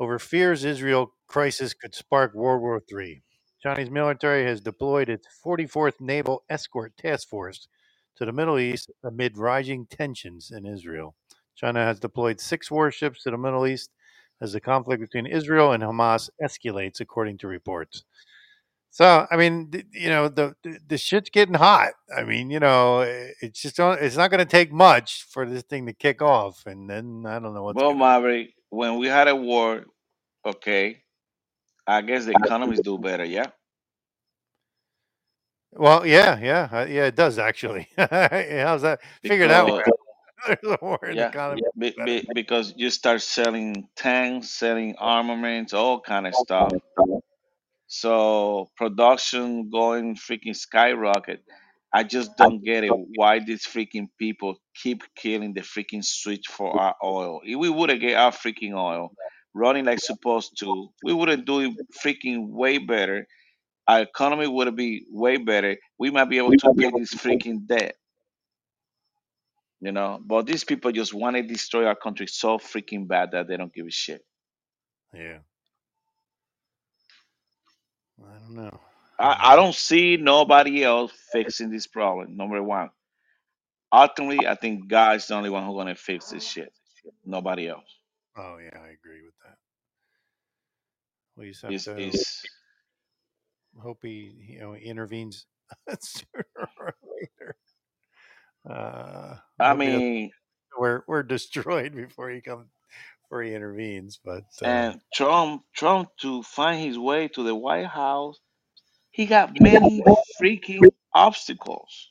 over 0.00 0.18
fears 0.20 0.64
Israel 0.64 1.14
crisis 1.28 1.74
could 1.74 1.94
spark 1.94 2.34
World 2.34 2.62
War 2.62 2.82
III. 2.92 3.22
Chinese 3.62 3.90
military 3.90 4.44
has 4.46 4.60
deployed 4.60 5.08
its 5.08 5.26
44th 5.44 6.00
Naval 6.00 6.44
Escort 6.50 6.96
Task 6.98 7.28
Force 7.28 7.68
to 8.16 8.26
the 8.26 8.32
Middle 8.32 8.58
East 8.60 8.90
amid 9.04 9.38
rising 9.38 9.86
tensions 9.86 10.52
in 10.52 10.66
Israel. 10.66 11.14
China 11.56 11.84
has 11.84 12.00
deployed 12.00 12.40
six 12.40 12.70
warships 12.70 13.24
to 13.24 13.30
the 13.32 13.38
Middle 13.38 13.66
East 13.66 13.90
as 14.40 14.52
the 14.52 14.60
conflict 14.60 15.00
between 15.00 15.26
Israel 15.26 15.72
and 15.72 15.82
Hamas 15.82 16.30
escalates, 16.42 17.00
according 17.00 17.38
to 17.38 17.48
reports. 17.48 18.04
So, 18.90 19.26
I 19.30 19.36
mean, 19.36 19.70
you 19.92 20.08
know, 20.08 20.28
the 20.28 20.54
the, 20.88 20.98
shit's 20.98 21.30
getting 21.30 21.54
hot. 21.54 21.92
I 22.16 22.24
mean, 22.24 22.50
you 22.50 22.58
know, 22.58 23.02
i- 23.02 23.32
it's 23.42 23.60
just 23.60 23.76
don't- 23.76 24.00
it's 24.00 24.16
not 24.16 24.30
going 24.30 24.38
to 24.40 24.44
take 24.46 24.72
much 24.72 25.24
for 25.24 25.44
this 25.46 25.62
thing 25.62 25.86
to 25.86 25.92
kick 25.92 26.22
off, 26.22 26.66
and 26.66 26.88
then 26.88 27.24
I 27.26 27.38
don't 27.38 27.54
know 27.54 27.62
what. 27.62 27.76
Well. 27.76 27.94
Maverick, 27.94 28.54
when 28.70 28.98
we 28.98 29.06
had 29.06 29.28
a 29.28 29.36
war, 29.36 29.84
okay, 30.44 31.02
I 31.86 32.00
guess 32.00 32.24
the 32.24 32.32
economies 32.32 32.80
do 32.80 32.98
better, 32.98 33.24
yeah? 33.24 33.46
Well, 35.72 36.06
yeah, 36.06 36.38
yeah, 36.40 36.68
uh, 36.72 36.86
yeah, 36.88 37.04
it 37.06 37.14
does 37.14 37.38
actually. 37.38 37.88
How's 37.98 38.82
that? 38.82 39.00
Figure 39.22 39.48
that 39.48 39.66
one 39.66 39.80
out. 39.82 39.86
There's 40.46 40.58
a 40.64 40.78
war 40.80 40.98
in 41.04 41.16
the 41.16 41.22
yeah, 41.22 41.28
economy. 41.28 41.62
be, 41.76 41.94
be, 42.04 42.28
because 42.34 42.74
you 42.76 42.90
start 42.90 43.22
selling 43.22 43.88
tanks, 43.96 44.50
selling 44.50 44.94
armaments, 44.98 45.72
all 45.72 46.00
kind 46.00 46.26
of 46.26 46.34
stuff. 46.34 46.72
So 47.86 48.70
production 48.76 49.70
going 49.70 50.16
freaking 50.16 50.54
skyrocket. 50.54 51.42
I 51.92 52.04
just 52.04 52.36
don't 52.36 52.62
get 52.62 52.84
it. 52.84 52.92
Why 53.16 53.38
these 53.38 53.66
freaking 53.66 54.08
people 54.18 54.56
keep 54.74 55.02
killing 55.16 55.54
the 55.54 55.62
freaking 55.62 56.04
switch 56.04 56.46
for 56.48 56.78
our 56.78 56.94
oil? 57.02 57.40
If 57.44 57.58
we 57.58 57.70
would 57.70 57.88
have 57.88 58.00
get 58.00 58.16
our 58.16 58.30
freaking 58.30 58.74
oil 58.74 59.12
running 59.54 59.86
like 59.86 60.00
supposed 60.00 60.58
to, 60.60 60.88
we 61.02 61.12
would 61.14 61.28
have 61.28 61.46
doing 61.46 61.76
freaking 62.04 62.48
way 62.50 62.78
better. 62.78 63.26
Our 63.88 64.02
economy 64.02 64.46
would 64.46 64.76
be 64.76 65.06
way 65.10 65.38
better. 65.38 65.76
We 65.98 66.10
might 66.10 66.28
be 66.28 66.36
able 66.38 66.52
to 66.52 66.74
pay 66.74 66.90
this 66.90 67.14
freaking 67.14 67.66
debt, 67.66 67.96
you 69.80 69.92
know. 69.92 70.20
But 70.24 70.46
these 70.46 70.64
people 70.64 70.92
just 70.92 71.14
want 71.14 71.36
to 71.36 71.42
destroy 71.42 71.86
our 71.86 71.96
country 71.96 72.26
so 72.28 72.58
freaking 72.58 73.08
bad 73.08 73.32
that 73.32 73.48
they 73.48 73.56
don't 73.56 73.74
give 73.74 73.86
a 73.86 73.90
shit. 73.90 74.22
Yeah, 75.14 75.38
I 78.22 78.38
don't 78.40 78.54
know. 78.56 78.80
I, 79.18 79.52
I 79.52 79.56
don't 79.56 79.74
see 79.74 80.16
nobody 80.18 80.84
else 80.84 81.12
fixing 81.32 81.70
this 81.70 81.86
problem. 81.88 82.36
Number 82.36 82.62
one. 82.62 82.90
Ultimately, 83.92 84.46
I 84.46 84.54
think 84.54 84.88
God's 84.88 85.26
the 85.28 85.34
only 85.34 85.50
one 85.50 85.64
who's 85.66 85.76
gonna 85.76 85.94
fix 85.94 86.30
this 86.30 86.44
shit. 86.44 86.72
Nobody 87.24 87.68
else. 87.68 87.88
Oh 88.36 88.58
yeah, 88.62 88.78
I 88.78 88.88
agree 88.88 89.22
with 89.24 89.34
that. 89.44 89.56
We 91.36 91.50
just 91.50 91.62
have 91.62 91.72
Is 91.74 91.84
to 91.84 91.92
is 91.96 92.42
hope 93.80 94.00
he, 94.02 94.34
you 94.48 94.60
know, 94.60 94.74
intervenes 94.74 95.46
sooner 96.00 96.46
or 96.78 96.94
later. 97.02 97.56
Uh, 98.68 99.36
I 99.58 99.68
hope 99.70 99.80
he 99.80 99.86
doesn't- 99.86 100.00
mean, 100.00 100.30
we're 100.78 101.02
we're 101.08 101.22
destroyed 101.22 101.94
before 101.94 102.30
he 102.30 102.40
comes 102.40 102.66
before 103.24 103.42
he 103.42 103.54
intervenes. 103.54 104.18
But 104.24 104.44
uh, 104.62 104.66
and 104.66 105.00
Trump 105.14 105.62
Trump 105.74 106.10
to 106.20 106.42
find 106.42 106.80
his 106.82 106.98
way 106.98 107.28
to 107.28 107.42
the 107.42 107.54
White 107.54 107.86
House, 107.86 108.38
he 109.10 109.26
got 109.26 109.60
many 109.60 110.02
freaking 110.40 110.88
obstacles 111.14 112.10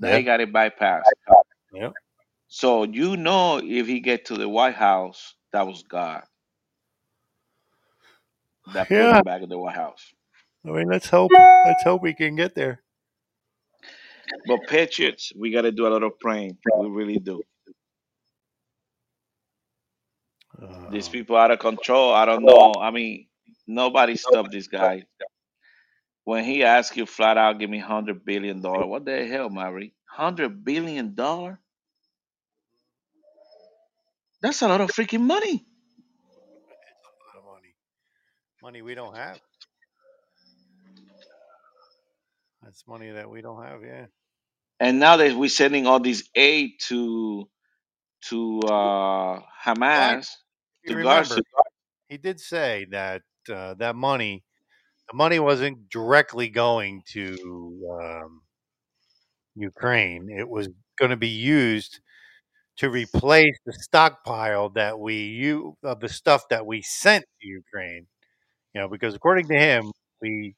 yeah, 0.00 0.16
he 0.18 0.22
got 0.24 0.38
to 0.38 0.46
bypass. 0.46 1.04
yeah, 1.72 1.90
So 2.48 2.84
you 2.84 3.16
know, 3.16 3.58
if 3.62 3.86
he 3.86 4.00
get 4.00 4.26
to 4.26 4.34
the 4.36 4.48
White 4.48 4.74
House, 4.74 5.34
that 5.52 5.66
was 5.66 5.82
God 5.84 6.22
that 8.74 8.88
put 8.88 8.94
yeah. 8.94 9.18
him 9.18 9.24
back 9.24 9.42
in 9.42 9.48
the 9.48 9.58
White 9.58 9.76
House. 9.76 10.12
I 10.66 10.70
mean, 10.70 10.88
let's 10.88 11.08
hope 11.08 11.30
let's 11.64 11.82
hope 11.84 12.02
we 12.02 12.14
can 12.14 12.36
get 12.36 12.54
there. 12.54 12.82
But 14.46 14.66
Patriots, 14.66 15.32
we 15.36 15.50
got 15.52 15.62
to 15.62 15.72
do 15.72 15.86
a 15.86 15.90
lot 15.90 16.02
of 16.02 16.18
praying. 16.18 16.58
We 16.78 16.88
really 16.88 17.18
do. 17.18 17.42
These 20.88 21.08
Um, 21.08 21.12
people 21.12 21.36
out 21.36 21.50
of 21.50 21.58
control. 21.58 22.12
I 22.12 22.24
don't 22.26 22.44
know. 22.44 22.74
I 22.80 22.90
mean, 22.90 23.28
nobody 23.66 24.16
stopped 24.16 24.50
this 24.52 24.68
guy. 24.68 25.04
When 26.24 26.44
he 26.44 26.62
asked 26.62 26.96
you 26.96 27.06
flat 27.06 27.38
out, 27.38 27.58
give 27.58 27.70
me 27.70 27.78
hundred 27.78 28.24
billion 28.24 28.60
dollar, 28.60 28.86
what 28.86 29.04
the 29.06 29.26
hell, 29.26 29.48
Mary? 29.48 29.94
Hundred 30.04 30.64
billion 30.64 31.14
dollar? 31.14 31.60
That's 34.40 34.62
a 34.62 34.68
lot 34.68 34.80
of 34.80 34.90
freaking 34.90 35.22
money. 35.22 35.66
a 37.14 37.26
lot 37.26 37.38
of 37.38 37.44
money, 37.44 37.74
money 38.62 38.82
we 38.82 38.94
don't 38.94 39.16
have. 39.16 39.40
That's 42.66 42.82
money 42.88 43.12
that 43.12 43.30
we 43.30 43.42
don't 43.42 43.62
have. 43.62 43.84
Yeah. 43.84 44.06
And 44.80 44.98
now 44.98 45.18
that 45.18 45.36
we're 45.36 45.48
sending 45.48 45.86
all 45.86 46.00
this 46.00 46.28
aid 46.34 46.72
to 46.88 47.48
to 48.28 48.60
uh, 48.62 49.40
Hamas, 49.64 50.26
to 50.86 50.96
remember, 50.96 51.20
Gaza, 51.20 51.40
he 52.08 52.18
did 52.18 52.40
say 52.40 52.88
that 52.90 53.22
uh, 53.48 53.74
that 53.74 53.94
money, 53.94 54.42
the 55.08 55.16
money 55.16 55.38
wasn't 55.38 55.88
directly 55.90 56.48
going 56.48 57.02
to 57.12 57.98
um, 58.02 58.42
Ukraine. 59.54 60.26
It 60.28 60.48
was 60.48 60.68
going 60.98 61.12
to 61.12 61.16
be 61.16 61.28
used 61.28 62.00
to 62.78 62.90
replace 62.90 63.56
the 63.64 63.74
stockpile 63.74 64.70
that 64.70 64.98
we 64.98 65.14
you 65.14 65.76
of 65.84 66.00
the 66.00 66.08
stuff 66.08 66.48
that 66.50 66.66
we 66.66 66.82
sent 66.82 67.24
to 67.40 67.46
Ukraine. 67.46 68.08
You 68.74 68.80
know, 68.80 68.88
because 68.88 69.14
according 69.14 69.46
to 69.50 69.56
him, 69.56 69.92
we 70.20 70.56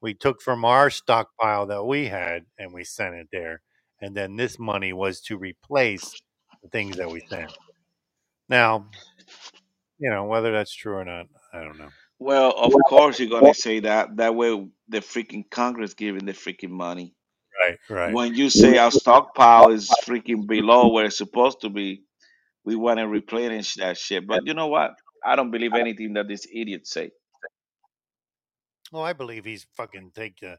we 0.00 0.14
took 0.14 0.40
from 0.40 0.64
our 0.64 0.90
stockpile 0.90 1.66
that 1.66 1.84
we 1.84 2.06
had 2.06 2.44
and 2.58 2.72
we 2.72 2.84
sent 2.84 3.14
it 3.14 3.28
there, 3.32 3.60
and 4.00 4.16
then 4.16 4.36
this 4.36 4.58
money 4.58 4.92
was 4.92 5.20
to 5.22 5.36
replace 5.36 6.20
the 6.62 6.68
things 6.68 6.96
that 6.96 7.10
we 7.10 7.20
sent. 7.28 7.52
Now, 8.48 8.86
you 9.98 10.10
know 10.10 10.24
whether 10.24 10.52
that's 10.52 10.74
true 10.74 10.94
or 10.94 11.04
not, 11.04 11.26
I 11.52 11.62
don't 11.62 11.78
know. 11.78 11.90
well, 12.18 12.52
of 12.56 12.72
course 12.88 13.20
you're 13.20 13.28
gonna 13.28 13.54
say 13.54 13.80
that. 13.80 14.16
That 14.16 14.34
way, 14.34 14.68
the 14.88 15.00
freaking 15.00 15.48
Congress 15.50 15.94
giving 15.94 16.24
the 16.24 16.32
freaking 16.32 16.70
money. 16.70 17.14
Right, 17.62 17.78
right. 17.90 18.14
When 18.14 18.34
you 18.34 18.48
say 18.48 18.78
our 18.78 18.90
stockpile 18.90 19.70
is 19.70 19.90
freaking 20.06 20.46
below 20.46 20.88
where 20.88 21.04
it's 21.06 21.18
supposed 21.18 21.60
to 21.60 21.68
be, 21.68 22.02
we 22.64 22.74
want 22.74 22.98
to 22.98 23.06
replenish 23.06 23.74
that 23.74 23.98
shit. 23.98 24.26
But 24.26 24.46
you 24.46 24.54
know 24.54 24.68
what? 24.68 24.92
I 25.24 25.36
don't 25.36 25.50
believe 25.50 25.74
anything 25.74 26.14
that 26.14 26.28
these 26.28 26.46
idiots 26.52 26.90
say. 26.90 27.10
Well, 28.92 29.04
I 29.04 29.12
believe 29.12 29.44
he's 29.44 29.66
fucking 29.76 30.12
take 30.14 30.38
uh, 30.42 30.56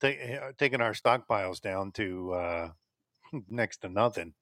take, 0.00 0.20
taking 0.58 0.80
our 0.80 0.92
stockpiles 0.94 1.60
down 1.60 1.92
to 1.92 2.32
uh, 2.34 2.68
next 3.50 3.78
to 3.78 3.88
nothing. 3.88 4.34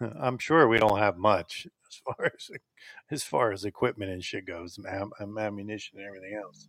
I'm 0.20 0.38
sure 0.38 0.68
we 0.68 0.78
don't 0.78 0.98
have 0.98 1.16
much 1.18 1.66
as 1.88 1.96
far 2.04 2.26
as 2.26 2.50
as 3.10 3.22
far 3.24 3.52
as 3.52 3.64
equipment 3.64 4.10
and 4.12 4.24
shit 4.24 4.46
goes, 4.46 4.78
am- 4.88 5.12
ammunition 5.38 5.98
and 5.98 6.06
everything 6.06 6.40
else. 6.42 6.68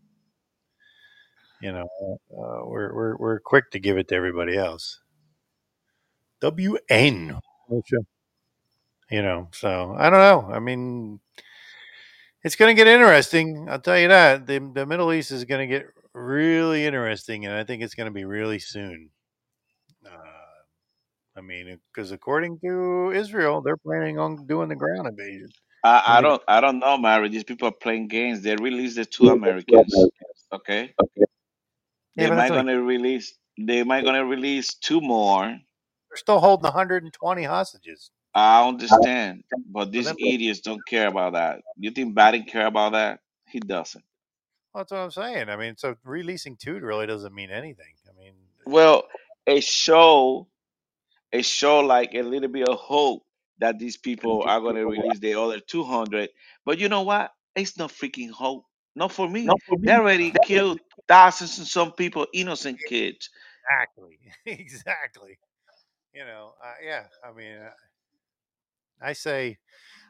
You 1.62 1.74
know, 1.74 1.88
uh, 2.32 2.66
we're 2.68 2.94
we're 2.94 3.18
we're 3.18 3.40
quick 3.40 3.72
to 3.72 3.80
give 3.80 3.98
it 3.98 4.10
to 4.10 4.16
everybody 4.16 4.58
else. 4.58 5.00
WN. 6.42 7.40
You 9.12 9.22
know, 9.22 9.50
so 9.54 9.96
I 9.98 10.10
don't 10.10 10.20
know. 10.20 10.54
I 10.54 10.60
mean, 10.60 11.20
It's 12.44 12.56
going 12.56 12.76
to 12.76 12.80
get 12.80 12.88
interesting. 12.88 13.68
I'll 13.70 13.80
tell 13.80 13.98
you 13.98 14.10
that. 14.10 14.46
The, 14.46 14.60
the 14.60 14.86
Middle 14.86 15.14
East 15.14 15.32
is 15.32 15.46
going 15.46 15.68
to 15.68 15.68
get 15.68 15.88
really 16.14 16.86
interesting, 16.86 17.46
and 17.46 17.56
I 17.56 17.64
think 17.64 17.82
it's 17.82 17.96
going 17.96 18.08
to 18.08 18.12
be 18.14 18.26
really 18.26 18.60
soon. 18.60 19.10
Uh, 20.06 20.10
I 21.38 21.42
mean, 21.42 21.80
because 21.94 22.12
according 22.12 22.60
to 22.60 23.12
Israel, 23.16 23.62
they're 23.62 23.78
planning 23.78 24.20
on 24.20 24.46
doing 24.46 24.68
the 24.68 24.76
ground 24.76 25.08
invasion. 25.08 25.50
I, 25.86 26.22
don't 26.22 26.42
I 26.48 26.62
don't 26.62 26.80
know, 26.80 26.98
Mary. 26.98 27.28
These 27.30 27.44
people 27.44 27.68
are 27.68 27.72
playing 27.72 28.08
games. 28.08 28.42
They 28.42 28.56
released 28.56 28.96
the 28.96 29.06
two 29.06 29.30
Americans. 29.30 29.94
Okay. 30.54 30.94
yeah, 31.16 31.26
They 32.16 32.30
might 32.30 32.38
like 32.38 32.52
gonna 32.52 32.82
release 32.82 33.38
they 33.60 33.84
might 33.84 34.06
gonna 34.06 34.26
release 34.26 34.76
two 34.76 35.02
more. 35.02 35.44
they're 35.44 36.18
still 36.18 36.40
holding 36.40 36.64
120 36.64 37.44
hostages. 37.44 38.12
I 38.34 38.68
understand. 38.68 39.44
But 39.70 39.92
these 39.92 40.12
idiots 40.12 40.62
don't 40.62 40.86
care 40.88 41.08
about 41.08 41.34
that. 41.34 41.62
You 41.78 41.92
think 41.92 42.16
Biden 42.16 42.48
care 42.48 42.66
about 42.68 42.94
that? 42.94 43.20
He 43.48 43.60
doesn't. 43.60 44.04
that's 44.74 44.92
what 44.92 44.98
I'm 45.00 45.12
saying. 45.12 45.50
I 45.50 45.56
mean, 45.56 45.76
so 45.78 45.96
releasing 46.04 46.56
two 46.58 46.80
really 46.80 47.06
doesn't 47.06 47.34
mean 47.34 47.52
anything. 47.52 47.94
I 48.10 48.20
mean, 48.20 48.34
Well, 48.66 49.04
a 49.46 49.60
show 49.60 50.48
a 51.32 51.42
show 51.42 51.80
like 51.80 52.14
a 52.14 52.22
little 52.22 52.50
bit 52.50 52.68
of 52.70 52.78
hope 52.78 53.24
that 53.60 53.80
these 53.80 53.98
people 53.98 54.44
are 54.44 54.60
gonna 54.62 54.86
release 54.86 55.20
the 55.20 55.36
other 55.36 55.60
two 55.60 55.84
hundred. 55.84 56.30
But 56.66 56.80
you 56.80 56.90
know 56.90 57.02
what? 57.02 57.32
It's 57.56 57.78
not 57.78 57.92
freaking 57.92 58.32
hope. 58.32 58.66
Not 58.96 59.12
for 59.12 59.28
me. 59.28 59.46
Not 59.46 59.62
for 59.64 59.78
me. 59.78 59.88
They 59.88 59.94
already 59.94 60.34
killed 60.46 60.80
thousands 61.08 61.58
and 61.58 61.68
some 61.68 61.92
people, 61.94 62.28
innocent 62.34 62.80
kids. 62.88 63.30
exactly, 63.66 64.20
exactly. 64.46 65.40
You 66.14 66.26
know, 66.26 66.54
uh, 66.64 66.74
yeah. 66.84 67.06
I 67.28 67.34
mean, 67.34 67.58
uh, 67.58 67.72
I 69.04 69.14
say, 69.14 69.58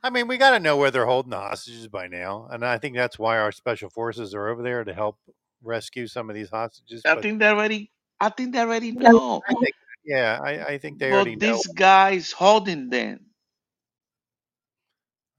I 0.04 0.10
mean, 0.12 0.28
we 0.28 0.38
got 0.38 0.52
to 0.52 0.60
know 0.60 0.78
where 0.78 0.92
they're 0.92 1.06
holding 1.08 1.32
the 1.32 1.38
hostages 1.40 1.88
by 1.90 2.08
now, 2.08 2.48
and 2.52 2.66
I 2.66 2.78
think 2.80 2.96
that's 2.96 3.20
why 3.20 3.38
our 3.40 3.52
special 3.52 3.90
forces 3.90 4.36
are 4.36 4.50
over 4.50 4.64
there 4.64 4.84
to 4.84 4.94
help 4.94 5.18
rescue 5.64 6.08
some 6.08 6.30
of 6.30 6.36
these 6.36 6.50
hostages. 6.52 7.06
I 7.06 7.16
But 7.16 7.24
think 7.24 7.40
they 7.40 7.48
already 7.48 7.92
I 8.20 8.30
think 8.30 8.54
they 8.54 8.60
already 8.62 8.92
know. 8.94 9.48
I 9.48 9.54
think, 9.56 9.74
yeah, 10.06 10.40
I, 10.44 10.52
I 10.74 10.78
think 10.80 11.00
they 11.00 11.14
already 11.14 11.36
But 11.36 11.38
know. 11.38 11.40
this 11.40 11.68
guy's 11.68 12.32
holding 12.32 12.90
them. 12.90 13.22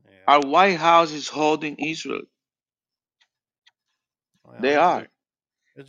Yeah, 0.06 0.12
Our 0.28 0.42
White 0.42 0.78
House 0.78 1.12
is 1.12 1.28
holding 1.28 1.76
Israel. 1.78 2.22
well, 4.44 4.54
They 4.58 4.76
are. 4.76 5.08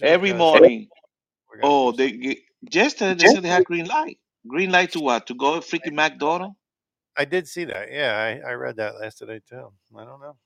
Every 0.02 0.34
morning. 0.34 0.90
Oh, 1.62 1.92
they 1.94 2.12
ge- 2.14 2.44
yesterday 2.74 3.16
they 3.16 3.28
said 3.28 3.44
they 3.44 3.50
had 3.50 3.66
green 3.66 3.86
light. 3.88 4.20
Green 4.48 4.72
light 4.72 4.94
to 4.94 5.02
what? 5.02 5.28
To 5.28 5.36
go 5.36 5.60
to 5.60 5.62
freaking 5.62 5.94
McDonald's? 5.96 6.56
I 7.18 7.26
did 7.26 7.48
see 7.48 7.66
that. 7.66 7.92
Yeah, 7.92 8.42
I, 8.46 8.50
I 8.50 8.54
read 8.54 8.78
that 8.78 8.96
yesterday 9.02 9.42
too. 9.48 9.72
I 9.98 10.06
don't 10.06 10.22
know. 10.22 10.38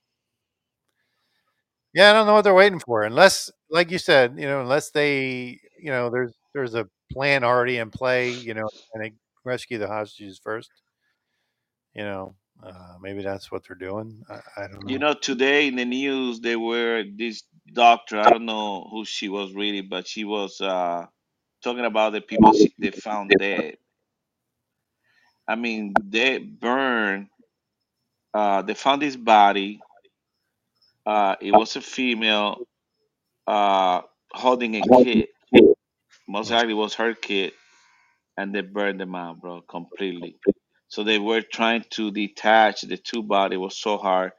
Yeah, 1.92 2.10
I 2.10 2.12
don't 2.12 2.26
know 2.26 2.34
what 2.34 2.42
they're 2.42 2.54
waiting 2.54 2.78
for, 2.78 3.02
unless, 3.02 3.50
like 3.68 3.90
you 3.90 3.98
said, 3.98 4.34
you 4.38 4.46
know, 4.46 4.60
unless 4.60 4.90
they, 4.90 5.58
you 5.78 5.90
know, 5.90 6.08
there's 6.08 6.32
there's 6.54 6.74
a 6.74 6.88
plan 7.12 7.42
already 7.42 7.78
in 7.78 7.90
play, 7.90 8.30
you 8.30 8.54
know, 8.54 8.68
and 8.94 9.04
they 9.04 9.12
rescue 9.44 9.78
the 9.78 9.88
hostages 9.88 10.38
first. 10.38 10.70
You 11.94 12.04
know, 12.04 12.34
uh, 12.64 12.94
maybe 13.00 13.22
that's 13.22 13.50
what 13.50 13.62
they're 13.66 13.76
doing. 13.76 14.22
I, 14.30 14.62
I 14.62 14.68
don't 14.68 14.84
know. 14.84 14.90
You 14.90 14.98
know. 14.98 15.14
today 15.14 15.66
in 15.66 15.76
the 15.76 15.84
news 15.84 16.40
they 16.40 16.56
were 16.56 17.02
this 17.16 17.42
doctor, 17.72 18.18
I 18.20 18.30
don't 18.30 18.46
know 18.46 18.86
who 18.90 19.04
she 19.04 19.28
was 19.28 19.52
really, 19.52 19.80
but 19.80 20.06
she 20.06 20.24
was 20.24 20.60
uh 20.60 21.06
talking 21.62 21.84
about 21.84 22.12
the 22.12 22.20
people 22.20 22.52
they 22.78 22.90
found 22.92 23.30
dead. 23.38 23.76
I 25.50 25.56
mean, 25.56 25.94
they 26.02 26.38
burned 26.38 27.28
uh 28.34 28.62
they 28.62 28.74
found 28.74 29.02
his 29.02 29.16
body. 29.16 29.80
Uh 31.06 31.36
it 31.40 31.52
was 31.52 31.76
a 31.76 31.80
female 31.80 32.66
uh 33.46 34.02
holding 34.32 34.76
a 34.76 34.84
kid. 34.84 35.28
Most 36.28 36.50
likely 36.50 36.74
was 36.74 36.94
her 36.94 37.14
kid 37.14 37.52
and 38.36 38.54
they 38.54 38.62
burned 38.62 39.00
them 39.00 39.14
out, 39.16 39.40
bro, 39.40 39.62
completely. 39.62 40.38
So 40.88 41.04
they 41.04 41.18
were 41.18 41.42
trying 41.42 41.84
to 41.92 42.10
detach 42.12 42.82
the 42.82 42.96
two 42.98 43.22
body. 43.22 43.56
It 43.56 43.60
was 43.60 43.76
so 43.76 43.98
hard, 43.98 44.32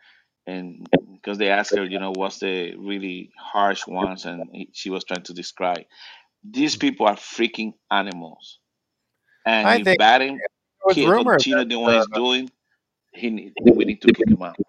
and 0.47 0.88
because 1.14 1.38
they 1.38 1.49
asked 1.49 1.76
her, 1.76 1.86
you 1.86 1.99
know, 1.99 2.12
what's 2.16 2.39
the 2.39 2.76
really 2.76 3.32
harsh 3.38 3.88
ones, 3.88 4.26
and 4.26 4.49
he, 4.53 4.70
she 4.74 4.89
was 4.91 5.05
trying 5.05 5.24
to 5.26 5.34
describe. 5.34 5.86
These 6.43 6.78
people 6.78 7.07
are 7.07 7.16
freaking 7.18 7.74
animals, 7.91 8.59
and 9.45 9.70
I 9.70 9.80
if 9.80 9.86
think 9.86 9.97
Biden 9.97 10.39
it 10.39 10.51
was 10.86 10.97
can 10.97 11.03
rumored 11.03 11.15
continue 11.15 11.57
that. 11.57 11.65
doing 11.65 11.84
what 11.84 11.93
Uh, 11.93 11.93
he's 11.93 12.07
doing, 12.09 12.49
he 13.13 13.29
need, 13.32 13.53
we 13.75 13.86
need 13.86 14.01
to 14.03 14.09
kick 14.09 14.29
him 14.32 14.43
out. 14.43 14.59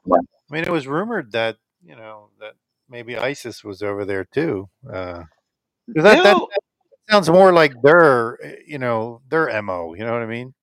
I 0.50 0.54
mean, 0.54 0.64
it 0.64 0.72
was 0.72 0.86
rumored 0.88 1.32
that 1.32 1.58
you 1.84 1.96
know 1.96 2.30
that 2.40 2.54
maybe 2.88 3.16
ISIS 3.18 3.64
was 3.64 3.82
over 3.82 4.04
there 4.04 4.24
too. 4.24 4.70
Uh, 4.88 5.24
'cause 5.94 6.04
that 6.04 6.22
that 6.22 6.38
They'll 6.40 6.48
sounds 7.10 7.30
more 7.30 7.52
like 7.52 7.74
their, 7.82 8.38
eh, 8.44 8.56
you 8.66 8.78
know, 8.78 9.22
their 9.30 9.62
mo. 9.62 9.94
You 9.94 10.04
know 10.04 10.12
what 10.14 10.22
I 10.22 10.26
mean? 10.26 10.54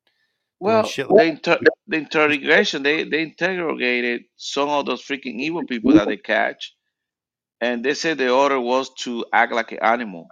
Well, 0.59 0.83
shit 0.85 1.09
the 1.09 1.15
like 1.15 1.27
inter- 1.27 1.61
the 1.87 1.97
interrogation 1.97 2.83
they 2.83 3.05
they 3.05 3.23
interrogated 3.23 4.23
some 4.37 4.69
of 4.69 4.87
those 4.87 5.03
freaking 5.03 5.39
evil 5.39 5.65
people 5.65 5.93
that 5.95 6.07
they 6.09 6.17
catch, 6.17 6.75
and 7.61 7.83
they 7.85 7.95
said 7.95 8.17
the 8.19 8.29
order 8.31 8.59
was 8.59 8.91
to 9.01 9.25
act 9.33 9.53
like 9.53 9.71
an 9.73 9.79
animal. 9.83 10.29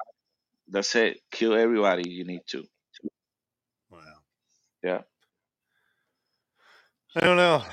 That's 0.70 0.96
it. 0.96 1.20
Kill 1.32 1.56
everybody 1.56 2.10
you 2.10 2.26
need 2.26 2.44
to. 2.50 2.66
Yeah. 4.88 5.02
I 7.16 7.20
don't 7.20 7.38
know. 7.38 7.64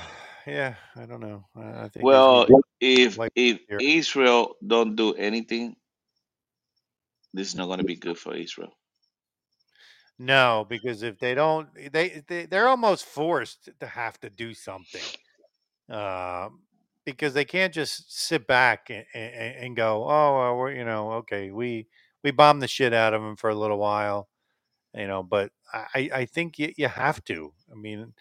Yeah, 0.46 0.74
I 0.96 1.06
don't 1.06 1.20
know. 1.20 1.44
I, 1.56 1.84
I 1.84 1.88
think 1.90 2.04
Well, 2.04 2.46
if 2.80 3.18
like 3.18 3.32
if 3.36 3.60
here. 3.68 3.78
Israel 3.80 4.56
don't 4.66 4.96
do 4.96 5.14
anything, 5.14 5.76
this 7.32 7.48
is 7.48 7.54
not 7.54 7.66
going 7.66 7.78
to 7.78 7.84
be 7.84 7.96
good 7.96 8.18
for 8.18 8.34
Israel. 8.34 8.72
No, 10.18 10.66
because 10.68 11.02
if 11.04 11.18
they 11.20 11.34
don't, 11.34 11.68
they, 11.92 12.22
they 12.28 12.46
they're 12.46 12.68
almost 12.68 13.04
forced 13.04 13.70
to 13.80 13.86
have 13.86 14.18
to 14.20 14.30
do 14.30 14.54
something. 14.54 15.02
Um, 15.90 16.60
because 17.04 17.34
they 17.34 17.44
can't 17.44 17.74
just 17.74 18.12
sit 18.26 18.46
back 18.46 18.90
and, 18.90 19.04
and, 19.14 19.56
and 19.56 19.76
go, 19.76 20.04
oh, 20.04 20.38
well, 20.38 20.56
we're 20.56 20.72
you 20.72 20.84
know, 20.84 21.12
okay, 21.14 21.50
we 21.52 21.86
we 22.24 22.32
bombed 22.32 22.62
the 22.62 22.68
shit 22.68 22.94
out 22.94 23.14
of 23.14 23.22
them 23.22 23.36
for 23.36 23.50
a 23.50 23.54
little 23.54 23.78
while, 23.78 24.28
you 24.94 25.06
know. 25.06 25.22
But 25.22 25.52
I 25.94 26.10
I 26.14 26.24
think 26.26 26.58
you, 26.58 26.72
you 26.76 26.88
have 26.88 27.24
to. 27.26 27.52
I 27.70 27.74
mean, 27.74 28.12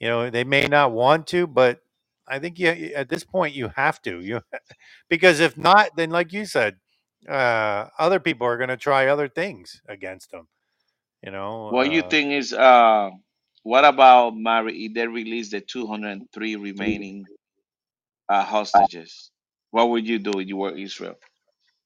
you 0.00 0.08
know, 0.08 0.30
they 0.30 0.44
may 0.44 0.66
not 0.66 0.92
want 0.92 1.26
to, 1.28 1.46
but 1.46 1.80
I 2.26 2.38
think 2.38 2.58
you 2.58 2.68
at 2.96 3.08
this 3.08 3.24
point 3.24 3.54
you 3.54 3.68
have 3.76 4.02
to. 4.02 4.20
You 4.20 4.42
because 5.10 5.40
if 5.40 5.56
not, 5.58 5.96
then 5.96 6.10
like 6.10 6.32
you 6.32 6.46
said, 6.46 6.76
uh, 7.28 7.88
other 7.98 8.20
people 8.20 8.46
are 8.46 8.56
going 8.58 8.70
to 8.70 8.76
try 8.76 9.08
other 9.08 9.28
things 9.28 9.82
against 9.88 10.30
them. 10.30 10.48
You 11.22 11.32
know, 11.32 11.68
What 11.68 11.90
you 11.90 12.00
uh, 12.00 12.10
think 12.10 12.32
is 12.32 12.52
uh, 12.52 13.10
what 13.62 13.84
about 13.84 14.36
Mary? 14.36 14.86
If 14.86 14.94
they 14.94 15.06
release 15.06 15.50
the 15.50 15.60
203 15.60 16.56
remaining 16.56 17.26
uh, 18.28 18.44
hostages, 18.44 19.30
what 19.70 19.90
would 19.90 20.06
you 20.06 20.18
do 20.18 20.38
if 20.40 20.48
you 20.48 20.56
were 20.56 20.76
Israel? 20.76 21.16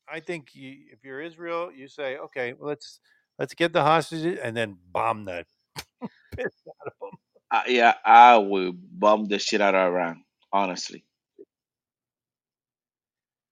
I 0.08 0.20
think 0.20 0.54
you, 0.54 0.76
if 0.92 1.04
you're 1.04 1.20
Israel, 1.22 1.72
you 1.74 1.88
say, 1.88 2.18
okay, 2.18 2.52
well, 2.52 2.68
let's 2.68 3.00
let's 3.38 3.54
get 3.54 3.72
the 3.72 3.82
hostages 3.82 4.38
and 4.42 4.56
then 4.56 4.78
bomb 4.90 5.24
the 5.24 5.44
piss 6.36 6.46
out 6.68 6.86
of 6.86 6.92
them. 7.00 7.18
Uh, 7.50 7.62
yeah, 7.68 7.94
I 8.04 8.38
will 8.38 8.72
bomb 8.74 9.26
the 9.26 9.38
shit 9.38 9.60
out 9.60 9.74
of 9.74 9.92
Iran. 9.92 10.24
Honestly, 10.52 11.04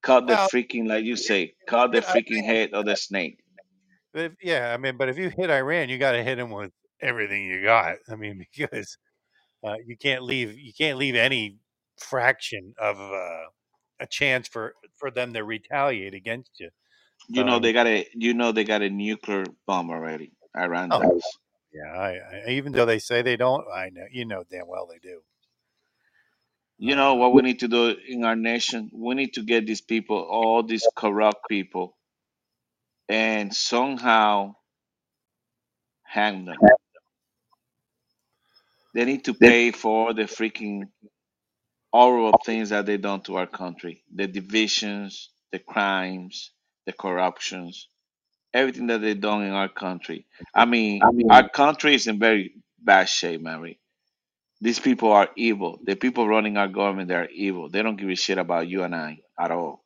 cut 0.03 0.27
the 0.27 0.35
Well, 0.35 0.49
freaking 0.49 0.87
like 0.89 1.05
you 1.05 1.17
say, 1.17 1.55
cut 1.67 1.93
the 1.93 2.01
freaking 2.01 2.45
head 2.45 2.73
of 2.73 2.85
the 2.87 2.97
snake. 2.97 3.39
but 4.13 4.23
if, 4.23 4.33
yeah, 4.43 4.73
I 4.73 4.77
mean, 4.77 4.97
but 4.97 5.09
if 5.09 5.19
you 5.19 5.31
hit 5.31 5.51
Iran, 5.51 5.89
you 5.89 5.99
got 5.99 6.13
to 6.13 6.23
hit 6.23 6.37
them 6.37 6.51
with 6.51 6.73
everything 7.01 7.45
you 7.45 7.63
got. 7.63 7.97
I 8.11 8.17
mean, 8.17 8.45
because 8.57 8.97
uh, 9.65 9.77
you 9.87 9.97
can't 9.97 10.23
leave 10.23 10.59
you 10.59 10.73
can't 10.77 10.99
leave 10.99 11.15
any 11.15 11.59
fraction 11.99 12.75
of 12.81 12.99
uh, 13.01 13.45
a 14.01 14.07
chance 14.09 14.49
for 14.49 14.75
for 14.97 15.11
them 15.11 15.33
to 15.35 15.45
retaliate 15.45 16.15
against 16.15 16.53
you. 16.61 16.71
You 17.29 17.45
So 17.45 17.45
know 17.45 17.61
they 17.61 17.73
got 17.73 17.87
a 17.89 18.07
you 18.15 18.35
know 18.35 18.53
they 18.53 18.65
got 18.65 18.83
a 18.83 18.91
nuclear 18.91 19.45
bomb 19.67 19.91
already. 19.91 20.33
Iran 20.57 20.93
oh 20.93 21.03
does. 21.03 21.39
yeah, 21.73 21.93
I, 21.93 22.11
I, 22.49 22.51
even 22.51 22.73
though 22.75 22.87
they 22.87 22.99
say 23.01 23.23
they 23.23 23.37
don't, 23.37 23.65
I 23.75 23.91
know 23.91 24.07
you 24.13 24.27
know 24.27 24.45
damn 24.51 24.69
well 24.69 24.89
they 24.91 24.99
do. 25.01 25.21
You 26.79 26.97
know 26.97 27.15
what 27.17 27.35
we 27.35 27.43
need 27.43 27.61
to 27.61 27.69
do 27.69 27.97
in 28.09 28.25
our 28.25 28.37
nation? 28.37 28.91
We 28.95 29.15
need 29.15 29.35
to 29.35 29.43
get 29.43 29.67
these 29.67 29.81
people, 29.83 30.19
all 30.19 30.63
these 30.65 30.89
corrupt 30.89 31.49
people, 31.49 31.97
and 33.09 33.55
somehow 33.55 34.57
hang 36.05 36.47
them. 36.47 36.63
They 38.95 39.05
need 39.07 39.25
to 39.27 39.35
pay 39.35 39.73
for 39.73 40.15
the 40.15 40.25
freaking 40.25 40.85
horrible 41.93 42.35
things 42.35 42.71
that 42.71 42.87
they 42.87 42.99
done 42.99 43.23
to 43.23 43.37
our 43.37 43.47
country. 43.49 44.05
The 44.15 44.29
divisions, 44.29 45.31
the 45.53 45.61
crimes, 45.61 46.53
the 46.87 46.93
corruptions, 46.93 47.89
everything 48.53 48.89
that 48.89 49.01
they 49.01 49.15
done 49.15 49.43
in 49.43 49.53
our 49.53 49.69
country. 49.69 50.27
I 50.55 50.65
mean, 50.65 51.03
our 51.31 51.49
country 51.49 51.95
is 51.95 52.07
in 52.07 52.19
very 52.19 52.55
bad 52.79 53.09
shape, 53.09 53.41
Mary. 53.41 53.79
These 54.61 54.79
people 54.79 55.13
are 55.13 55.29
evil. 55.37 55.79
The 55.85 55.97
people 55.97 56.29
running 56.29 56.57
our 56.57 56.69
government, 56.69 57.09
they 57.09 57.15
are 57.15 57.29
evil. 57.29 57.71
They 57.71 57.83
don't 57.83 57.97
give 57.97 58.11
a 58.11 58.15
shit 58.15 58.39
about 58.39 58.69
you 58.69 58.83
and 58.83 58.95
I 58.95 59.21
at 59.39 59.51
all. 59.51 59.85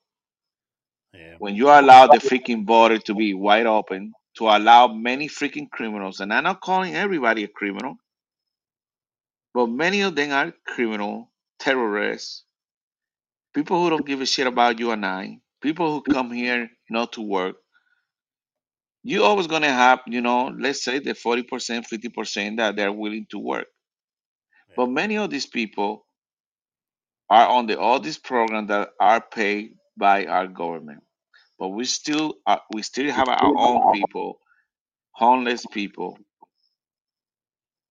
Yeah. 1.13 1.35
When 1.39 1.55
you 1.55 1.69
allow 1.69 2.09
the 2.09 2.19
freaking 2.19 2.67
border 2.67 2.99
to 2.99 3.15
be 3.15 3.35
wide 3.35 3.67
open, 3.67 4.15
to 4.39 4.49
allow 4.49 4.89
many 4.89 5.29
freaking 5.29 5.71
criminals, 5.71 6.19
and 6.19 6.33
I'm 6.33 6.43
not 6.43 6.61
calling 6.61 6.97
everybody 6.97 7.45
a 7.45 7.49
criminal, 7.49 7.97
but 9.53 9.69
many 9.69 10.01
of 10.01 10.17
them 10.17 10.33
are 10.33 10.53
criminal, 10.67 11.31
terrorists, 11.61 12.43
people 13.55 13.81
who 13.81 13.91
don't 13.91 14.07
give 14.07 14.21
a 14.21 14.27
shit 14.27 14.49
about 14.49 14.81
you 14.81 14.91
and 14.91 15.07
I, 15.07 15.39
people 15.65 15.93
who 15.93 16.03
come 16.03 16.33
here 16.33 16.71
not 16.91 17.15
to 17.15 17.23
work. 17.23 17.57
You 19.05 19.25
always 19.25 19.47
gonna 19.47 19.73
have, 19.73 20.03
you 20.09 20.21
know, 20.21 20.49
let's 20.49 20.85
say 20.85 20.99
the 20.99 21.15
40%, 21.15 21.87
50% 21.87 22.57
that 22.59 22.77
they're 22.77 22.93
willing 22.93 23.27
to 23.31 23.39
work. 23.39 23.69
But 24.77 24.89
many 24.89 25.19
of 25.19 25.31
these 25.31 25.47
people 25.47 26.07
are 27.31 27.49
on 27.49 27.67
the 27.67 27.79
all 27.79 28.01
these 28.01 28.19
programs 28.19 28.69
that 28.69 28.91
are 29.01 29.21
paid 29.21 29.77
by 29.97 30.27
our 30.27 30.49
government. 30.49 31.03
But 31.59 31.69
we 31.71 31.85
still 31.87 32.37
uh, 32.47 32.59
we 32.71 32.83
still 32.83 33.11
have 33.13 33.29
our 33.29 33.53
own 33.57 33.85
people, 33.93 34.41
homeless 35.13 35.67
people, 35.67 36.19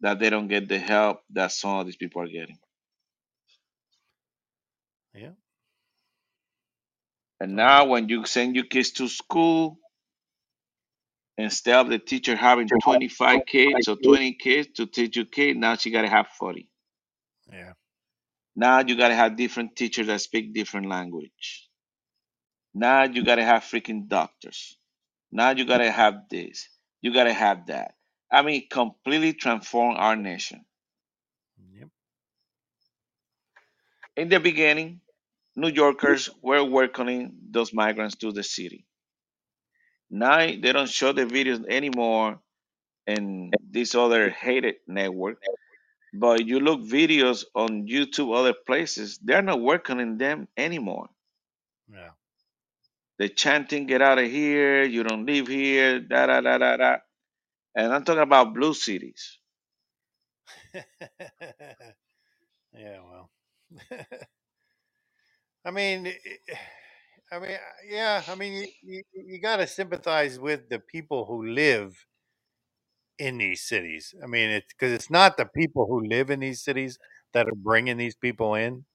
that 0.02 0.20
they 0.20 0.30
don't 0.30 0.48
get 0.50 0.70
the 0.70 0.80
help 0.80 1.22
that 1.32 1.52
some 1.52 1.80
of 1.80 1.86
these 1.88 1.98
people 1.98 2.22
are 2.22 2.28
getting. 2.28 2.60
Yeah. 5.14 5.34
And 7.44 7.58
now 7.58 7.84
when 7.84 8.08
you 8.08 8.26
send 8.26 8.56
your 8.56 8.64
kids 8.64 8.92
to 8.92 9.10
school, 9.10 9.78
instead 11.38 11.76
of 11.76 11.90
the 11.90 12.00
teacher 12.00 12.38
having 12.38 12.70
25 12.70 13.46
kids 13.46 13.90
or 13.90 13.98
20 13.98 14.36
kids 14.36 14.70
to 14.78 14.86
teach 14.86 15.18
your 15.18 15.26
kid, 15.26 15.58
now 15.58 15.76
she 15.76 15.92
gotta 15.92 16.08
have 16.08 16.28
40. 16.40 16.70
Yeah. 17.52 17.74
Now 18.56 18.80
you 18.80 18.96
gotta 18.96 19.16
have 19.16 19.36
different 19.36 19.76
teachers 19.76 20.08
that 20.08 20.22
speak 20.22 20.54
different 20.54 20.88
language. 20.88 21.68
Now 22.74 23.04
you 23.04 23.26
gotta 23.26 23.44
have 23.44 23.64
freaking 23.64 24.08
doctors. 24.08 24.78
Now 25.30 25.50
you 25.50 25.66
gotta 25.66 25.92
have 25.92 26.30
this. 26.30 26.70
You 27.02 27.14
gotta 27.14 27.34
have 27.34 27.68
that. 27.68 27.96
I 28.32 28.42
mean, 28.44 28.70
completely 28.70 29.34
transform 29.34 29.98
our 29.98 30.16
nation. 30.16 30.64
Yep. 31.74 31.90
In 34.16 34.30
the 34.30 34.40
beginning, 34.40 35.02
New 35.56 35.70
Yorkers 35.70 36.30
were 36.42 36.64
welcoming 36.64 37.38
those 37.52 37.74
migrants 37.74 38.16
to 38.18 38.32
the 38.32 38.44
city. 38.44 38.86
Now 40.10 40.38
they 40.40 40.72
don't 40.74 40.90
show 40.90 41.12
the 41.12 41.26
videos 41.26 41.66
anymore 41.70 42.40
in 43.08 43.52
this 43.72 43.96
other 43.96 44.30
hated 44.30 44.76
network. 44.88 45.42
But 46.14 46.46
you 46.48 46.60
look 46.60 46.82
videos 46.82 47.46
on 47.56 47.88
YouTube, 47.88 48.36
other 48.36 48.54
places, 48.54 49.20
they're 49.24 49.42
not 49.42 49.62
welcoming 49.62 50.18
them 50.18 50.48
anymore. 50.58 51.10
Yeah. 51.92 52.12
They're 53.18 53.30
chanting, 53.30 53.88
get 53.88 54.02
out 54.02 54.20
of 54.20 54.30
here, 54.30 54.84
you 54.84 55.04
don't 55.04 55.26
live 55.26 55.48
here, 55.48 56.00
da 56.00 56.28
da 56.28 56.42
da 56.42 56.58
da 56.60 56.78
da. 56.78 56.98
And 57.76 57.94
I'm 57.94 58.04
talking 58.06 58.24
about 58.24 58.54
blue 58.54 58.74
cities. 58.74 59.40
yeah. 62.74 63.00
Well. 63.04 63.30
I 65.66 65.72
mean, 65.72 66.08
i- 66.08 66.58
I 67.32 67.40
mean, 67.40 67.52
uh, 67.52 67.58
yeah. 67.88 68.24
I 68.28 68.36
mean, 68.36 68.54
you, 68.54 68.68
you, 68.84 69.04
you 69.26 69.40
got 69.42 69.58
to 69.58 69.68
sympathize 69.68 70.40
with 70.40 70.70
the 70.70 70.80
people 70.80 71.26
who 71.26 71.48
live 71.48 72.06
in 73.18 73.38
these 73.38 73.62
cities. 73.62 74.14
I 74.24 74.28
mean, 74.28 74.50
it's 74.50 74.72
because 74.74 74.92
it's 74.92 75.10
not 75.10 75.38
the 75.38 75.46
people 75.46 75.88
who 75.88 76.06
live 76.06 76.30
in 76.30 76.42
these 76.42 76.64
cities 76.64 77.00
that 77.34 77.48
are 77.48 77.56
bringing 77.56 77.98
these 77.98 78.16
people 78.16 78.56
in. 78.56 78.86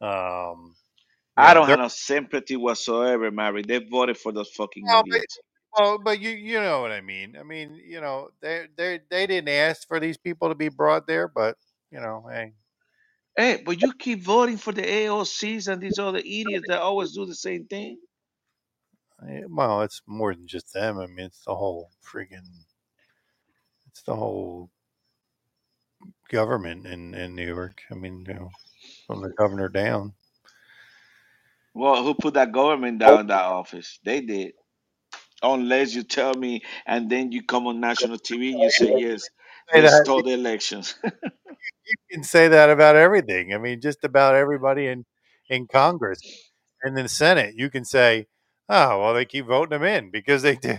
Um, 0.00 0.74
I 1.36 1.54
don't 1.54 1.68
have 1.68 1.78
no 1.78 1.88
sympathy 1.88 2.56
whatsoever, 2.56 3.30
Mary. 3.30 3.62
They 3.62 3.78
voted 3.78 4.16
for 4.18 4.32
those 4.32 4.50
fucking 4.50 4.84
well, 4.84 5.02
but, 5.02 5.16
idiots. 5.16 5.38
well, 5.78 5.98
but 5.98 6.20
you 6.20 6.30
you 6.30 6.60
know 6.60 6.80
what 6.80 6.92
I 6.92 7.00
mean. 7.00 7.36
I 7.38 7.42
mean, 7.42 7.74
you 7.74 8.00
know, 8.00 8.30
they 8.40 8.66
they 8.76 9.00
they 9.10 9.26
didn't 9.26 9.48
ask 9.48 9.86
for 9.86 10.00
these 10.00 10.16
people 10.16 10.48
to 10.48 10.54
be 10.54 10.68
brought 10.68 11.06
there, 11.06 11.28
but 11.28 11.56
you 11.90 12.00
know, 12.00 12.26
hey, 12.30 12.52
Hey, 13.36 13.62
but 13.64 13.80
you 13.80 13.94
keep 13.94 14.20
voting 14.22 14.58
for 14.58 14.72
the 14.72 14.82
AOCs 14.82 15.68
and 15.68 15.80
these 15.82 15.98
other 15.98 16.18
idiots 16.18 16.66
that 16.68 16.80
always 16.82 17.12
do 17.12 17.24
the 17.26 17.34
same 17.34 17.66
thing. 17.66 17.98
eh, 19.28 19.42
well, 19.48 19.82
it's 19.82 20.02
more 20.06 20.34
than 20.34 20.46
just 20.46 20.72
them. 20.72 20.98
I 20.98 21.06
mean, 21.06 21.26
it's 21.26 21.44
the 21.44 21.54
whole 21.54 21.90
freaking, 22.02 22.64
it's 23.88 24.02
the 24.02 24.16
whole 24.16 24.70
government 26.28 26.86
in 26.86 27.14
in 27.14 27.34
New 27.34 27.46
York. 27.46 27.82
I 27.90 27.94
mean, 27.94 28.24
you 28.26 28.34
know, 28.34 28.50
from 29.06 29.22
the 29.22 29.30
governor 29.30 29.68
down. 29.68 30.14
Well, 31.74 32.02
who 32.02 32.14
put 32.14 32.34
that 32.34 32.52
government 32.52 32.98
down 32.98 33.20
in 33.20 33.26
that 33.28 33.44
office? 33.44 33.98
They 34.04 34.20
did. 34.20 34.54
Unless 35.42 35.94
you 35.94 36.04
tell 36.04 36.34
me, 36.34 36.64
and 36.86 37.10
then 37.10 37.32
you 37.32 37.44
come 37.44 37.66
on 37.68 37.80
national 37.80 38.18
TV 38.18 38.52
and 38.52 38.60
you 38.60 38.70
say 38.70 38.90
yes, 38.92 39.30
they 39.72 39.86
stole 39.88 40.22
the 40.22 40.32
elections. 40.32 40.96
you 41.86 41.94
can 42.10 42.22
say 42.24 42.48
that 42.48 42.70
about 42.70 42.96
everything. 42.96 43.54
I 43.54 43.58
mean, 43.58 43.80
just 43.80 44.04
about 44.04 44.34
everybody 44.34 44.86
in 44.86 45.04
in 45.48 45.66
Congress 45.66 46.20
and 46.82 46.96
in 46.98 47.04
the 47.04 47.08
Senate. 47.08 47.54
You 47.56 47.70
can 47.70 47.84
say, 47.84 48.26
"Oh, 48.68 49.00
well, 49.00 49.14
they 49.14 49.24
keep 49.24 49.46
voting 49.46 49.78
them 49.78 49.84
in 49.84 50.10
because 50.10 50.42
they 50.42 50.56
do." 50.56 50.78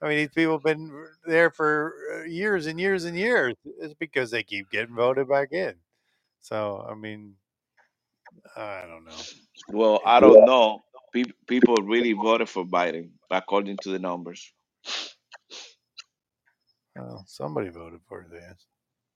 I 0.00 0.08
mean, 0.08 0.18
these 0.18 0.30
people 0.34 0.54
have 0.54 0.62
been 0.62 0.92
there 1.26 1.50
for 1.50 1.92
uh, 2.14 2.24
years 2.24 2.66
and 2.66 2.78
years 2.80 3.04
and 3.04 3.16
years. 3.16 3.54
It's 3.80 3.94
because 3.94 4.30
they 4.30 4.44
keep 4.44 4.70
getting 4.70 4.94
voted 4.94 5.28
back 5.28 5.52
in. 5.52 5.74
So, 6.40 6.86
I 6.88 6.94
mean, 6.94 7.34
I 8.56 8.82
don't 8.86 9.04
know. 9.04 9.20
well, 9.72 10.00
I 10.04 10.20
don't 10.20 10.44
know. 10.44 10.82
Pe- 11.12 11.24
people 11.48 11.74
really 11.76 12.12
voted 12.12 12.48
for 12.48 12.64
Biden 12.64 13.10
according 13.30 13.78
to 13.78 13.90
the 13.90 13.98
numbers. 13.98 14.52
Well, 16.94 17.24
somebody 17.26 17.70
voted 17.70 18.00
for 18.08 18.22
his 18.22 18.32
ass. 18.32 18.66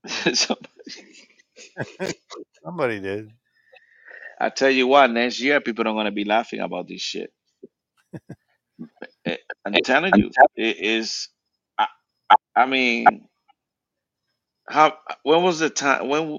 somebody 0.35 0.69
somebody 2.65 3.01
did. 3.01 3.33
I 4.41 4.51
tell 4.51 4.71
you 4.71 4.87
what, 4.89 5.11
next 5.11 5.41
year 5.41 5.61
people 5.61 5.89
are 5.89 5.95
gonna 5.95 6.13
be 6.13 6.25
laughing 6.25 6.61
about 6.61 6.89
this 6.89 7.03
shit. 7.03 7.33
Eh, 9.27 9.37
I'm 9.67 9.81
telling 9.81 10.15
you, 10.15 10.33
it 10.57 10.79
is. 10.79 11.29
I, 11.79 11.89
I 12.57 12.67
mean, 12.67 13.29
how? 14.69 14.99
When 15.25 15.43
was 15.45 15.61
the 15.61 15.71
time? 15.71 16.09
When 16.09 16.39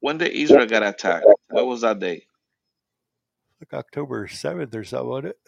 when 0.00 0.18
did 0.18 0.32
Israel 0.32 0.66
got 0.66 0.82
attacked? 0.84 1.28
When 1.50 1.66
was 1.66 1.82
that 1.82 2.00
day? 2.00 2.26
Like 3.60 3.74
October 3.74 4.28
seventh 4.28 4.74
or 4.74 4.84
something, 4.84 5.08
wasn't 5.08 5.26
it? 5.28 5.38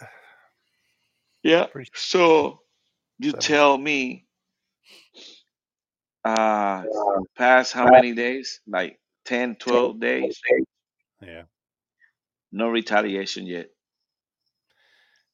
Yeah. 1.44 1.68
Pretty 1.72 1.90
So 1.94 2.60
you 3.18 3.32
seventh. 3.32 3.34
tell 3.34 3.78
me, 3.78 4.26
uh, 6.24 6.84
past 7.36 7.72
how 7.72 7.88
many 7.90 8.14
days? 8.14 8.60
Like 8.66 8.98
10, 9.24 9.56
12 9.56 10.00
days? 10.00 10.40
Yeah. 11.22 11.44
No 12.52 12.70
retaliation 12.70 13.44
yet. 13.46 13.68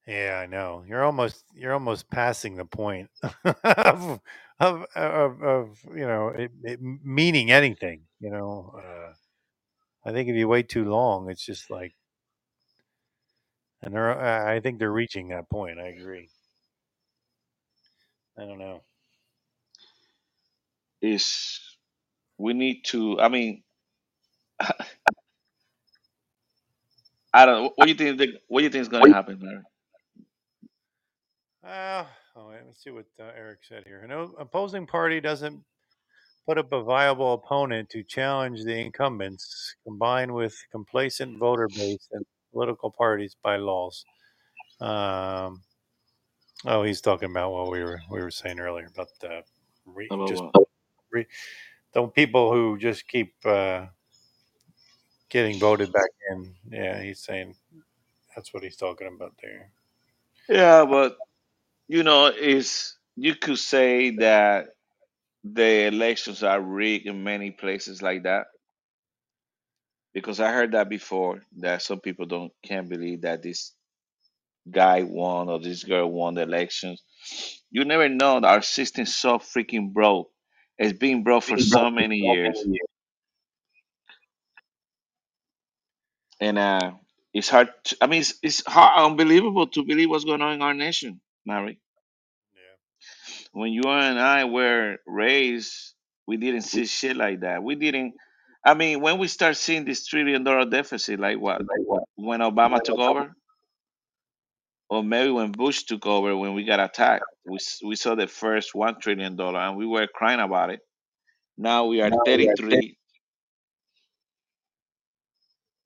Yeah, 0.07 0.41
I 0.43 0.47
know. 0.47 0.85
You're 0.89 1.05
almost 1.05 1.45
you're 1.55 1.73
almost 1.75 2.11
passing 2.11 2.57
the 2.57 2.65
point 2.65 3.11
of, 3.45 4.21
of 4.59 4.87
of 4.97 5.43
of 5.43 5.79
you 5.95 6.07
know 6.07 6.29
it, 6.29 6.51
it 6.63 6.81
meaning 6.83 7.51
anything. 7.51 8.03
You 8.19 8.31
know, 8.31 8.75
uh, 8.77 9.13
I 10.05 10.13
think 10.13 10.29
if 10.29 10.37
you 10.37 10.49
wait 10.49 10.69
too 10.69 10.85
long, 10.85 11.31
it's 11.31 11.45
just 11.45 11.71
like, 11.71 11.95
and 13.83 13.95
they're 13.95 14.19
I 14.19 14.57
I 14.57 14.61
think 14.61 14.79
they're 14.79 14.91
reaching 14.93 15.29
that 15.29 15.51
point. 15.51 15.79
I 15.79 15.89
agree. 15.89 16.29
I 18.37 18.45
don't 18.45 18.59
know. 18.59 18.83
Is 21.03 21.61
we 22.39 22.55
need 22.55 22.85
to. 22.87 23.21
I 23.21 23.29
mean, 23.29 23.63
I 27.35 27.47
don't. 27.47 27.73
What 27.77 27.87
do 27.87 27.93
you 27.93 27.97
think? 27.99 28.19
the- 28.19 28.41
What 28.49 28.61
do 28.61 28.65
you 28.65 28.71
think 28.71 28.83
is 28.83 28.89
gonna 28.89 29.09
happen, 29.09 29.39
Mary? 29.41 29.63
Uh, 31.65 32.07
oh, 32.37 32.49
wait, 32.51 32.61
let's 32.67 32.83
see 32.83 32.91
what 32.91 33.07
uh, 33.21 33.33
Eric 33.37 33.61
said 33.69 33.85
here. 33.87 34.07
No 34.09 34.35
opposing 34.39 34.87
party 34.87 35.21
doesn't 35.21 35.63
put 36.47 36.59
up 36.59 36.73
a 36.73 36.83
viable 36.83 37.35
opponent 37.35 37.91
to 37.91 38.03
challenge 38.05 38.65
the 38.65 38.77
incumbents, 38.77 39.77
combined 39.85 40.35
with 40.35 40.57
complacent 40.73 41.39
voter 41.39 41.69
base 41.69 42.09
and 42.13 42.25
political 42.53 42.91
parties 42.91 43.37
by 43.45 43.57
laws. 43.57 44.05
Um, 44.81 45.63
oh, 46.67 46.85
he's 46.85 47.01
talking 47.03 47.31
about 47.31 47.53
what 47.53 47.71
we 47.71 47.83
were 47.85 48.01
we 48.11 48.21
were 48.21 48.31
saying 48.33 48.61
earlier 48.61 48.89
about 48.95 49.09
the 49.21 49.43
re, 49.87 50.11
About 50.11 50.27
just 50.27 50.45
what? 50.55 50.55
Re, 51.13 51.27
the 51.93 52.07
people 52.09 52.53
who 52.53 52.79
just 52.79 53.09
keep 53.09 53.35
uh, 53.45 53.87
getting 55.29 55.59
voted 55.59 55.93
back 55.93 56.11
in. 56.31 56.55
Yeah, 56.71 57.01
he's 57.01 57.21
saying 57.21 57.55
that's 58.35 58.53
what 58.53 58.63
he's 58.63 58.77
talking 58.77 59.09
about 59.09 59.35
there. 59.43 59.71
Yeah, 60.49 60.85
but 60.85 61.17
you 61.89 62.03
know, 62.03 62.27
is 62.27 62.97
you 63.17 63.35
could 63.35 63.59
say 63.59 64.11
that 64.17 64.69
the 65.45 65.87
elections 65.87 66.43
are 66.43 66.61
rigged 66.61 67.07
in 67.07 67.25
many 67.25 67.51
places 67.51 68.03
like 68.03 68.25
that? 68.25 68.47
Because 70.13 70.41
I 70.41 70.53
heard 70.53 70.73
that 70.73 70.89
before 70.89 71.43
that 71.59 71.83
some 71.83 72.01
people 72.01 72.27
don't 72.27 72.53
can't 72.63 72.89
believe 72.89 73.23
that 73.23 73.43
this 73.43 73.73
guy 74.71 75.03
won 75.03 75.49
or 75.49 75.61
this 75.61 75.85
girl 75.85 76.11
won 76.11 76.35
the 76.35 76.43
elections. 76.43 77.03
You 77.71 77.85
never 77.85 78.09
know. 78.09 78.41
Our 78.41 78.63
system's 78.63 79.15
so 79.15 79.39
freaking 79.39 79.93
broke. 79.93 80.31
It's 80.81 80.99
been 80.99 81.25
broke 81.25 81.45
for 81.45 81.59
so 81.59 81.91
many 81.91 82.19
years, 82.19 82.67
and 86.41 86.59
uh, 86.59 86.93
it's 87.35 87.49
hard. 87.49 87.71
To, 87.85 87.99
I 88.03 88.09
mean, 88.09 88.21
it's, 88.23 88.35
it's 88.43 88.65
hard, 88.67 89.13
unbelievable 89.13 89.69
to 89.69 89.85
believe 89.85 90.11
what's 90.11 90.25
going 90.25 90.43
on 90.43 90.55
in 90.55 90.63
our 90.63 90.75
nation, 90.75 91.21
Mary. 91.47 91.81
Yeah. 92.55 92.89
When 93.61 93.73
you 93.73 93.83
and 93.85 94.21
I 94.21 94.45
were 94.47 94.99
raised, 95.07 95.95
we 96.27 96.39
didn't 96.39 96.63
see 96.63 96.87
shit 96.87 97.17
like 97.17 97.41
that. 97.41 97.63
We 97.63 97.77
didn't. 97.77 98.15
I 98.65 98.75
mean, 98.75 99.01
when 99.03 99.19
we 99.19 99.29
start 99.29 99.57
seeing 99.57 99.85
this 99.87 100.07
trillion 100.07 100.45
dollar 100.45 100.67
deficit, 100.67 101.21
like 101.21 101.39
what? 101.41 101.63
When 102.17 102.41
Obama 102.41 102.83
took 102.83 102.99
over, 102.99 103.33
or 104.91 105.05
maybe 105.05 105.31
when 105.31 105.53
Bush 105.53 105.85
took 105.85 106.07
over, 106.07 106.37
when 106.37 106.55
we 106.55 106.65
got 106.65 106.81
attacked, 106.81 107.25
we 107.47 107.59
we 107.85 107.97
saw 107.97 108.15
the 108.15 108.27
first 108.29 108.75
one 108.75 109.01
trillion 109.01 109.37
dollar, 109.37 109.61
and 109.61 109.77
we 109.77 109.87
were 109.87 110.07
crying 110.09 110.41
about 110.41 110.71
it. 110.71 110.81
Now 111.59 111.87
we 111.87 112.01
are 112.03 112.13
thirty 112.25 112.49
three, 112.49 112.99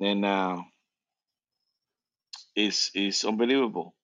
and 0.00 0.20
now 0.22 0.52
uh, 0.58 0.62
it's 2.56 2.90
it's 2.94 3.24
unbelievable. 3.24 3.94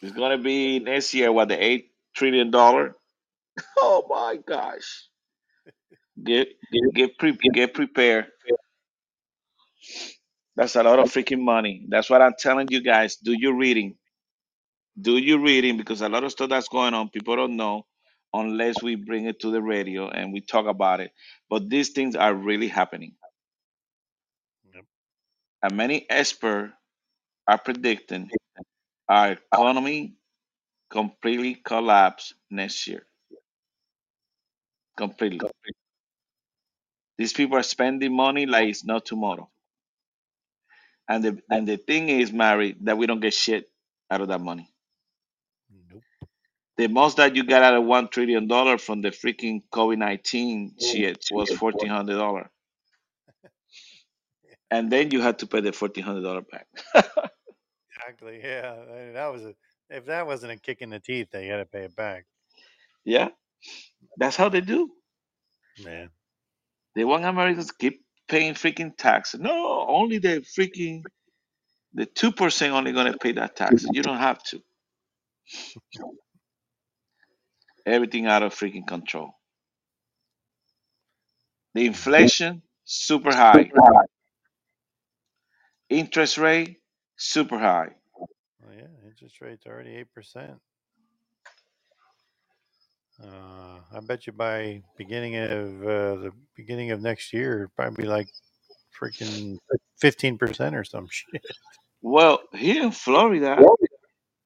It's 0.00 0.12
gonna 0.12 0.38
be 0.38 0.78
next 0.80 1.14
year 1.14 1.32
what 1.32 1.48
the 1.48 1.62
eight 1.62 1.92
trillion 2.14 2.50
dollar. 2.50 2.94
Oh 3.78 4.06
my 4.08 4.36
gosh! 4.36 5.08
Get 6.22 6.48
get 6.94 7.18
pre- 7.18 7.38
get 7.52 7.74
prepared. 7.74 8.26
That's 10.56 10.76
a 10.76 10.82
lot 10.82 10.98
of 10.98 11.08
freaking 11.10 11.40
money. 11.42 11.86
That's 11.88 12.10
what 12.10 12.22
I'm 12.22 12.34
telling 12.38 12.68
you 12.70 12.82
guys. 12.82 13.16
Do 13.16 13.32
your 13.32 13.54
reading. 13.56 13.96
Do 15.00 15.18
your 15.18 15.40
reading 15.40 15.76
because 15.78 16.02
a 16.02 16.08
lot 16.08 16.24
of 16.24 16.32
stuff 16.32 16.50
that's 16.50 16.68
going 16.68 16.94
on, 16.94 17.10
people 17.10 17.36
don't 17.36 17.56
know 17.56 17.86
unless 18.34 18.82
we 18.82 18.96
bring 18.96 19.26
it 19.26 19.40
to 19.40 19.50
the 19.50 19.62
radio 19.62 20.08
and 20.08 20.32
we 20.32 20.40
talk 20.40 20.66
about 20.66 21.00
it. 21.00 21.12
But 21.50 21.68
these 21.70 21.90
things 21.90 22.16
are 22.16 22.34
really 22.34 22.68
happening. 22.68 23.14
Yep. 24.74 24.84
And 25.62 25.76
many 25.76 26.06
experts 26.10 26.72
are 27.48 27.58
predicting 27.58 28.30
our 29.08 29.32
economy 29.52 30.14
completely 30.90 31.54
collapse 31.56 32.34
next 32.50 32.86
year. 32.88 33.04
Completely. 34.96 35.50
These 37.18 37.32
people 37.34 37.58
are 37.58 37.62
spending 37.64 38.14
money 38.16 38.46
like 38.46 38.68
it's 38.70 38.84
not 38.84 39.06
tomorrow. 39.06 39.50
And 41.08 41.24
the 41.24 41.38
and 41.50 41.68
the 41.68 41.78
thing 41.78 42.10
is, 42.10 42.32
Mary, 42.32 42.76
that 42.82 42.98
we 42.98 43.06
don't 43.06 43.20
get 43.20 43.34
shit 43.34 43.70
out 44.10 44.22
of 44.22 44.28
that 44.28 44.40
money. 44.42 44.73
Nope. 45.90 46.02
The 46.76 46.88
most 46.88 47.18
that 47.18 47.36
you 47.36 47.44
got 47.44 47.62
out 47.62 47.74
of 47.74 47.84
one 47.84 48.08
trillion 48.08 48.48
dollar 48.48 48.78
from 48.78 49.00
the 49.00 49.10
freaking 49.10 49.62
COVID 49.72 49.98
nineteen 49.98 50.74
oh, 50.80 50.86
shit 50.86 51.24
was 51.30 51.50
fourteen 51.50 51.90
hundred 51.90 52.16
dollar, 52.16 52.50
and 54.70 54.90
then 54.90 55.10
you 55.10 55.20
had 55.20 55.38
to 55.40 55.46
pay 55.46 55.60
the 55.60 55.72
fourteen 55.72 56.04
hundred 56.04 56.22
dollar 56.22 56.42
back. 56.42 56.66
Exactly. 58.04 58.40
Yeah. 58.42 58.76
That 59.12 59.32
was 59.32 59.44
a. 59.44 59.54
If 59.90 60.06
that 60.06 60.26
wasn't 60.26 60.52
a 60.52 60.56
kick 60.56 60.82
in 60.82 60.90
the 60.90 61.00
teeth, 61.00 61.28
they 61.30 61.46
had 61.46 61.58
to 61.58 61.66
pay 61.66 61.84
it 61.84 61.94
back. 61.94 62.24
yeah, 63.04 63.28
that's 64.16 64.36
how 64.36 64.48
they 64.48 64.60
do. 64.60 64.90
Man. 65.82 66.10
They 66.94 67.04
want 67.04 67.24
Americans 67.24 67.68
to 67.68 67.74
keep 67.78 68.02
paying 68.28 68.54
freaking 68.54 68.96
tax. 68.96 69.34
No, 69.34 69.86
only 69.88 70.18
the 70.18 70.40
freaking 70.40 71.02
the 71.92 72.06
two 72.06 72.32
percent 72.32 72.72
only 72.72 72.92
gonna 72.92 73.16
pay 73.16 73.32
that 73.32 73.56
tax. 73.56 73.84
You 73.92 74.02
don't 74.02 74.18
have 74.18 74.42
to. 74.44 74.62
Everything 77.86 78.26
out 78.26 78.42
of 78.42 78.54
freaking 78.54 78.86
control. 78.86 79.32
The 81.74 81.86
inflation 81.86 82.62
super 82.84 83.34
high. 83.34 83.70
Interest 85.90 86.38
rate 86.38 86.78
super 87.16 87.58
high. 87.58 87.90
Oh 88.64 88.70
yeah, 88.76 88.86
interest 89.06 89.40
rate's 89.40 89.66
already 89.66 89.96
eight 89.96 90.12
percent. 90.14 90.54
Uh, 93.22 93.78
I 93.94 94.00
bet 94.02 94.26
you 94.26 94.32
by 94.32 94.82
beginning 94.98 95.36
of 95.36 95.82
uh, 95.82 96.14
the 96.16 96.32
beginning 96.56 96.90
of 96.90 97.00
next 97.02 97.32
year, 97.32 97.58
it'd 97.58 97.76
probably 97.76 98.04
be 98.04 98.08
like 98.08 98.28
freaking 99.00 99.58
fifteen 100.00 100.38
percent 100.38 100.74
or 100.74 100.84
some 100.84 101.08
shit. 101.10 101.42
Well, 102.02 102.40
here 102.54 102.84
in 102.84 102.90
Florida, 102.92 103.56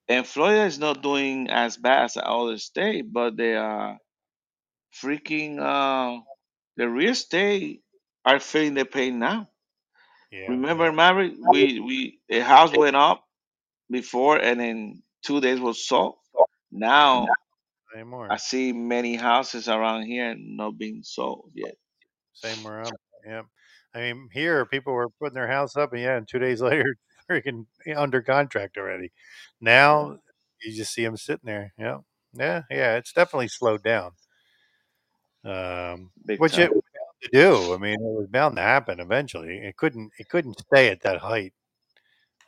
and 0.09 0.27
Florida 0.27 0.65
is 0.65 0.79
not 0.79 1.03
doing 1.03 1.51
as 1.51 1.77
bad 1.77 2.05
as 2.05 2.17
other 2.21 2.59
state, 2.59 3.13
but 3.13 3.37
they 3.37 3.57
are 3.57 3.99
freaking 5.03 5.59
uh 5.61 6.21
the 6.77 6.89
real 6.89 7.11
estate 7.11 7.83
are 8.25 8.41
feeling 8.41 8.75
the 8.75 8.85
pain 8.85 9.19
now. 9.19 9.49
Yeah. 10.31 10.47
Remember. 10.49 10.93
Mary, 10.93 11.37
we 11.51 11.81
we 11.81 12.21
a 12.31 12.41
house 12.41 12.77
went 12.77 12.97
up 12.97 13.25
before, 13.91 14.39
and 14.39 14.61
in 14.61 15.03
two 15.25 15.41
days 15.41 15.61
was 15.61 15.87
sold. 15.87 16.17
Now. 16.71 17.27
I 18.31 18.37
see 18.37 18.73
many 18.73 19.17
houses 19.17 19.69
around 19.69 20.03
here 20.05 20.35
not 20.39 20.79
being 20.79 21.03
sold 21.03 21.51
yet. 21.55 21.75
Same 22.35 22.67
around. 22.67 22.93
Yeah. 23.27 23.43
I 23.95 24.01
mean, 24.01 24.29
here 24.33 24.67
people 24.67 24.93
were 24.93 25.09
putting 25.21 25.35
their 25.35 25.49
house 25.49 25.77
up, 25.77 25.93
and 25.93 26.03
yeah, 26.03 26.17
and 26.17 26.29
two 26.29 26.39
days 26.39 26.61
later, 26.71 26.97
freaking 27.31 27.67
under 27.97 28.23
contract 28.23 28.77
already. 28.79 29.13
Now 29.61 30.19
you 30.63 30.77
just 30.77 30.93
see 30.93 31.05
them 31.05 31.17
sitting 31.17 31.47
there. 31.47 31.73
Yeah, 31.79 31.99
yeah, 32.35 32.63
yeah. 32.71 32.97
It's 32.97 33.13
definitely 33.13 33.49
slowed 33.49 33.83
down. 33.83 34.13
Um, 35.45 36.11
Big 36.27 36.41
which 36.41 36.59
it 36.59 36.71
was 36.71 36.83
bound 36.83 37.23
to 37.23 37.29
do. 37.33 37.75
I 37.75 37.79
mean, 37.79 37.95
it 37.95 38.01
was 38.19 38.29
bound 38.29 38.57
to 38.57 38.63
happen 38.63 39.01
eventually. 39.01 39.59
It 39.59 39.77
couldn't. 39.77 40.11
It 40.19 40.29
couldn't 40.29 40.61
stay 40.61 40.89
at 40.91 41.03
that 41.03 41.19
height 41.19 41.53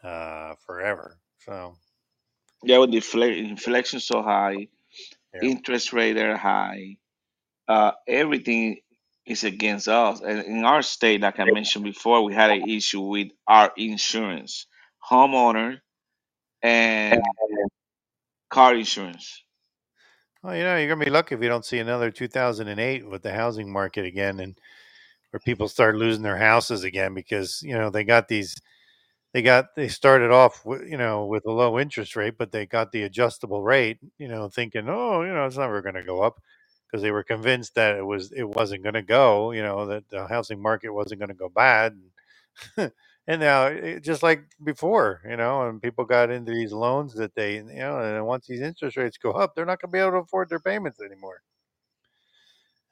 uh, 0.03 0.55
forever. 0.66 1.18
So 1.45 1.76
Yeah, 2.62 2.78
with 2.78 2.91
the 2.91 2.99
infl- 2.99 3.37
inflation 3.39 4.01
so 4.01 4.22
high, 4.22 4.68
yeah, 5.35 5.41
interest 5.43 5.93
rate 5.93 6.16
are 6.18 6.37
high, 6.37 6.97
uh, 7.68 7.93
everything 8.07 8.81
is 9.26 9.45
against 9.45 9.89
us. 9.89 10.20
And 10.20 10.45
in 10.45 10.64
our 10.64 10.83
state, 10.83 11.20
like 11.20 11.39
I 11.39 11.45
mentioned 11.45 11.85
before, 11.85 12.22
we 12.24 12.35
had 12.35 12.51
an 12.51 12.68
issue 12.68 13.01
with 13.01 13.28
our 13.47 13.72
insurance, 13.76 14.66
homeowner 15.09 15.80
and 16.62 17.22
car 18.51 18.74
insurance. 18.74 19.44
well, 20.42 20.57
you 20.57 20.62
know, 20.62 20.76
you're 20.76 20.88
gonna 20.88 21.05
be 21.05 21.11
lucky 21.11 21.34
if 21.34 21.42
you 21.42 21.48
don't 21.48 21.64
see 21.64 21.78
another 21.78 22.11
2008 22.11 23.09
with 23.09 23.22
the 23.22 23.32
housing 23.32 23.72
market 23.72 24.05
again, 24.05 24.40
and 24.40 24.59
where 25.30 25.40
people 25.40 25.68
start 25.68 25.96
losing 25.96 26.22
their 26.22 26.38
houses 26.38 26.84
again 26.84 27.14
because 27.14 27.62
you 27.62 27.74
know 27.74 27.90
they 27.90 28.05
got 28.05 28.28
these 28.28 28.57
they 29.32 29.42
got 29.42 29.74
they 29.76 29.88
started 29.88 30.30
off 30.30 30.64
with 30.64 30.82
you 30.88 30.96
know 30.96 31.26
with 31.26 31.46
a 31.46 31.53
low 31.53 31.78
interest 31.78 32.16
rate 32.16 32.34
but 32.38 32.53
they 32.53 32.66
got 32.66 32.92
the 32.92 33.03
adjustable 33.03 33.62
rate 33.62 33.98
you 34.18 34.28
know 34.28 34.48
thinking 34.48 34.88
oh 34.88 35.22
you 35.22 35.32
know 35.32 35.46
it's 35.46 35.57
never 35.57 35.82
going 35.82 35.94
to 35.94 36.03
go 36.03 36.22
up 36.22 36.40
because 36.86 37.03
they 37.03 37.12
were 37.12 37.22
convinced 37.22 37.74
that 37.74 37.96
it 37.96 38.05
was 38.05 38.32
it 38.32 38.48
wasn't 38.48 38.82
going 38.82 38.94
to 38.94 39.03
go 39.03 39.53
you 39.53 39.62
know 39.62 39.86
that 39.86 40.09
the 40.09 40.26
housing 40.26 40.61
market 40.61 40.92
wasn't 40.92 41.18
going 41.18 41.28
to 41.28 41.34
go 41.34 41.48
bad 41.48 41.96
and 43.31 43.41
now 43.41 43.66
it, 43.66 44.03
just 44.03 44.22
like 44.22 44.43
before 44.64 45.20
you 45.28 45.37
know 45.37 45.68
and 45.68 45.83
people 45.83 46.05
got 46.05 46.31
into 46.31 46.53
these 46.53 46.72
loans 46.72 47.14
that 47.14 47.35
they 47.35 47.57
you 47.57 47.64
know 47.64 47.99
and 47.99 48.26
once 48.26 48.47
these 48.47 48.61
interest 48.61 48.97
rates 48.97 49.18
go 49.18 49.33
up 49.33 49.55
they're 49.55 49.66
not 49.66 49.81
going 49.81 49.91
to 49.91 49.93
be 49.93 49.99
able 49.99 50.12
to 50.12 50.16
afford 50.18 50.49
their 50.49 50.61
payments 50.61 51.01
anymore 51.01 51.43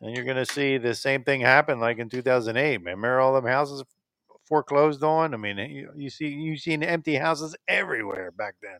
and 0.00 0.14
you're 0.14 0.24
going 0.24 0.36
to 0.36 0.46
see 0.46 0.78
the 0.78 0.94
same 0.94 1.24
thing 1.24 1.40
happen 1.40 1.80
like 1.80 1.98
in 1.98 2.08
2008 2.08 2.78
remember 2.78 3.20
all 3.20 3.34
them 3.34 3.46
houses 3.46 3.82
foreclosed 4.48 5.04
on. 5.04 5.34
I 5.34 5.36
mean, 5.36 5.58
you, 5.58 5.90
you 5.94 6.10
see 6.10 6.28
you 6.28 6.56
seen 6.56 6.82
empty 6.82 7.16
houses 7.16 7.54
everywhere 7.68 8.30
back 8.32 8.54
then. 8.62 8.78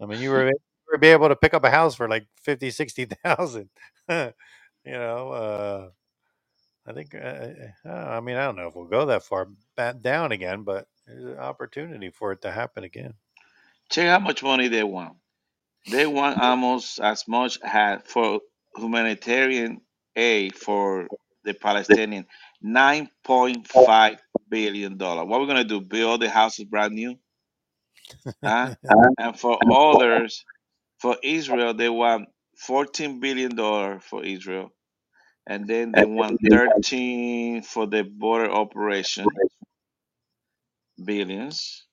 I 0.00 0.06
mean, 0.06 0.20
you 0.20 0.30
were 0.30 0.46
you 0.46 0.52
were 0.92 1.04
able 1.04 1.28
to 1.28 1.36
pick 1.36 1.54
up 1.54 1.64
a 1.64 1.70
house 1.70 1.94
for 1.94 2.08
like 2.08 2.26
50, 2.42 2.70
60,000. 2.70 3.68
you 4.08 4.32
know, 4.86 5.30
uh, 5.30 5.88
I 6.86 6.92
think 6.92 7.14
uh, 7.14 7.48
uh, 7.86 7.90
I 7.90 8.20
mean, 8.20 8.36
I 8.36 8.46
don't 8.46 8.56
know 8.56 8.68
if 8.68 8.76
we'll 8.76 8.86
go 8.86 9.06
that 9.06 9.24
far 9.24 9.48
back 9.76 10.00
down 10.02 10.32
again, 10.32 10.64
but 10.64 10.86
there's 11.06 11.24
an 11.24 11.38
opportunity 11.38 12.10
for 12.10 12.32
it 12.32 12.42
to 12.42 12.52
happen 12.52 12.84
again. 12.84 13.14
Check 13.90 14.08
how 14.08 14.18
much 14.20 14.42
money 14.42 14.68
they 14.68 14.84
want. 14.84 15.16
They 15.86 16.06
want 16.06 16.40
almost 16.40 17.00
as 17.00 17.28
much 17.28 17.58
as 17.64 18.02
for 18.06 18.40
humanitarian 18.76 19.82
aid 20.16 20.56
for 20.56 21.08
the 21.44 21.54
Palestinian, 21.54 22.26
nine 22.62 23.08
point 23.24 23.68
five 23.68 24.18
billion 24.48 24.98
dollar. 24.98 25.24
What 25.26 25.40
we're 25.40 25.46
gonna 25.48 25.64
do? 25.64 25.80
Build 25.80 26.22
the 26.22 26.30
houses 26.30 26.66
brand 26.66 26.94
new? 26.94 27.16
Huh? 28.44 28.70
And 29.18 29.38
for 29.38 29.58
others, 29.70 30.44
for 31.00 31.16
Israel, 31.22 31.74
they 31.74 31.90
want 31.90 32.28
fourteen 32.58 33.20
billion 33.20 33.56
dollar 33.56 34.00
for 34.00 34.24
Israel, 34.24 34.70
and 35.46 35.68
then 35.68 35.94
they 35.94 36.06
want 36.06 36.40
thirteen 36.50 37.62
for 37.62 37.86
the 37.86 38.04
border 38.04 38.50
operation 38.50 39.40
billions. 41.04 41.86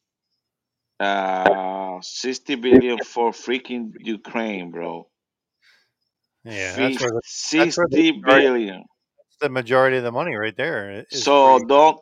Uh, 1.00 2.00
sixty 2.02 2.56
billion 2.56 3.00
for 3.02 3.32
freaking 3.32 3.94
Ukraine, 4.00 4.72
bro. 4.72 5.10
Yeah, 6.46 6.74
Fif- 6.76 6.98
that's 6.98 7.00
where 7.02 7.12
the 7.12 7.22
that's 7.58 7.78
where 7.78 7.88
the 7.90 8.04
majority, 8.24 8.48
billion. 8.50 8.84
that's 9.18 9.38
the 9.42 9.50
majority 9.50 9.98
of 9.98 10.04
the 10.04 10.12
money 10.12 10.36
right 10.36 10.56
there 10.58 11.06
So 11.12 11.60
free. 11.60 11.66
don't 11.68 12.00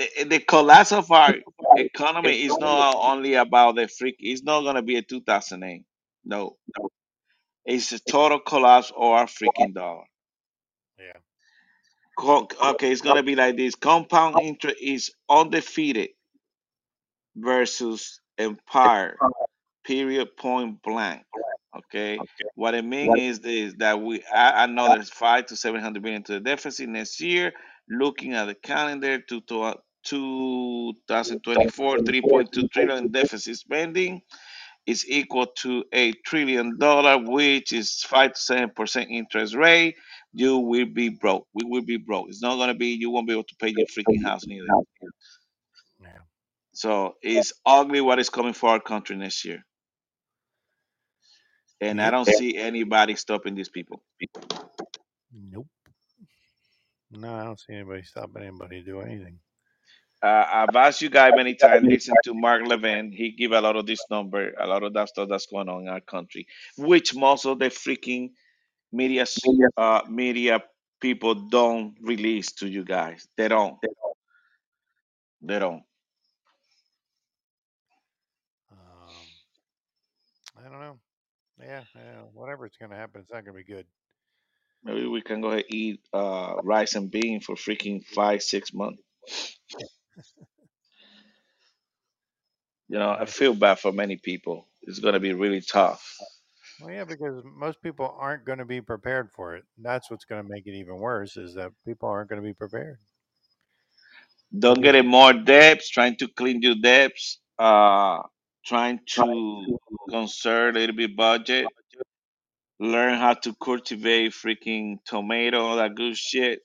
i- 0.00 0.10
i- 0.20 0.24
the 0.24 0.40
collapse 0.40 0.92
of 0.92 1.10
our 1.12 1.36
economy 1.76 2.42
is 2.44 2.58
not 2.58 2.96
only 2.98 3.34
about 3.34 3.76
the 3.76 3.88
freak. 3.88 4.16
It's 4.20 4.42
not 4.44 4.62
gonna 4.62 4.82
be 4.82 4.96
a 4.96 5.02
two 5.02 5.22
thousand 5.22 5.64
eight. 5.64 5.84
No, 6.24 6.58
it's 7.66 7.92
a 7.92 8.00
total 8.00 8.40
collapse 8.40 8.90
of 8.90 9.02
our 9.02 9.26
freaking 9.26 9.74
dollar. 9.74 10.04
Yeah. 11.00 11.20
Co- 12.18 12.48
Okay, 12.62 12.92
it's 12.92 13.02
gonna 13.02 13.22
be 13.22 13.36
like 13.36 13.56
this. 13.56 13.74
Compound 13.76 14.38
interest 14.40 14.76
is 14.82 15.12
undefeated 15.28 16.10
versus 17.36 18.20
empire. 18.38 19.22
Period. 19.84 20.36
Point 20.36 20.82
blank. 20.82 21.24
Okay. 21.76 22.24
What 22.54 22.74
I 22.74 22.82
mean 22.82 23.16
is 23.16 23.40
this: 23.40 23.74
that 23.78 24.00
we 24.00 24.22
add 24.32 24.70
another 24.70 25.02
five 25.04 25.46
to 25.46 25.56
seven 25.56 25.80
hundred 25.80 26.02
billion 26.02 26.22
to 26.24 26.34
the 26.34 26.40
deficit 26.40 26.88
next 26.88 27.20
year. 27.20 27.52
Looking 27.88 28.34
at 28.34 28.46
the 28.46 28.54
calendar, 28.54 29.20
to, 29.20 29.42
uh, 29.62 29.74
to 30.04 30.92
2024, 31.08 31.98
3.2 31.98 32.70
trillion 32.72 33.10
deficit 33.12 33.56
spending 33.56 34.22
is 34.86 35.06
equal 35.08 35.46
to 35.46 35.84
a 35.92 36.12
trillion 36.26 36.78
dollar, 36.78 37.18
which 37.18 37.72
is 37.72 38.02
five 38.02 38.34
to 38.34 38.40
seven 38.40 38.70
percent 38.70 39.10
interest 39.10 39.54
rate. 39.54 39.96
You 40.32 40.58
will 40.58 40.86
be 40.86 41.10
broke. 41.10 41.46
We 41.54 41.64
will 41.66 41.84
be 41.84 41.98
broke. 41.98 42.28
It's 42.28 42.42
not 42.42 42.56
gonna 42.56 42.74
be. 42.74 42.88
You 42.88 43.10
won't 43.10 43.26
be 43.26 43.34
able 43.34 43.44
to 43.44 43.56
pay 43.60 43.74
your 43.76 43.86
freaking 43.88 44.22
house 44.24 44.46
neither. 44.46 44.66
Yeah. 46.02 46.18
So 46.72 47.16
it's 47.22 47.52
ugly 47.66 48.00
what 48.00 48.18
is 48.20 48.30
coming 48.30 48.54
for 48.54 48.70
our 48.70 48.80
country 48.80 49.16
next 49.16 49.44
year, 49.44 49.64
and 51.80 52.00
I 52.02 52.10
don't 52.10 52.26
see 52.28 52.56
anybody 52.56 53.16
stopping 53.16 53.54
these 53.56 53.70
people. 53.70 54.02
Nope. 55.32 55.68
No, 57.10 57.34
I 57.34 57.44
don't 57.44 57.60
see 57.60 57.74
anybody 57.74 58.02
stopping 58.04 58.42
anybody 58.42 58.80
to 58.80 58.86
do 58.86 59.00
anything. 59.00 59.40
Uh, 60.22 60.46
I've 60.52 60.76
asked 60.76 61.02
you 61.02 61.10
guys 61.10 61.32
many 61.36 61.54
times. 61.54 61.86
Listen 61.88 62.16
to 62.24 62.34
Mark 62.34 62.66
Levin. 62.66 63.12
He 63.12 63.32
give 63.32 63.52
a 63.52 63.60
lot 63.62 63.76
of 63.76 63.86
this 63.86 64.04
number, 64.10 64.52
a 64.60 64.66
lot 64.66 64.82
of 64.84 64.94
that 64.94 65.08
stuff 65.10 65.28
that's 65.30 65.46
going 65.46 65.70
on 65.70 65.82
in 65.82 65.88
our 65.88 66.02
country, 66.02 66.46
which 66.76 67.14
most 67.14 67.46
of 67.46 67.58
the 67.60 67.66
freaking 67.66 68.30
media 68.92 69.22
s- 69.22 69.38
uh, 69.76 70.02
media 70.08 70.62
people 71.00 71.34
don't 71.34 71.96
release 72.00 72.52
to 72.52 72.68
you 72.68 72.84
guys. 72.84 73.26
They 73.36 73.48
don't. 73.48 73.78
They 75.42 75.58
don't. 75.58 75.84
Um, 78.70 79.26
I 80.56 80.62
don't 80.68 80.80
know. 80.80 80.98
Yeah, 81.60 81.84
yeah, 81.94 82.20
whatever's 82.32 82.76
going 82.78 82.90
to 82.90 82.96
happen, 82.96 83.20
it's 83.20 83.30
not 83.30 83.44
going 83.44 83.56
to 83.56 83.64
be 83.64 83.72
good. 83.72 83.86
Maybe 84.84 85.06
we 85.06 85.20
can 85.22 85.40
go 85.40 85.48
ahead 85.48 85.64
and 85.64 85.74
eat 85.74 86.00
uh, 86.12 86.56
rice 86.62 86.94
and 86.94 87.10
bean 87.10 87.40
for 87.40 87.54
freaking 87.56 88.04
five, 88.04 88.42
six 88.42 88.72
months. 88.72 89.02
You 92.88 92.98
know, 92.98 93.10
I 93.10 93.24
feel 93.26 93.54
bad 93.54 93.78
for 93.78 93.92
many 93.92 94.16
people. 94.16 94.68
It's 94.82 94.98
gonna 94.98 95.20
be 95.20 95.32
really 95.32 95.60
tough. 95.60 96.16
Well, 96.80 96.92
yeah, 96.94 97.04
because 97.04 97.42
most 97.44 97.82
people 97.82 98.14
aren't 98.18 98.44
going 98.46 98.58
to 98.60 98.66
be 98.66 98.80
prepared 98.80 99.30
for 99.32 99.56
it. 99.56 99.64
That's 99.78 100.10
what's 100.10 100.24
going 100.26 100.42
to 100.42 100.48
make 100.48 100.66
it 100.66 100.74
even 100.74 100.96
worse 100.98 101.36
is 101.36 101.54
that 101.54 101.72
people 101.86 102.08
aren't 102.08 102.30
going 102.30 102.42
to 102.42 102.46
be 102.46 102.54
prepared. 102.54 102.98
Don't 104.58 104.82
get 104.82 104.94
in 104.96 105.06
more 105.06 105.32
debts. 105.32 105.90
Trying 105.90 106.16
to 106.18 106.28
clean 106.28 106.62
your 106.62 106.76
debts. 106.82 107.40
Uh, 107.58 108.20
trying 108.66 109.00
to 109.14 109.66
conserve 110.10 110.76
a 110.76 110.80
little 110.80 110.96
bit 110.96 111.16
budget. 111.16 111.68
Learn 112.80 113.18
how 113.18 113.34
to 113.34 113.54
cultivate 113.62 114.32
freaking 114.32 114.98
tomato, 115.06 115.60
all 115.60 115.76
that 115.76 115.94
good 115.94 116.16
shit. 116.16 116.60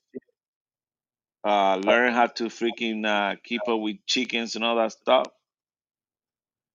Uh, 1.46 1.78
learn 1.78 2.14
how 2.14 2.28
to 2.28 2.46
freaking 2.46 3.06
uh, 3.06 3.36
keep 3.44 3.68
up 3.68 3.80
with 3.80 3.98
chickens 4.08 4.56
and 4.56 4.66
all 4.66 4.78
that 4.78 4.94
stuff. 4.94 5.28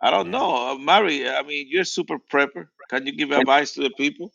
I 0.01 0.11
don't 0.11 0.30
know, 0.30 0.72
uh, 0.72 0.76
Mary. 0.76 1.28
I 1.28 1.43
mean, 1.43 1.66
you're 1.70 1.84
super 1.84 2.18
prepper. 2.18 2.68
Can 2.91 3.07
you 3.07 3.12
give 3.12 3.30
advice 3.30 3.72
to 3.74 3.82
the 3.82 3.91
people? 3.91 4.32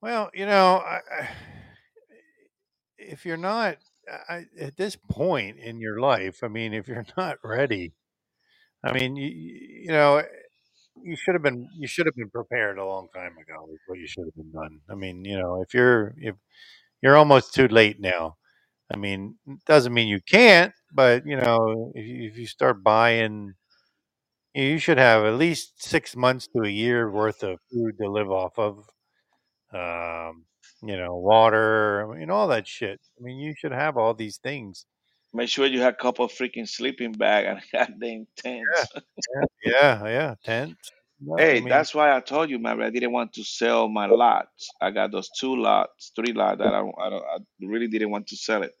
Well, 0.00 0.30
you 0.34 0.46
know, 0.46 0.78
I, 0.78 1.00
I, 1.20 1.28
if 2.98 3.26
you're 3.26 3.36
not 3.36 3.76
I, 4.28 4.46
at 4.58 4.76
this 4.76 4.96
point 4.96 5.58
in 5.58 5.80
your 5.80 6.00
life, 6.00 6.42
I 6.42 6.48
mean, 6.48 6.72
if 6.72 6.88
you're 6.88 7.04
not 7.16 7.38
ready, 7.44 7.92
I 8.84 8.92
mean, 8.92 9.16
you, 9.16 9.28
you 9.28 9.88
know, 9.88 10.22
you 11.02 11.16
should 11.16 11.34
have 11.34 11.42
been 11.42 11.68
you 11.78 11.86
should 11.86 12.06
have 12.06 12.16
been 12.16 12.30
prepared 12.30 12.78
a 12.78 12.86
long 12.86 13.08
time 13.14 13.32
ago. 13.32 13.68
Is 13.72 13.80
what 13.86 13.98
you 13.98 14.06
should 14.06 14.24
have 14.24 14.34
been 14.34 14.52
done. 14.52 14.80
I 14.90 14.94
mean, 14.94 15.24
you 15.24 15.38
know, 15.38 15.62
if 15.62 15.74
you're 15.74 16.14
if 16.18 16.36
you're 17.02 17.16
almost 17.16 17.54
too 17.54 17.68
late 17.68 18.00
now. 18.00 18.36
I 18.92 18.96
mean, 18.96 19.36
it 19.48 19.58
doesn't 19.66 19.94
mean 19.94 20.08
you 20.08 20.20
can't, 20.20 20.72
but 20.92 21.26
you 21.26 21.36
know, 21.36 21.92
if 21.94 22.06
you, 22.06 22.28
if 22.28 22.38
you 22.38 22.46
start 22.46 22.84
buying, 22.84 23.54
you 24.64 24.78
should 24.78 24.98
have 24.98 25.24
at 25.24 25.34
least 25.34 25.82
six 25.82 26.16
months 26.16 26.48
to 26.48 26.62
a 26.62 26.68
year 26.68 27.10
worth 27.10 27.42
of 27.42 27.58
food 27.72 27.96
to 27.98 28.10
live 28.10 28.30
off 28.30 28.58
of. 28.58 28.88
Um, 29.72 30.46
you 30.82 30.96
know, 30.96 31.16
water, 31.16 32.10
I 32.12 32.18
mean, 32.18 32.30
all 32.30 32.48
that 32.48 32.66
shit. 32.68 33.00
I 33.18 33.22
mean, 33.22 33.38
you 33.38 33.54
should 33.56 33.72
have 33.72 33.96
all 33.96 34.14
these 34.14 34.38
things. 34.38 34.86
Make 35.32 35.48
sure 35.48 35.66
you 35.66 35.82
have 35.82 35.94
a 35.94 35.96
couple 35.96 36.24
of 36.24 36.32
freaking 36.32 36.68
sleeping 36.68 37.12
bag 37.12 37.44
and 37.46 37.62
goddamn 37.72 38.26
tents. 38.36 38.92
yeah, 39.34 39.44
yeah, 39.64 40.04
yeah. 40.08 40.34
Tent. 40.44 40.78
I 41.36 41.38
Hey, 41.38 41.60
mean, 41.60 41.68
that's 41.68 41.94
why 41.94 42.14
I 42.14 42.20
told 42.20 42.50
you, 42.50 42.58
man. 42.58 42.82
I 42.82 42.90
didn't 42.90 43.12
want 43.12 43.32
to 43.34 43.44
sell 43.44 43.88
my 43.88 44.06
lots. 44.06 44.68
I 44.80 44.90
got 44.90 45.12
those 45.12 45.28
two 45.30 45.54
lots, 45.56 46.12
three 46.14 46.32
lots 46.32 46.58
that 46.58 46.74
I, 46.74 46.80
I, 46.80 47.10
don't- 47.10 47.24
I 47.24 47.38
really 47.60 47.88
didn't 47.88 48.10
want 48.10 48.26
to 48.28 48.36
sell 48.36 48.62
it 48.62 48.72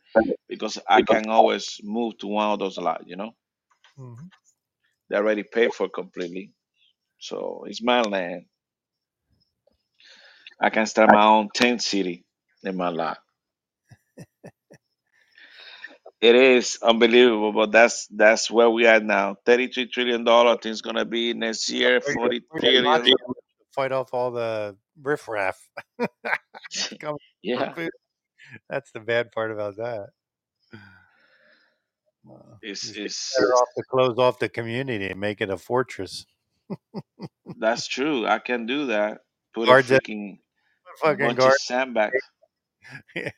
because 0.48 0.78
I 0.88 1.02
can 1.02 1.28
always 1.28 1.80
move 1.84 2.18
to 2.18 2.26
one 2.28 2.50
of 2.52 2.58
those 2.58 2.78
lots. 2.78 3.04
You 3.06 3.16
know, 3.16 3.36
mhm. 3.96 4.28
They 5.08 5.16
already 5.16 5.42
paid 5.42 5.72
for 5.74 5.88
completely, 5.88 6.52
so 7.18 7.64
it's 7.66 7.82
my 7.82 8.02
land. 8.02 8.46
I 10.60 10.70
can 10.70 10.86
start 10.86 11.10
my 11.12 11.24
own 11.24 11.48
tent 11.54 11.82
city 11.82 12.24
in 12.64 12.76
my 12.76 12.88
lot. 12.88 13.18
It 16.20 16.34
is 16.34 16.78
unbelievable, 16.82 17.52
but 17.52 17.72
that's 17.72 18.06
that's 18.08 18.50
where 18.50 18.70
we 18.70 18.86
are 18.86 19.00
now. 19.00 19.36
Thirty-three 19.44 19.88
trillion 19.88 20.24
dollar. 20.24 20.52
I 20.52 20.54
think 20.54 20.72
it's 20.72 20.80
gonna 20.80 21.04
be 21.04 21.34
next 21.34 21.68
year. 21.70 22.00
Forty 22.00 22.40
where 22.48 22.72
your 22.72 22.82
lots 22.82 23.02
trillion. 23.02 23.16
fight 23.74 23.92
off 23.92 24.14
all 24.14 24.30
the 24.30 24.76
riffraff 25.02 25.58
Yeah. 27.42 27.74
That's 28.70 28.90
the 28.92 29.00
bad 29.00 29.32
part 29.32 29.50
about 29.50 29.76
that. 29.76 30.08
Uh, 32.28 32.56
it's 32.62 32.88
it's 32.96 33.34
better 33.38 33.52
off 33.54 33.68
to 33.76 33.82
close 33.90 34.18
off 34.18 34.38
the 34.38 34.48
community 34.48 35.06
and 35.08 35.20
make 35.20 35.40
it 35.40 35.50
a 35.50 35.56
fortress. 35.56 36.26
that's 37.58 37.86
true. 37.86 38.26
I 38.26 38.38
can 38.40 38.66
do 38.66 38.86
that. 38.86 39.20
Put 39.54 39.64
a 39.64 39.66
Guards, 39.66 39.90
it- 39.90 40.02
freaking 40.04 40.38
fucking 41.02 41.24
bunch 41.26 41.38
of 41.38 41.44
guards, 41.44 41.64
sandbags. 41.64 42.22
yeah, 43.16 43.30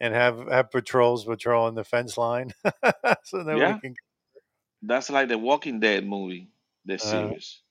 and 0.00 0.14
have 0.14 0.46
have 0.48 0.70
patrols 0.70 1.24
patrolling 1.24 1.74
the 1.74 1.84
fence 1.84 2.16
line, 2.18 2.52
so 3.24 3.38
nobody 3.38 3.58
Yeah, 3.60 3.78
can. 3.78 3.94
that's 4.82 5.08
like 5.10 5.28
the 5.28 5.38
Walking 5.38 5.78
Dead 5.80 6.06
movie, 6.06 6.48
the 6.84 6.94
Uh, 6.94 6.98
series. 6.98 7.62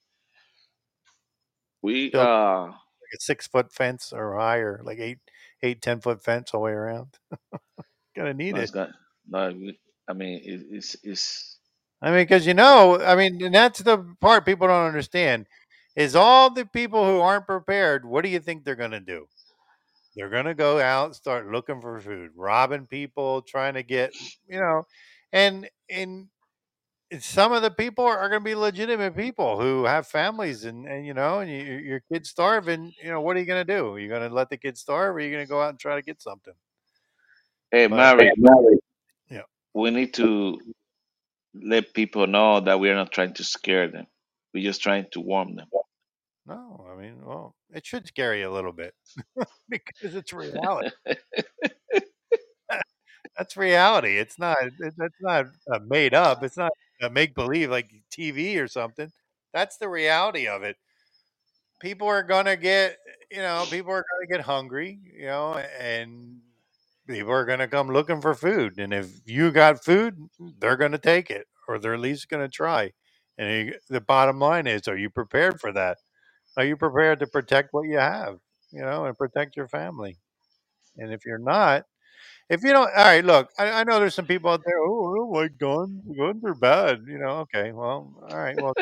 We 1.81 2.09
build 2.09 2.25
uh 2.27 2.63
like 2.65 2.73
a 3.15 3.21
six 3.21 3.47
foot 3.47 3.71
fence 3.73 4.11
or 4.13 4.37
higher, 4.37 4.81
like 4.83 4.99
eight, 4.99 5.19
eight, 5.63 5.81
ten 5.81 6.01
foot 6.01 6.23
fence 6.23 6.51
all 6.53 6.61
the 6.61 6.65
way 6.65 6.71
around. 6.71 7.17
Gonna 8.15 8.33
need 8.33 8.57
it. 8.57 8.73
not. 8.75 8.89
No, 9.27 9.49
we- 9.51 9.79
I 10.09 10.13
mean 10.13 10.41
it, 10.43 10.65
it's 10.71 10.95
it's 11.03 11.59
I 12.01 12.11
mean, 12.11 12.21
because 12.21 12.47
you 12.47 12.53
know, 12.53 12.99
I 13.01 13.15
mean, 13.15 13.43
and 13.43 13.53
that's 13.53 13.79
the 13.79 13.97
part 14.21 14.45
people 14.45 14.67
don't 14.67 14.87
understand 14.87 15.47
is 15.95 16.15
all 16.15 16.49
the 16.49 16.65
people 16.65 17.05
who 17.05 17.19
aren't 17.19 17.45
prepared. 17.45 18.05
What 18.05 18.23
do 18.23 18.29
you 18.29 18.39
think 18.39 18.63
they're 18.63 18.75
going 18.75 18.91
to 18.91 19.01
do? 19.01 19.27
They're 20.15 20.29
going 20.29 20.45
to 20.45 20.53
go 20.53 20.79
out, 20.79 21.15
start 21.15 21.51
looking 21.51 21.81
for 21.81 21.99
food, 21.99 22.31
robbing 22.35 22.87
people, 22.87 23.41
trying 23.41 23.73
to 23.73 23.83
get, 23.83 24.13
you 24.47 24.59
know, 24.59 24.85
and 25.33 25.69
and 25.89 26.27
some 27.19 27.51
of 27.51 27.63
the 27.63 27.71
people 27.71 28.05
are 28.05 28.29
going 28.29 28.41
to 28.41 28.45
be 28.45 28.55
legitimate 28.55 29.15
people 29.15 29.59
who 29.59 29.83
have 29.83 30.07
families, 30.07 30.63
and 30.63 30.87
and 30.87 31.05
you 31.05 31.13
know, 31.13 31.39
and 31.39 31.51
you, 31.51 31.57
your 31.57 32.01
kids 32.11 32.29
starving. 32.29 32.93
You 33.03 33.09
know, 33.09 33.21
what 33.21 33.35
are 33.35 33.39
you 33.39 33.45
going 33.45 33.65
to 33.65 33.77
do? 33.77 33.93
Are 33.93 33.99
you 33.99 34.07
going 34.07 34.27
to 34.27 34.33
let 34.33 34.49
the 34.49 34.57
kids 34.57 34.79
starve, 34.79 35.15
or 35.15 35.17
are 35.17 35.19
you 35.19 35.31
going 35.31 35.45
to 35.45 35.49
go 35.49 35.61
out 35.61 35.69
and 35.69 35.79
try 35.79 35.95
to 35.95 36.01
get 36.01 36.21
something? 36.21 36.53
hey 37.71 37.87
Mary, 37.87 38.31
we 39.73 39.91
need 39.91 40.13
to 40.15 40.59
let 41.53 41.93
people 41.93 42.27
know 42.27 42.59
that 42.59 42.79
we're 42.79 42.95
not 42.95 43.11
trying 43.11 43.33
to 43.35 43.43
scare 43.43 43.87
them. 43.87 44.07
We're 44.53 44.63
just 44.63 44.81
trying 44.81 45.07
to 45.11 45.21
warn 45.21 45.55
them. 45.55 45.67
No, 46.45 46.87
I 46.91 46.99
mean, 46.99 47.23
well, 47.23 47.55
it 47.71 47.85
should 47.85 48.07
scare 48.07 48.35
you 48.35 48.49
a 48.49 48.53
little 48.53 48.71
bit 48.71 48.95
because 49.69 50.15
it's 50.15 50.33
reality. 50.33 50.89
That's 53.37 53.55
reality. 53.55 54.17
It's 54.17 54.39
not. 54.39 54.57
That's 54.79 55.21
not 55.21 55.45
uh, 55.71 55.79
made 55.87 56.13
up. 56.13 56.43
It's 56.43 56.57
not 56.57 56.71
make 57.11 57.35
believe 57.35 57.69
like 57.69 57.89
TV 58.11 58.59
or 58.59 58.67
something. 58.67 59.09
That's 59.53 59.77
the 59.77 59.87
reality 59.87 60.47
of 60.47 60.63
it. 60.63 60.75
People 61.79 62.07
are 62.07 62.23
gonna 62.23 62.57
get, 62.57 62.97
you 63.31 63.37
know, 63.37 63.65
people 63.69 63.91
are 63.91 64.03
gonna 64.11 64.27
get 64.27 64.41
hungry, 64.45 64.99
you 65.17 65.27
know, 65.27 65.53
and 65.79 66.41
people 67.09 67.31
are 67.33 67.45
gonna 67.45 67.67
come 67.69 67.89
looking 67.89 68.21
for 68.21 68.35
food. 68.35 68.79
And 68.79 68.93
if 68.93 69.09
you 69.25 69.51
got 69.51 69.83
food, 69.85 70.17
they're 70.59 70.77
gonna 70.77 70.99
take 70.99 71.31
it, 71.31 71.47
or 71.67 71.79
they're 71.79 71.95
at 71.95 72.01
least 72.01 72.29
gonna 72.29 72.49
try. 72.49 72.93
And 73.37 73.75
the 73.89 74.01
bottom 74.01 74.39
line 74.39 74.67
is, 74.67 74.87
are 74.89 74.97
you 74.97 75.09
prepared 75.11 75.61
for 75.61 75.73
that? 75.73 75.99
Are 76.57 76.65
you 76.65 76.77
prepared 76.77 77.19
to 77.21 77.27
protect 77.27 77.69
what 77.73 77.83
you 77.87 77.99
have, 77.99 78.39
you 78.71 78.81
know, 78.81 79.05
and 79.05 79.17
protect 79.17 79.57
your 79.57 79.67
family? 79.69 80.17
And 80.97 81.13
if 81.13 81.25
you're 81.25 81.39
not, 81.39 81.85
if 82.49 82.63
you 82.63 82.71
don't, 82.73 82.89
all 82.95 83.05
right, 83.05 83.25
look, 83.25 83.49
I, 83.59 83.71
I 83.81 83.83
know 83.85 83.99
there's 83.99 84.15
some 84.15 84.27
people 84.27 84.51
out 84.51 84.61
there. 84.65 84.79
Oh, 84.79 85.15
don't 85.15 85.31
like 85.31 85.57
guns. 85.59 86.03
Guns 86.17 86.43
are 86.45 86.55
bad. 86.55 87.01
You 87.07 87.19
know. 87.19 87.39
Okay. 87.53 87.71
Well, 87.73 88.13
all 88.29 88.37
right. 88.39 88.57
Well, 88.59 88.75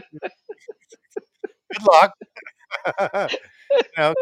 good 1.74 1.84
luck. 1.92 2.14
you 3.72 3.86
know, 3.98 4.16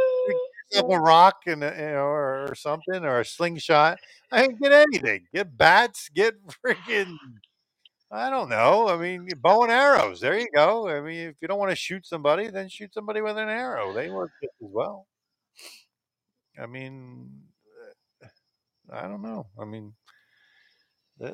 a 0.76 1.00
rock 1.00 1.42
and 1.48 1.64
a, 1.64 1.74
you 1.78 1.94
know, 1.94 2.06
or, 2.06 2.48
or 2.50 2.56
something, 2.56 3.04
or 3.04 3.20
a 3.20 3.26
slingshot. 3.26 4.00
I 4.32 4.48
mean, 4.48 4.58
get 4.62 4.72
anything. 4.72 5.28
Get 5.34 5.58
bats. 5.58 6.10
Get 6.10 6.36
freaking. 6.66 7.16
I 8.12 8.30
don't 8.30 8.50
know. 8.50 8.88
I 8.88 8.98
mean, 8.98 9.28
bow 9.42 9.64
and 9.64 9.72
arrows. 9.72 10.20
There 10.20 10.38
you 10.38 10.48
go. 10.56 10.88
I 10.88 11.02
mean, 11.02 11.30
if 11.30 11.36
you 11.42 11.48
don't 11.48 11.60
want 11.60 11.72
to 11.72 11.76
shoot 11.76 12.06
somebody, 12.06 12.50
then 12.50 12.70
shoot 12.70 12.94
somebody 12.94 13.22
with 13.22 13.38
an 13.38 13.50
arrow. 13.50 13.94
They 13.94 14.10
work 14.10 14.32
just 14.42 14.54
as 14.64 14.70
well. 14.72 15.08
I 16.62 16.66
mean, 16.68 17.30
I 18.92 19.02
don't 19.04 19.22
know. 19.22 19.48
I 19.60 19.66
mean, 19.66 19.94
uh, 21.24 21.32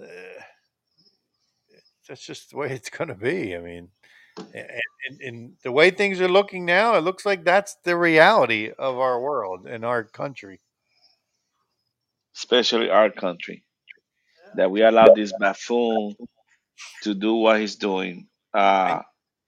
that's 2.08 2.26
just 2.26 2.52
the 2.52 2.58
way 2.58 2.72
it's 2.72 2.89
going 2.89 3.10
to 3.10 3.16
be. 3.16 3.56
I 3.56 3.60
mean, 3.60 3.89
and, 4.38 5.22
and, 5.22 5.54
the 5.64 5.72
way 5.72 5.92
things 5.92 6.22
are 6.22 6.30
looking 6.30 6.66
now, 6.66 6.96
it 6.96 7.02
looks 7.02 7.26
like 7.26 7.44
that's 7.46 7.78
the 7.86 7.98
reality 7.98 8.72
of 8.78 8.98
our 8.98 9.22
world 9.22 9.68
and 9.68 9.86
our 9.86 10.04
country. 10.04 10.60
especially 12.36 12.90
our 12.90 13.10
country, 13.12 13.64
that 14.56 14.72
we 14.72 14.84
allow 14.84 15.10
this 15.14 15.34
buffoon 15.34 16.16
to 17.04 17.14
do 17.16 17.36
what 17.36 17.60
he's 17.60 17.76
doing. 17.78 18.28
Uh, 18.54 19.02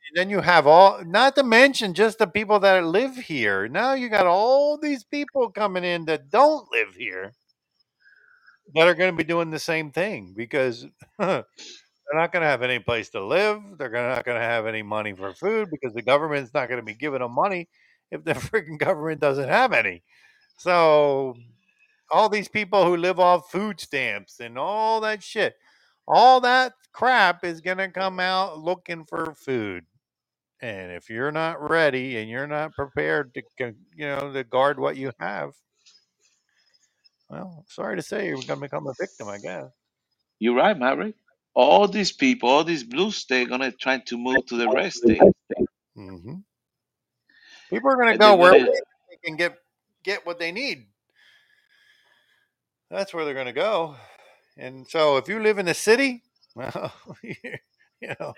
And 0.09 0.17
then 0.17 0.29
you 0.31 0.41
have 0.41 0.67
all, 0.67 1.03
not 1.05 1.35
to 1.37 1.43
mention 1.43 1.93
just 1.93 2.19
the 2.19 2.27
people 2.27 2.59
that 2.61 2.85
live 2.85 3.15
here. 3.17 3.67
Now 3.69 3.93
you 3.93 4.09
got 4.09 4.27
all 4.27 4.77
these 4.77 5.03
people 5.03 5.51
coming 5.51 5.83
in 5.85 6.05
that 6.05 6.29
don't 6.31 6.67
live 6.71 6.95
here 6.95 7.33
that 8.75 8.87
are 8.87 8.95
going 8.95 9.11
to 9.11 9.17
be 9.17 9.23
doing 9.25 9.51
the 9.51 9.59
same 9.59 9.91
thing 9.91 10.33
because 10.35 10.87
they're 12.13 12.21
not 12.21 12.33
going 12.33 12.43
to 12.43 12.49
have 12.49 12.63
any 12.63 12.79
place 12.79 13.09
to 13.11 13.25
live. 13.25 13.61
They're 13.79 13.91
not 13.91 14.25
going 14.25 14.39
to 14.39 14.45
have 14.45 14.67
any 14.67 14.83
money 14.83 15.13
for 15.13 15.33
food 15.33 15.69
because 15.71 15.93
the 15.95 16.03
government's 16.03 16.53
not 16.53 16.69
going 16.69 16.79
to 16.81 16.85
be 16.85 16.95
giving 16.95 17.21
them 17.21 17.33
money 17.35 17.69
if 18.11 18.23
the 18.23 18.33
freaking 18.35 18.79
government 18.79 19.21
doesn't 19.21 19.49
have 19.49 19.73
any. 19.73 20.03
So 20.57 21.35
all 22.11 22.29
these 22.29 22.49
people 22.49 22.85
who 22.85 22.97
live 22.97 23.19
off 23.19 23.51
food 23.51 23.81
stamps 23.81 24.39
and 24.41 24.57
all 24.57 25.01
that 25.01 25.23
shit, 25.23 25.55
all 26.07 26.41
that 26.41 26.73
crap 26.93 27.45
is 27.45 27.61
going 27.61 27.79
to 27.79 27.89
come 27.89 28.19
out 28.19 28.59
looking 28.59 29.05
for 29.05 29.35
food. 29.35 29.85
And 30.61 30.91
if 30.93 31.09
you're 31.09 31.31
not 31.31 31.69
ready 31.69 32.17
and 32.17 32.29
you're 32.29 32.47
not 32.47 32.73
prepared 32.73 33.35
to, 33.35 33.43
you 33.95 34.07
know, 34.07 34.33
to 34.33 34.43
guard 34.45 34.79
what 34.79 34.97
you 34.97 35.11
have, 35.19 35.53
well, 37.29 37.65
sorry 37.69 37.97
to 37.97 38.03
say, 38.03 38.27
you're 38.27 38.37
going 38.37 38.47
to 38.59 38.67
become 38.67 38.87
a 38.87 38.93
victim, 38.99 39.29
I 39.29 39.39
guess. 39.39 39.65
you're 40.39 40.55
right, 40.55 40.77
Maverick. 40.77 41.15
All 41.55 41.87
these 41.87 42.11
people, 42.13 42.49
all 42.49 42.63
these 42.65 42.83
blue 42.83 43.11
states, 43.11 43.49
gonna 43.49 43.71
try 43.71 43.99
to 43.99 44.17
move 44.17 44.45
to 44.47 44.57
the 44.57 44.69
red 44.69 44.93
state, 44.93 45.27
hmm 45.95 46.35
People 47.71 47.91
are 47.91 47.97
going 47.97 48.13
to 48.13 48.15
and 48.15 48.19
go 48.19 48.35
they're 48.37 48.37
where 48.37 48.53
gonna. 48.53 48.69
they 49.09 49.17
can 49.25 49.37
get 49.37 49.57
get 50.03 50.25
what 50.25 50.39
they 50.39 50.51
need. 50.51 50.87
That's 52.91 53.13
where 53.13 53.25
they're 53.25 53.33
going 53.35 53.47
to 53.47 53.53
go. 53.53 53.95
And 54.57 54.87
so, 54.87 55.17
if 55.17 55.27
you 55.29 55.41
live 55.41 55.59
in 55.59 55.67
the 55.67 55.73
city, 55.73 56.23
well, 56.55 56.93
you 57.23 58.15
know, 58.19 58.35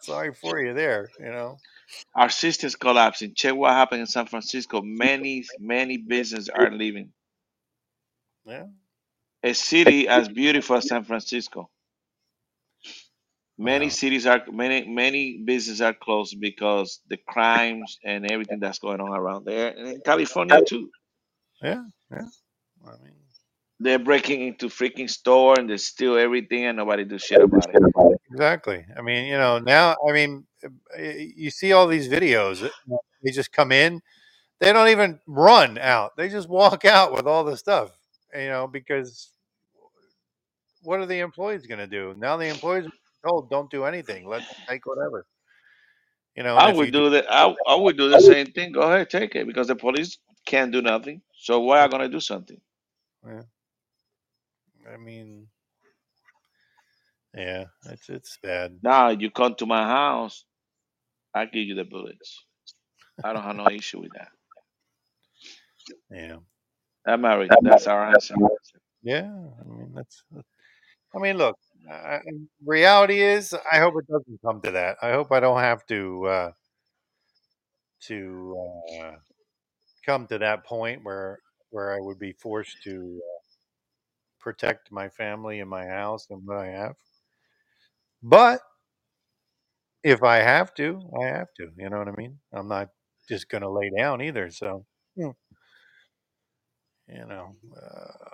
sorry 0.00 0.34
for 0.34 0.60
you 0.60 0.74
there. 0.74 1.10
You 1.20 1.26
know, 1.32 1.60
Our 2.16 2.30
system's 2.30 2.76
collapsing. 2.76 3.34
Check 3.36 3.56
what 3.56 3.72
happened 3.72 4.02
in 4.02 4.08
San 4.08 4.26
Francisco. 4.26 4.82
Many, 4.82 5.44
many 5.58 5.98
businesses 5.98 6.50
are 6.50 6.70
leaving. 6.70 7.12
yeah, 8.46 8.64
A 9.44 9.54
city 9.54 10.08
as 10.08 10.28
beautiful 10.28 10.76
as 10.76 10.88
San 10.88 11.04
Francisco. 11.04 11.70
Many 13.58 13.86
wow, 13.86 13.90
cities 13.90 14.26
are 14.26 14.42
many 14.50 14.86
many 14.88 15.42
businesses 15.44 15.80
are 15.82 15.94
closed 15.94 16.40
because 16.40 17.00
the 17.08 17.18
crimes 17.18 17.98
and 18.04 18.30
everything 18.30 18.60
that's 18.60 18.78
going 18.80 19.00
on 19.00 19.10
around 19.12 19.44
there, 19.46 19.68
and 19.76 19.88
in 19.88 20.00
California 20.02 20.60
too. 20.62 20.90
yeah, 21.62 21.84
yeah. 22.10 22.26
I 22.86 22.90
mean, 23.04 23.14
They're 23.80 23.98
breaking 23.98 24.42
into 24.48 24.68
freaking 24.68 25.10
store 25.10 25.58
and 25.58 25.68
they 25.68 25.76
steal 25.76 26.16
everything 26.16 26.64
and 26.66 26.76
nobody 26.76 27.04
do 27.04 27.18
shit 27.18 27.42
about 27.42 27.68
it. 27.74 27.82
exactly. 28.30 28.84
I 28.96 29.02
mean, 29.02 29.26
you 29.26 29.36
know, 29.38 29.58
now, 29.58 29.96
I 30.08 30.12
mean, 30.12 30.46
uh, 30.64 30.68
you 31.02 31.50
see 31.50 31.72
all 31.72 31.86
these 31.86 32.08
videos. 32.08 32.60
that, 32.60 32.72
you 32.86 32.92
know, 32.92 33.00
They 33.24 33.30
just 33.30 33.52
come 33.52 33.72
in. 33.72 34.00
They 34.60 34.72
don't 34.72 34.88
even 34.88 35.20
run 35.26 35.78
out. 35.78 36.16
They 36.16 36.28
just 36.28 36.48
walk 36.48 36.84
out 36.84 37.12
with 37.12 37.26
all 37.26 37.44
the 37.44 37.56
stuff. 37.56 37.90
You 38.34 38.48
know, 38.48 38.66
because 38.66 39.30
what 40.82 41.00
are 41.00 41.06
the 41.06 41.20
employees 41.20 41.66
going 41.66 41.78
to 41.80 41.86
do? 41.86 42.14
Now 42.18 42.36
the 42.36 42.46
employees 42.48 42.86
told 43.24 43.50
don't 43.50 43.70
do 43.70 43.84
anything. 43.84 44.26
Let 44.26 44.40
them 44.40 44.56
take 44.68 44.86
whatever. 44.86 45.26
You 46.36 46.42
know, 46.42 46.56
I 46.56 46.72
would 46.72 46.92
do, 46.92 47.04
do 47.04 47.10
that. 47.10 47.26
I, 47.30 47.54
I 47.66 47.74
would 47.74 47.96
do 47.98 48.08
the 48.08 48.20
same 48.20 48.46
thing. 48.46 48.72
Go 48.72 48.80
ahead, 48.80 49.10
take 49.10 49.34
it 49.34 49.46
because 49.46 49.68
the 49.68 49.76
police 49.76 50.18
can't 50.46 50.72
do 50.72 50.80
nothing. 50.80 51.20
So 51.36 51.60
why 51.60 51.80
are 51.80 51.88
gonna 51.88 52.08
do 52.08 52.20
something? 52.20 52.60
yeah, 53.26 53.42
I 54.92 54.96
mean, 54.96 55.46
yeah, 57.34 57.64
it's 57.90 58.08
it's 58.08 58.38
bad. 58.42 58.78
Now 58.82 59.10
you 59.10 59.30
come 59.30 59.54
to 59.56 59.66
my 59.66 59.82
house, 59.82 60.44
I 61.34 61.44
give 61.44 61.64
you 61.64 61.74
the 61.74 61.84
bullets. 61.84 62.44
I 63.22 63.32
don't 63.32 63.42
have 63.42 63.56
no 63.56 63.68
issue 63.68 64.00
with 64.00 64.12
that. 64.14 64.28
Yeah, 66.10 66.36
I'm 67.06 67.20
married. 67.20 67.50
That's 67.60 67.86
our 67.86 68.06
answer. 68.06 68.36
yeah. 69.02 69.28
I 69.28 69.68
mean, 69.68 69.92
that's. 69.94 70.24
I 71.14 71.18
mean, 71.18 71.36
look. 71.38 71.56
Uh, 71.90 72.18
reality 72.64 73.20
is, 73.20 73.52
I 73.70 73.78
hope 73.80 73.94
it 73.98 74.06
doesn't 74.06 74.40
come 74.44 74.60
to 74.62 74.70
that. 74.72 74.98
I 75.02 75.12
hope 75.12 75.32
I 75.32 75.40
don't 75.40 75.58
have 75.60 75.84
to 75.86 76.26
uh, 76.26 76.52
to 78.02 78.56
uh, 79.02 79.12
come 80.06 80.26
to 80.28 80.38
that 80.38 80.64
point 80.64 81.04
where 81.04 81.38
where 81.70 81.92
I 81.94 82.00
would 82.00 82.18
be 82.18 82.32
forced 82.32 82.82
to 82.84 83.20
uh, 83.22 83.42
protect 84.40 84.92
my 84.92 85.08
family 85.08 85.60
and 85.60 85.70
my 85.70 85.86
house 85.86 86.26
and 86.30 86.42
what 86.46 86.58
I 86.58 86.66
have. 86.68 86.96
But 88.22 88.62
if 90.04 90.22
I 90.22 90.36
have 90.36 90.74
to, 90.74 91.00
I 91.20 91.26
have 91.26 91.48
to. 91.58 91.68
You 91.76 91.90
know 91.90 91.98
what 91.98 92.08
I 92.08 92.12
mean? 92.16 92.38
I'm 92.52 92.68
not 92.68 92.88
just 93.28 93.48
going 93.48 93.62
to 93.62 93.70
lay 93.70 93.90
down 93.96 94.20
either. 94.22 94.50
So, 94.50 94.84
hmm, 95.16 95.30
you 97.08 97.26
know, 97.26 97.56
uh, 97.76 98.28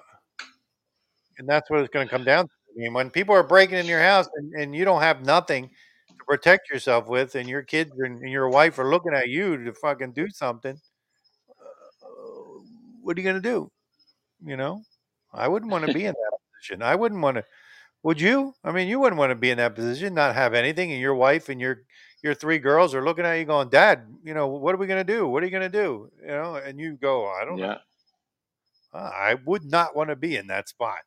and 1.38 1.48
that's 1.48 1.70
what 1.70 1.80
it's 1.80 1.90
going 1.92 2.06
to 2.06 2.10
come 2.12 2.24
down 2.24 2.44
to. 2.48 2.54
I 2.78 2.82
mean, 2.82 2.94
when 2.94 3.10
people 3.10 3.34
are 3.34 3.42
breaking 3.42 3.78
in 3.78 3.86
your 3.86 4.00
house 4.00 4.28
and, 4.36 4.52
and 4.54 4.74
you 4.74 4.84
don't 4.84 5.02
have 5.02 5.24
nothing 5.24 5.68
to 6.08 6.24
protect 6.28 6.70
yourself 6.70 7.08
with, 7.08 7.34
and 7.34 7.48
your 7.48 7.62
kids 7.62 7.90
and 7.98 8.20
your 8.30 8.48
wife 8.48 8.78
are 8.78 8.88
looking 8.88 9.12
at 9.14 9.28
you 9.28 9.64
to 9.64 9.72
fucking 9.72 10.12
do 10.12 10.28
something, 10.30 10.78
uh, 11.50 12.06
what 13.02 13.16
are 13.16 13.20
you 13.20 13.24
going 13.24 13.42
to 13.42 13.42
do? 13.42 13.68
You 14.44 14.56
know, 14.56 14.82
I 15.34 15.48
wouldn't 15.48 15.72
want 15.72 15.86
to 15.86 15.92
be 15.92 16.04
in 16.04 16.12
that 16.12 16.38
position. 16.54 16.82
I 16.82 16.94
wouldn't 16.94 17.20
want 17.20 17.38
to. 17.38 17.44
Would 18.04 18.20
you? 18.20 18.54
I 18.62 18.70
mean, 18.70 18.86
you 18.86 19.00
wouldn't 19.00 19.18
want 19.18 19.30
to 19.30 19.34
be 19.34 19.50
in 19.50 19.58
that 19.58 19.74
position, 19.74 20.14
not 20.14 20.36
have 20.36 20.54
anything, 20.54 20.92
and 20.92 21.00
your 21.00 21.16
wife 21.16 21.48
and 21.48 21.60
your 21.60 21.82
your 22.22 22.34
three 22.34 22.58
girls 22.58 22.94
are 22.94 23.04
looking 23.04 23.24
at 23.24 23.34
you, 23.34 23.44
going, 23.44 23.70
"Dad, 23.70 24.06
you 24.22 24.34
know, 24.34 24.46
what 24.46 24.72
are 24.72 24.78
we 24.78 24.86
going 24.86 25.04
to 25.04 25.12
do? 25.12 25.26
What 25.26 25.42
are 25.42 25.46
you 25.46 25.52
going 25.52 25.68
to 25.70 25.78
do?" 25.82 26.12
You 26.22 26.28
know, 26.28 26.54
and 26.54 26.78
you 26.78 26.96
go, 26.96 27.26
"I 27.26 27.44
don't 27.44 27.56
know. 27.58 27.66
Yeah. 27.66 27.78
Uh, 28.94 29.10
I 29.12 29.34
would 29.46 29.64
not 29.64 29.96
want 29.96 30.10
to 30.10 30.16
be 30.16 30.36
in 30.36 30.46
that 30.46 30.68
spot." 30.68 31.00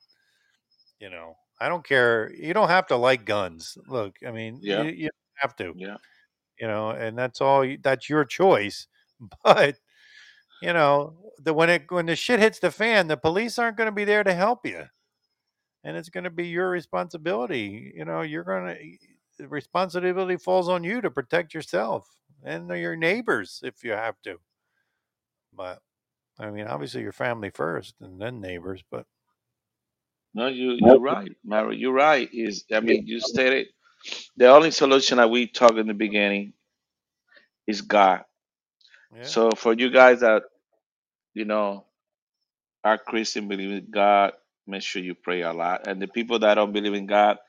You 0.99 1.10
know, 1.10 1.38
I 1.62 1.70
don't 1.70 1.86
care. 1.86 2.32
You 2.34 2.54
don't 2.54 2.70
have 2.70 2.88
to 2.88 2.98
like 2.98 3.26
guns. 3.26 3.78
Look, 3.88 4.18
I 4.28 4.32
mean, 4.32 4.60
Yeah. 4.62 4.84
you, 4.84 4.92
you 4.92 5.04
don't 5.10 5.42
have 5.42 5.56
to. 5.58 5.74
Yeah. 5.78 5.98
You 6.60 6.68
know, 6.68 6.92
and 6.92 7.18
that's 7.18 7.42
all. 7.42 7.66
That's 7.82 8.10
your 8.10 8.26
choice. 8.26 8.88
But 9.46 9.78
you 10.62 10.74
know, 10.74 11.16
the 11.40 11.54
when 11.54 11.70
it 11.70 11.92
when 11.92 12.08
the 12.08 12.16
shit 12.16 12.40
hits 12.40 12.60
the 12.60 12.72
fan, 12.72 13.08
the 13.08 13.18
police 13.18 13.60
aren't 13.60 13.78
going 13.78 13.88
to 13.88 13.92
be 13.92 14.06
there 14.06 14.24
to 14.24 14.34
help 14.34 14.66
you 14.66 14.86
and 15.84 15.98
it's 15.98 16.10
going 16.10 16.24
to 16.26 16.30
be 16.30 16.48
your 16.48 16.70
responsibility. 16.70 17.94
You 17.96 18.06
know, 18.06 18.22
you're 18.22 18.44
going 18.44 18.98
to 19.40 19.48
responsibility 19.48 20.38
falls 20.38 20.70
on 20.70 20.84
you 20.84 21.02
to 21.02 21.10
protect 21.12 21.54
yourself. 21.54 22.08
and 22.44 22.70
your 22.70 22.96
neighbors 22.96 23.60
if 23.64 23.84
you 23.84 23.92
have 23.92 24.16
to. 24.24 24.38
But 25.54 25.82
I 26.40 26.50
mean, 26.52 26.68
obviously 26.68 27.02
your 27.02 27.12
family 27.12 27.50
first, 27.52 27.96
and 28.02 28.20
then 28.22 28.42
neighbors. 28.42 28.84
But 28.90 29.06
No, 30.34 30.48
you 30.48 30.74
you're 30.80 30.99
right, 30.99 31.32
Mary. 31.45 31.78
You're 31.78 31.94
right. 31.94 32.30
Is 32.34 32.66
I 32.74 32.82
mean, 32.82 33.08
you 33.08 33.20
stated 33.22 33.68
the 34.38 34.49
only 34.49 34.72
solution 34.72 35.18
that 35.18 35.30
we 35.32 35.48
talked 35.48 35.78
in 35.80 35.88
the 35.88 35.94
beginning 35.95 36.53
is 37.68 37.82
God. 37.82 38.24
yeah, 39.16 39.24
So 39.24 39.52
for 39.56 39.74
you 39.74 39.91
guys 39.91 40.22
that 40.22 40.44
you 41.34 41.45
know 41.45 41.86
are 42.84 42.98
Christian, 42.99 43.49
believe 43.49 43.72
in 43.72 43.88
God, 43.91 44.34
make 44.68 44.84
sure 44.84 45.02
you 45.03 45.16
pray 45.16 45.41
a 45.44 45.53
lot. 45.53 45.88
And 45.88 46.02
the 46.02 46.08
people 46.08 46.40
that 46.40 46.56
don't 46.56 46.74
believe 46.74 46.94
in 46.95 47.08
God, 47.08 47.40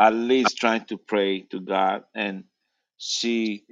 at 0.00 0.14
least 0.14 0.58
trying 0.58 0.84
to 0.86 0.98
pray 0.98 1.42
to 1.52 1.60
God 1.60 2.04
and 2.14 2.44
see, 2.98 3.64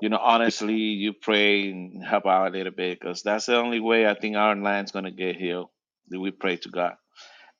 you 0.00 0.10
know, 0.10 0.18
honestly, 0.18 0.74
you 0.76 1.12
pray 1.14 1.70
and 1.70 2.04
help 2.04 2.26
out 2.26 2.48
a 2.48 2.50
little 2.50 2.72
bit 2.72 3.00
because 3.00 3.22
that's 3.22 3.46
the 3.46 3.56
only 3.56 3.80
way 3.80 4.06
I 4.08 4.14
think 4.14 4.36
our 4.36 4.56
land's 4.56 4.92
gonna 4.92 5.12
get 5.12 5.36
healed. 5.36 5.68
That 6.08 6.20
we 6.20 6.32
pray 6.32 6.56
to 6.58 6.70
God. 6.70 6.96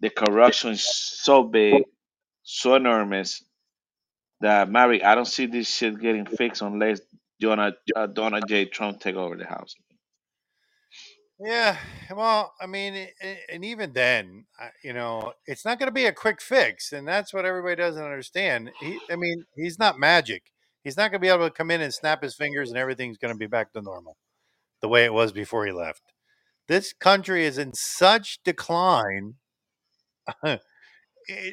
The 0.00 0.10
corruption 0.10 0.70
is 0.70 0.86
so 0.86 1.42
big, 1.42 1.82
so 2.42 2.74
enormous 2.76 3.42
that 4.40 4.70
Mary, 4.70 5.02
I 5.02 5.14
don't 5.14 5.26
see 5.26 5.46
this 5.46 5.68
shit 5.68 6.00
getting 6.00 6.26
fixed 6.26 6.62
unless 6.62 7.00
Donald 7.40 7.74
uh, 7.94 8.06
Donald 8.06 8.44
J. 8.48 8.64
Trump 8.66 9.00
take 9.00 9.16
over 9.16 9.36
the 9.36 9.46
house. 9.46 9.74
yeah. 11.40 11.76
Well, 12.14 12.52
I 12.60 12.66
mean, 12.66 13.08
and 13.52 13.64
even 13.64 13.92
then, 13.92 14.44
you 14.82 14.92
know, 14.92 15.32
it's 15.46 15.64
not 15.64 15.78
going 15.78 15.88
to 15.88 15.92
be 15.94 16.06
a 16.06 16.12
quick 16.12 16.40
fix, 16.40 16.92
and 16.92 17.06
that's 17.06 17.32
what 17.32 17.44
everybody 17.44 17.76
doesn't 17.76 18.02
understand. 18.02 18.70
He, 18.80 18.98
I 19.10 19.16
mean, 19.16 19.44
he's 19.56 19.78
not 19.78 19.98
magic. 19.98 20.44
He's 20.84 20.96
not 20.96 21.10
going 21.10 21.20
to 21.20 21.24
be 21.24 21.28
able 21.28 21.46
to 21.46 21.54
come 21.54 21.70
in 21.70 21.80
and 21.80 21.92
snap 21.92 22.22
his 22.22 22.34
fingers, 22.34 22.70
and 22.70 22.78
everything's 22.78 23.18
going 23.18 23.34
to 23.34 23.38
be 23.38 23.46
back 23.46 23.72
to 23.72 23.82
normal, 23.82 24.16
the 24.80 24.88
way 24.88 25.04
it 25.04 25.12
was 25.12 25.32
before 25.32 25.66
he 25.66 25.72
left. 25.72 26.02
This 26.66 26.92
country 26.92 27.44
is 27.44 27.58
in 27.58 27.74
such 27.74 28.40
decline. 28.44 29.34
it, 30.44 30.60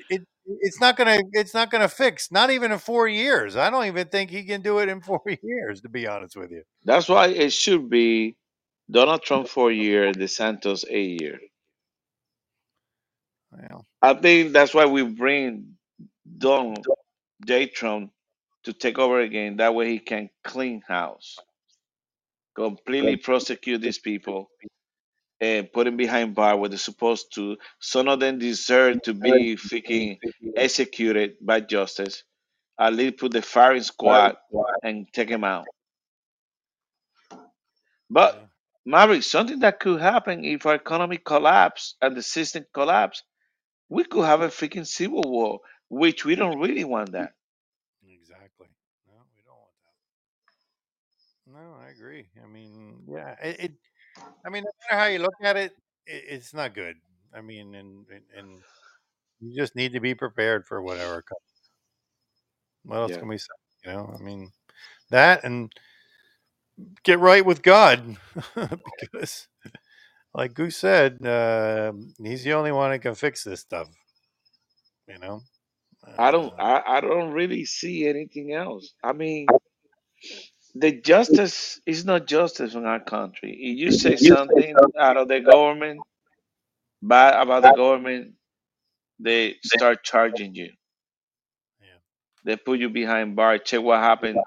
it 0.10 0.22
it's 0.48 0.80
not 0.80 0.96
gonna 0.96 1.20
it's 1.34 1.54
not 1.54 1.72
gonna 1.72 1.90
fix 1.90 2.32
not 2.32 2.52
even 2.52 2.72
in 2.72 2.78
four 2.78 3.08
years 3.08 3.56
i 3.56 3.70
don't 3.70 3.86
even 3.86 4.08
think 4.08 4.30
he 4.30 4.44
can 4.44 4.62
do 4.62 4.80
it 4.80 4.90
in 4.90 5.02
four 5.02 5.22
years 5.44 5.82
to 5.82 5.90
be 5.90 6.08
honest 6.08 6.36
with 6.36 6.52
you 6.52 6.62
That's 6.84 7.10
why 7.10 7.28
it 7.28 7.52
should 7.52 7.90
be 7.90 8.38
Donald 8.90 9.24
Trump 9.24 9.48
for 9.48 9.72
a 9.72 9.74
year, 9.74 10.12
DeSantis 10.14 10.86
a 10.90 11.02
year. 11.02 11.40
well 13.52 13.86
I 14.02 14.14
think 14.14 14.54
that's 14.54 14.74
why 14.74 14.86
we 14.86 15.04
bring 15.04 15.78
Donald 16.38 16.86
J. 17.46 17.68
Trump 17.68 18.12
to 18.66 18.74
take 18.74 19.00
over 19.00 19.20
again. 19.20 19.58
That 19.58 19.74
way 19.74 19.90
he 19.90 20.00
can 20.00 20.30
clean 20.44 20.82
house, 20.88 21.38
completely 22.56 23.18
prosecute 23.18 23.82
these 23.82 24.00
people, 24.00 24.50
and 25.42 25.72
put 25.72 25.86
them 25.86 25.98
behind 25.98 26.36
bar 26.36 26.58
where 26.58 26.70
they're 26.70 26.78
supposed 26.78 27.34
to. 27.36 27.58
Some 27.80 28.08
of 28.08 28.20
them 28.20 28.40
deserve 28.40 29.02
to 29.04 29.14
be 29.14 29.56
freaking 29.58 30.20
executed 30.56 31.36
by 31.42 31.62
justice. 31.62 32.24
At 32.80 32.94
least 32.94 33.18
put 33.18 33.34
the 33.34 33.42
firing 33.42 33.84
squad 33.84 34.38
and 34.84 35.08
take 35.14 35.30
him 35.30 35.44
out. 35.44 35.70
But. 38.10 38.48
Maverick, 38.86 39.24
something 39.24 39.60
that 39.60 39.80
could 39.80 40.02
happen 40.02 40.44
if 40.44 40.66
our 40.66 40.76
economy 40.76 41.18
collapse 41.18 41.96
and 42.02 42.16
the 42.16 42.24
system 42.24 42.66
collapse, 42.74 43.24
we 43.90 44.04
could 44.06 44.26
have 44.26 44.42
a 44.42 44.48
freaking 44.50 44.88
civil 44.88 45.24
war, 45.24 45.62
which 45.90 46.26
we 46.26 46.36
don't 46.36 46.60
really 46.60 46.84
want 46.84 47.12
that. 47.14 47.34
exactly 48.04 48.68
no 49.08 49.14
we 49.36 49.42
don't 49.44 49.58
want 49.60 49.76
that 49.84 49.96
no 51.52 51.76
i 51.86 51.90
agree 51.90 52.26
i 52.44 52.48
mean 52.48 53.04
yeah 53.08 53.36
it, 53.42 53.60
it 53.60 53.74
i 54.46 54.50
mean 54.50 54.64
no 54.64 54.72
matter 54.90 55.02
how 55.02 55.08
you 55.08 55.20
look 55.20 55.34
at 55.42 55.58
it, 55.58 55.74
it 56.06 56.24
it's 56.30 56.54
not 56.54 56.74
good 56.76 56.96
i 57.34 57.42
mean 57.42 57.76
and, 57.76 58.06
and 58.10 58.24
and 58.38 58.60
you 59.42 59.56
just 59.56 59.76
need 59.76 59.94
to 59.94 60.00
be 60.00 60.16
prepared 60.16 60.66
for 60.66 60.82
whatever 60.82 61.22
comes 61.22 61.72
what 62.84 62.98
else 62.98 63.12
Yeah. 63.12 63.20
can 63.20 63.28
we 63.28 63.38
say 63.38 63.48
you 63.86 63.92
know 63.92 64.16
i 64.18 64.22
mean 64.22 64.52
that 65.10 65.44
and 65.44 65.72
get 67.04 67.20
right 67.20 67.46
with 67.46 67.62
god 67.62 68.18
because 69.00 69.48
like 70.36 70.54
Goose 70.54 70.76
said, 70.76 71.26
uh, 71.26 71.94
he's 72.22 72.44
the 72.44 72.54
only 72.54 72.74
one 72.74 72.92
that 72.92 73.00
can 73.00 73.16
fix 73.16 73.44
this 73.46 73.62
stuff. 73.62 73.88
You 75.08 75.18
know, 75.18 75.42
I 76.18 76.32
don't 76.32 76.52
uh, 76.60 76.62
I, 76.62 76.98
I 76.98 77.02
don't 77.02 77.32
really 77.32 77.64
see 77.64 78.08
anything 78.08 78.54
else. 78.54 78.94
I 79.02 79.14
mean 79.14 79.48
the 80.76 80.92
justice 80.92 81.80
is 81.86 82.06
not 82.06 82.28
justice 82.28 82.76
in 82.76 82.86
our 82.86 83.00
country. 83.00 83.52
If 83.52 83.78
you 83.80 83.92
say 83.92 84.18
something 84.18 84.76
out 85.00 85.16
of 85.16 85.30
the 85.30 85.40
government 85.40 86.02
bad 87.02 87.42
about 87.42 87.64
the 87.64 87.72
government, 87.72 88.34
they 89.20 89.56
start 89.64 90.04
charging 90.04 90.54
you. 90.54 90.70
yeah. 91.80 92.00
They 92.44 92.58
put 92.58 92.80
you 92.80 92.90
behind 92.90 93.38
bar. 93.38 93.58
Check 93.58 93.82
what 93.82 94.00
happened 94.00 94.38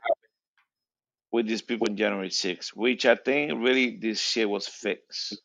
with 1.33 1.47
these 1.47 1.63
people 1.63 1.87
in 1.87 1.97
January 1.97 2.29
6th, 2.29 2.69
which 2.77 3.07
I 3.07 3.15
think 3.15 3.53
really 3.63 3.97
this 3.97 4.21
shit 4.21 4.49
was 4.49 4.69
fixed. 4.69 5.41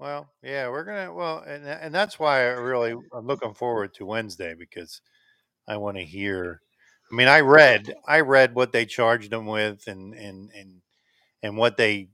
Well, 0.00 0.28
yeah, 0.42 0.68
we're 0.68 0.84
gonna. 0.84 1.14
Well, 1.14 1.38
and 1.46 1.64
and 1.64 1.94
that's 1.94 2.18
why 2.18 2.40
I 2.40 2.46
really 2.54 2.94
I'm 3.12 3.26
looking 3.26 3.54
forward 3.54 3.94
to 3.94 4.04
Wednesday 4.06 4.54
because 4.58 5.00
I 5.68 5.76
want 5.76 5.96
to 5.98 6.04
hear. 6.04 6.60
I 7.10 7.14
mean, 7.14 7.28
I 7.28 7.40
read 7.40 7.94
I 8.06 8.20
read 8.20 8.54
what 8.54 8.72
they 8.72 8.86
charged 8.86 9.32
him 9.32 9.46
with, 9.46 9.86
and 9.86 10.14
and 10.14 10.50
and 10.56 10.82
and 11.42 11.56
what 11.56 11.76
they, 11.76 12.08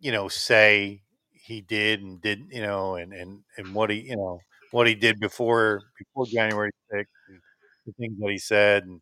you 0.00 0.12
know, 0.12 0.28
say 0.28 1.02
he 1.32 1.60
did 1.60 2.02
and 2.02 2.20
did, 2.20 2.40
you 2.50 2.62
know, 2.62 2.96
and 2.96 3.12
and 3.12 3.40
and 3.56 3.74
what 3.74 3.90
he, 3.90 4.00
you 4.00 4.16
know, 4.16 4.40
what 4.70 4.86
he 4.86 4.94
did 4.94 5.20
before 5.20 5.82
before 5.98 6.26
January 6.26 6.70
sixth, 6.90 7.12
the 7.86 7.92
things 7.94 8.18
that 8.20 8.30
he 8.30 8.38
said, 8.38 8.84
and 8.84 9.00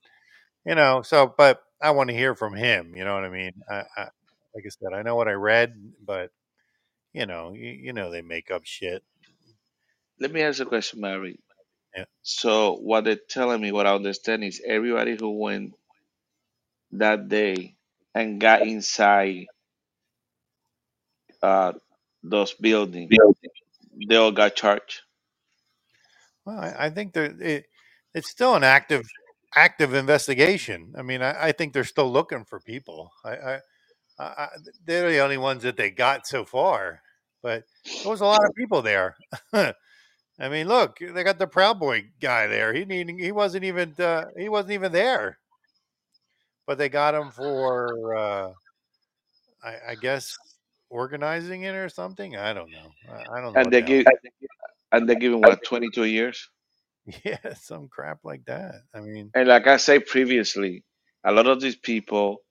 you 0.67 0.75
know, 0.75 1.03
so 1.03 1.35
but 1.37 1.63
I 1.83 1.91
want 1.93 2.11
to 2.11 2.17
hear 2.17 2.35
from 2.35 2.55
him. 2.55 2.95
You 2.97 3.05
know 3.05 3.15
what 3.15 3.25
I 3.25 3.31
mean? 3.31 3.53
I, 3.71 3.85
I 3.97 4.03
like 4.55 4.65
I 4.67 4.71
said, 4.71 4.95
I 4.95 5.03
know 5.03 5.17
what 5.17 5.29
I 5.29 5.33
read, 5.33 5.75
but 6.05 6.31
you 7.13 7.27
know, 7.27 7.53
you, 7.53 7.71
you 7.71 7.93
know, 7.93 8.11
they 8.11 8.23
make 8.23 8.51
up 8.51 8.63
shit. 8.65 9.03
Let 10.21 10.33
me 10.33 10.43
ask 10.43 10.61
a 10.61 10.67
question, 10.67 11.01
Mary. 11.01 11.39
Yeah. 11.97 12.05
So 12.23 12.77
what 12.77 13.05
they're 13.05 13.17
telling 13.17 13.61
me, 13.61 13.73
what 13.73 13.87
I 13.87 13.95
understand 13.95 14.45
is 14.45 14.61
everybody 14.67 15.17
who 15.17 15.31
went 15.39 15.75
that 16.93 17.29
day 17.29 17.75
and 18.15 18.41
got 18.41 18.63
inside 18.63 19.47
uh 21.43 21.73
those 22.23 22.53
buildings, 22.55 23.11
they 24.09 24.17
all 24.17 24.33
got 24.33 24.55
charged. 24.57 25.03
Well, 26.45 26.59
I, 26.59 26.87
I 26.87 26.91
think 26.91 27.13
that 27.15 27.41
it, 27.41 27.67
it's 28.15 28.29
still 28.31 28.55
an 28.55 28.65
active 28.65 29.03
active 29.55 29.95
investigation. 29.95 30.95
I 30.97 31.03
mean, 31.03 31.23
I, 31.23 31.49
I 31.49 31.53
think 31.53 31.73
they're 31.73 31.85
still 31.85 32.11
looking 32.11 32.45
for 32.45 32.61
people. 32.61 33.13
I, 33.25 33.31
I, 33.37 33.55
I, 34.19 34.25
I 34.25 34.49
they're 34.87 35.11
the 35.11 35.21
only 35.21 35.39
ones 35.39 35.63
that 35.65 35.77
they 35.77 35.91
got 35.91 36.27
so 36.27 36.45
far, 36.45 37.03
but 37.43 37.65
there 38.03 38.11
was 38.11 38.21
a 38.23 38.27
lot 38.27 38.45
of 38.45 38.55
people 38.57 38.83
there. 38.83 39.17
I 40.39 40.49
mean, 40.49 40.67
look, 40.67 40.99
they 40.99 41.23
got 41.23 41.39
the 41.39 41.47
Proud 41.47 41.79
Boy 41.79 42.07
guy 42.21 42.47
there. 42.47 42.73
He 42.73 42.85
need, 42.85 43.11
he 43.21 43.33
wasn't 43.33 43.65
even 43.65 43.95
uh, 43.99 44.27
he 44.37 44.49
wasn't 44.49 44.73
even 44.73 44.93
there, 44.93 45.39
but 46.67 46.79
they 46.79 46.89
got 46.89 47.15
him 47.15 47.31
for 47.31 48.17
uh, 48.17 48.53
I, 49.63 49.77
I 49.91 49.95
guess 49.95 50.37
organizing 50.89 51.63
it 51.63 51.75
or 51.75 51.89
something. 51.89 52.37
I 52.37 52.53
don't 52.53 52.71
know. 52.71 52.93
I, 53.09 53.39
I 53.39 53.41
don't 53.41 53.53
know. 53.53 53.61
And 53.61 53.73
they 53.73 53.83
give 53.83 54.07
and 54.93 55.09
they're 55.09 55.17
giving 55.17 55.41
what 55.41 55.65
22 55.65 56.05
years. 56.05 56.49
Yeah, 57.25 57.55
some 57.55 57.89
crap 57.89 58.21
like 58.23 58.45
that. 58.45 58.83
I 58.95 59.01
mean, 59.01 59.33
And 59.35 59.49
like 59.49 59.67
I 59.67 59.77
said 59.77 60.07
previously, 60.07 60.85
a 61.25 61.33
lot 61.33 61.49
of 61.49 61.61
these 61.61 61.75
people 61.75 62.43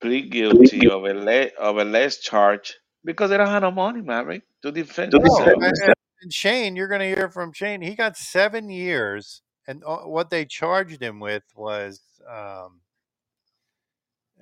plead 0.00 0.30
guilty 0.30 0.88
of 0.88 1.02
a 1.04 1.12
le- 1.12 1.50
of 1.58 1.78
a 1.78 1.84
less 1.84 2.18
charge 2.18 2.72
because 3.04 3.30
they 3.30 3.36
don't 3.36 3.48
have 3.48 3.62
no 3.62 3.72
money, 3.72 4.00
Mary, 4.00 4.42
to 4.62 4.70
defend 4.70 5.12
no, 5.12 5.18
themselves. 5.18 5.80
and, 5.80 5.94
and- 6.24 6.34
Shane, 6.34 6.76
you're 6.76 6.88
going 6.88 7.02
to 7.02 7.08
hear 7.08 7.30
from 7.30 7.52
Shane. 7.54 7.82
He 7.82 7.96
got 7.96 8.18
seven 8.18 8.70
years, 8.70 9.42
and 9.68 9.84
uh, 9.86 9.98
what 10.00 10.30
they 10.30 10.46
charged 10.46 11.02
him 11.02 11.20
with 11.20 11.44
was 11.56 12.02
um, 12.30 12.80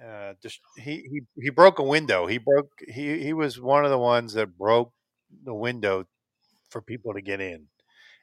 uh, 0.04 0.34
just, 0.42 0.60
he, 0.76 0.96
he 1.10 1.20
he 1.42 1.50
broke 1.50 1.78
a 1.78 1.82
window. 1.82 2.26
He 2.26 2.38
broke 2.38 2.70
he 2.88 3.22
he 3.22 3.32
was 3.32 3.60
one 3.60 3.84
of 3.84 3.90
the 3.90 3.98
ones 3.98 4.32
that 4.34 4.56
broke 4.58 4.92
the 5.44 5.54
window 5.54 6.06
for 6.70 6.82
people 6.82 7.14
to 7.14 7.22
get 7.22 7.40
in. 7.40 7.66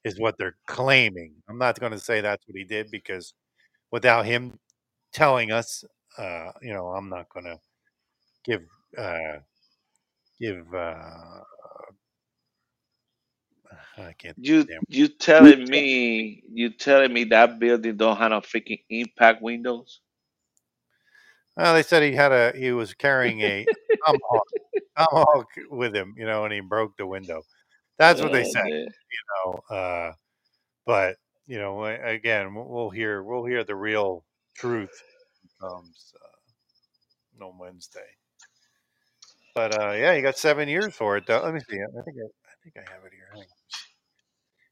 Is 0.06 0.20
what 0.20 0.38
they're 0.40 0.58
claiming. 0.68 1.36
I'm 1.50 1.58
not 1.60 1.80
going 1.80 1.92
to 1.94 2.00
say 2.00 2.22
that's 2.22 2.48
what 2.48 2.58
he 2.58 2.66
did 2.66 2.92
because 2.92 3.34
without 3.92 4.26
him 4.26 4.60
telling 5.14 5.52
us, 5.52 5.84
uh, 6.18 6.52
you 6.62 6.74
know, 6.74 6.88
I'm 6.90 7.10
not 7.10 7.30
going 7.30 7.46
to 7.46 7.60
give 8.46 8.64
uh, 8.98 9.40
give. 10.40 10.66
Uh, 10.74 11.42
I 13.98 14.14
can't. 14.14 14.38
You 14.38 14.64
Damn. 14.64 14.82
you 14.88 15.08
telling 15.08 15.66
me 15.70 16.44
you 16.52 16.70
telling 16.72 17.14
me 17.14 17.26
that 17.26 17.60
building 17.60 17.98
don't 17.98 18.18
have 18.18 18.32
no 18.32 18.42
freaking 18.42 18.82
impact 18.90 19.42
windows? 19.42 20.02
Well, 21.58 21.74
they 21.74 21.84
said 21.84 22.04
he 22.04 22.14
had 22.14 22.32
a 22.32 22.54
he 22.58 22.72
was 22.72 22.94
carrying 22.94 23.42
a 23.42 23.68
tomahawk, 24.06 24.48
tomahawk 24.98 25.48
with 25.70 25.96
him, 25.96 26.16
you 26.18 26.26
know, 26.26 26.46
and 26.46 26.54
he 26.54 26.62
broke 26.62 26.96
the 26.98 27.06
window. 27.06 27.42
That's 27.98 28.22
what 28.22 28.32
they 28.32 28.44
Oh, 28.44 28.52
said, 28.52 28.64
man. 28.66 28.88
you 28.88 29.52
know. 29.70 29.76
Uh, 29.76 30.14
but 30.86 31.18
you 31.48 31.60
know, 31.60 31.84
again, 31.86 32.54
we'll- 32.56 32.90
hear 32.90 33.24
we'll 33.24 33.46
hear 33.46 33.64
the 33.64 33.76
real 33.76 34.24
truth 34.56 35.04
comes 35.60 36.14
uh, 37.42 37.46
on 37.46 37.58
Wednesday. 37.58 38.00
But 39.54 39.78
uh, 39.78 39.92
yeah, 39.92 40.16
he 40.16 40.22
got 40.22 40.38
seven 40.38 40.70
years 40.70 40.96
for 40.96 41.18
it. 41.18 41.26
Though. 41.28 41.42
Let 41.44 41.54
me 41.54 41.60
see. 41.70 41.76
I 41.78 42.02
think 42.04 42.18
think 42.64 42.76
I 42.78 42.92
have 42.92 43.04
it 43.06 43.14
here. 43.14 43.30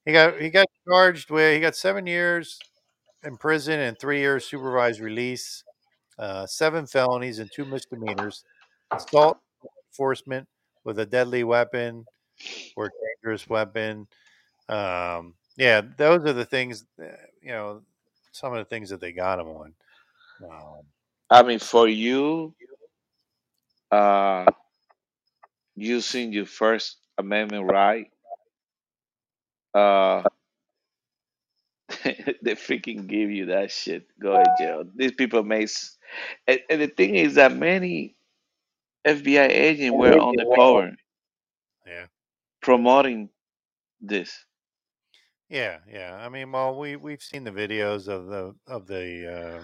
He 0.06 0.14
got 0.14 0.40
he 0.40 0.50
got 0.50 0.68
charged 0.88 1.30
with 1.30 1.54
he 1.54 1.60
got 1.60 1.76
seven 1.76 2.08
years 2.08 2.60
in 3.24 3.38
prison 3.38 3.80
and 3.80 4.00
three 4.00 4.20
years 4.20 4.46
supervised 4.46 5.02
release, 5.02 5.64
uh, 6.20 6.46
seven 6.48 6.88
felonies 6.88 7.40
and 7.40 7.52
two 7.54 7.66
misdemeanors, 7.66 8.44
assault 8.92 9.40
enforcement 9.92 10.48
with 10.86 11.00
a 11.00 11.06
deadly 11.06 11.44
weapon 11.44 12.06
or 12.78 12.92
dangerous 13.24 13.50
weapon. 13.50 14.08
Um, 14.70 15.36
yeah, 15.58 15.82
those 15.98 16.26
are 16.26 16.34
the 16.34 16.46
things. 16.46 16.86
uh, 17.02 17.06
You 17.42 17.52
know, 17.52 17.82
some 18.34 18.54
of 18.54 18.60
the 18.60 18.66
things 18.66 18.90
that 18.92 19.02
they 19.02 19.14
got 19.14 19.40
him 19.40 19.48
on. 19.48 19.74
Um, 20.44 20.82
I 21.30 21.44
mean, 21.44 21.60
for 21.60 21.88
you, 21.88 22.56
uh, 23.92 24.46
using 25.76 26.34
your 26.34 26.46
First 26.46 26.98
Amendment 27.18 27.66
right, 27.66 28.12
uh, 29.74 30.24
they 32.04 32.56
freaking 32.56 33.08
give 33.08 33.32
you 33.32 33.48
that 33.48 33.72
shit. 33.72 34.08
Go 34.20 34.38
to 34.38 34.56
jail. 34.60 34.84
These 34.96 35.14
people 35.14 35.44
may. 35.44 35.64
s- 35.64 35.98
And, 36.48 36.60
and 36.70 36.82
the 36.82 36.88
thing 36.88 37.16
is 37.16 37.36
that 37.36 37.56
many 37.56 38.16
FBI 39.08 39.50
agents 39.50 39.96
were 39.96 40.20
undercover 40.20 40.96
yeah. 41.88 42.08
promoting 42.62 43.30
this. 44.02 44.46
Yeah, 45.50 45.80
yeah. 45.92 46.18
I 46.22 46.30
mean, 46.30 46.52
well, 46.52 46.78
we 46.78 46.96
we've 46.98 47.22
seen 47.22 47.44
the 47.44 47.52
videos 47.52 48.08
of 48.08 48.28
the 48.28 48.56
of 48.68 48.88
the 48.88 49.62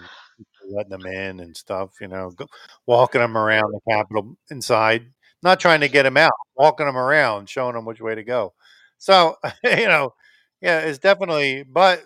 letting 0.68 0.90
them 0.90 1.06
in 1.06 1.40
and 1.40 1.56
stuff. 1.56 1.90
You 2.00 2.08
know, 2.08 2.30
go, 2.30 2.46
walking 2.86 3.20
them 3.20 3.36
around 3.36 3.72
the 3.72 3.80
Capitol 3.90 4.36
inside, 4.50 5.06
not 5.44 5.60
trying 5.60 5.80
to 5.80 5.88
get 5.88 6.06
him 6.06 6.16
out, 6.16 6.32
walking 6.56 6.88
him 6.88 6.96
around, 6.96 7.48
showing 7.48 7.76
him 7.76 7.84
which 7.84 8.00
way 8.00 8.14
to 8.14 8.24
go. 8.24 8.54
So 8.98 9.36
you 9.64 9.86
know, 9.86 10.14
yeah, 10.60 10.80
it's 10.80 10.98
definitely. 10.98 11.62
But 11.62 12.02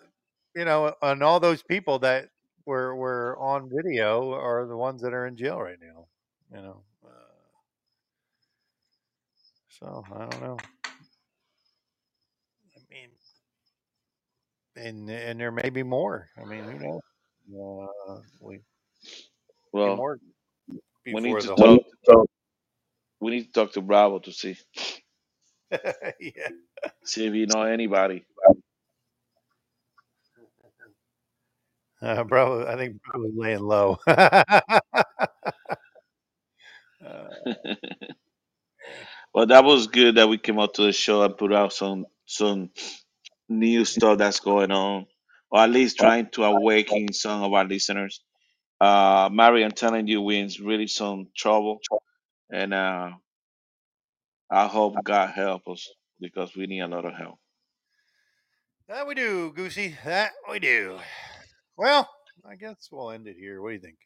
you 0.55 0.65
know, 0.65 0.93
and 1.01 1.23
all 1.23 1.40
those 1.40 1.62
people 1.62 2.01
that 2.01 2.28
were 2.66 2.94
were 2.97 3.39
on 3.39 3.70
video 3.73 4.32
are 4.32 4.66
the 4.66 4.77
ones 4.77 5.01
that 5.02 5.15
are 5.15 5.27
in 5.27 5.36
jail 5.36 5.60
right 5.60 5.78
now. 5.81 6.06
You 6.55 6.62
know, 6.62 6.82
uh, 7.05 7.09
so 9.69 10.05
I 10.12 10.19
don't 10.19 10.43
know. 10.43 10.56
I 12.77 12.81
mean, 12.90 13.10
and 14.77 15.10
and 15.10 15.40
there 15.40 15.52
may 15.52 15.70
be 15.70 15.82
more. 15.85 16.28
I 16.36 16.44
mean, 16.44 16.65
who 16.65 16.78
knows? 16.78 17.01
Uh, 18.09 18.20
we 18.40 18.60
Well, 19.73 19.97
more 19.97 20.19
we 21.06 21.20
need 21.20 21.40
to 21.40 21.55
talk. 21.55 22.28
We 23.20 23.31
need 23.32 23.45
to 23.47 23.53
talk 23.53 23.73
to 23.73 23.81
Bravo 23.82 24.20
to 24.20 24.32
see 24.32 24.57
yeah. 25.73 26.49
see 27.05 27.27
if 27.27 27.35
you 27.35 27.47
know 27.47 27.62
anybody. 27.62 28.24
Uh, 32.01 32.23
bro, 32.24 32.66
I 32.66 32.77
think 32.77 33.03
bro 33.03 33.20
was 33.23 33.32
laying 33.35 33.61
low. 33.61 33.99
Uh, 34.07 34.45
well, 39.35 39.47
that 39.47 39.65
was 39.65 39.86
good 39.89 40.16
that 40.16 40.28
we 40.28 40.39
came 40.39 40.59
out 40.59 40.74
to 40.74 40.82
the 40.82 40.93
show 40.93 41.23
and 41.23 41.36
put 41.36 41.53
out 41.53 41.73
some 41.73 42.07
some 42.27 42.70
new 43.49 43.85
stuff 43.85 44.19
that's 44.19 44.40
going 44.40 44.70
on, 44.73 45.07
or 45.51 45.61
at 45.61 45.70
least 45.70 45.99
trying 45.99 46.28
to 46.32 46.45
awaken 46.45 47.12
some 47.12 47.43
of 47.43 47.53
our 47.53 47.65
listeners. 47.65 48.20
Uh, 48.81 49.31
Mary, 49.32 49.65
I'm 49.65 49.73
telling 49.73 50.09
you, 50.09 50.23
we're 50.23 50.45
in 50.45 50.51
really 50.65 50.89
some 50.89 51.28
trouble, 51.36 51.81
and 52.51 52.75
uh, 52.75 53.11
I 54.51 54.66
hope 54.69 55.03
God 55.05 55.31
help 55.31 55.69
us 55.69 55.89
because 56.20 56.55
we 56.57 56.66
need 56.66 56.81
a 56.81 56.89
lot 56.89 57.05
of 57.07 57.15
help. 57.15 57.39
that 58.89 59.07
we 59.07 59.15
do, 59.15 59.53
Goosey. 59.53 59.97
That 60.05 60.33
we 60.51 60.59
do. 60.61 60.99
Well, 61.77 62.09
I 62.49 62.57
guess 62.57 62.89
we'll 62.93 63.11
end 63.12 63.27
it 63.29 63.37
here. 63.39 63.62
What 63.62 63.70
do 63.70 63.75
you 63.75 63.81
think? 63.81 63.97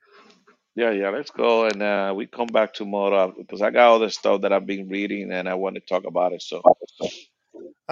Yeah, 0.74 0.90
yeah, 0.92 1.10
let's 1.10 1.30
go, 1.30 1.66
and 1.66 1.82
uh, 1.82 2.14
we 2.16 2.26
come 2.26 2.46
back 2.46 2.72
tomorrow 2.74 3.34
because 3.36 3.62
I 3.62 3.70
got 3.70 3.94
other 3.94 4.10
stuff 4.10 4.42
that 4.42 4.52
I've 4.54 4.66
been 4.66 4.88
reading 4.88 5.30
and 5.32 5.48
I 5.48 5.54
want 5.54 5.74
to 5.76 5.82
talk 5.82 6.04
about 6.06 6.32
it. 6.32 6.42
So, 6.42 6.62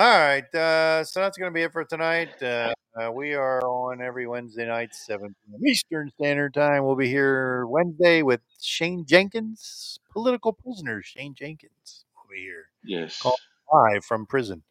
All 0.01 0.19
right. 0.19 0.55
Uh, 0.55 1.05
so 1.05 1.21
that's 1.21 1.37
going 1.37 1.51
to 1.51 1.55
be 1.55 1.61
it 1.61 1.73
for 1.73 1.85
tonight. 1.85 2.43
Uh, 2.43 2.73
uh, 2.99 3.13
we 3.13 3.35
are 3.35 3.61
on 3.61 4.01
every 4.01 4.27
Wednesday 4.27 4.67
night, 4.67 4.95
7 4.95 5.29
p.m. 5.29 5.61
Eastern 5.67 6.11
Standard 6.19 6.55
Time. 6.55 6.87
We'll 6.87 6.97
be 6.97 7.09
here 7.09 7.67
Wednesday 7.67 8.23
with 8.23 8.41
Shane 8.63 9.05
Jenkins, 9.05 10.01
political 10.11 10.55
prisoner 10.55 11.03
Shane 11.03 11.35
Jenkins. 11.35 12.07
will 12.17 12.35
be 12.35 12.41
here 12.41 12.69
yes, 12.83 13.21
Call- 13.21 13.37
live 13.75 14.03
from 14.03 14.25
prison. 14.25 14.63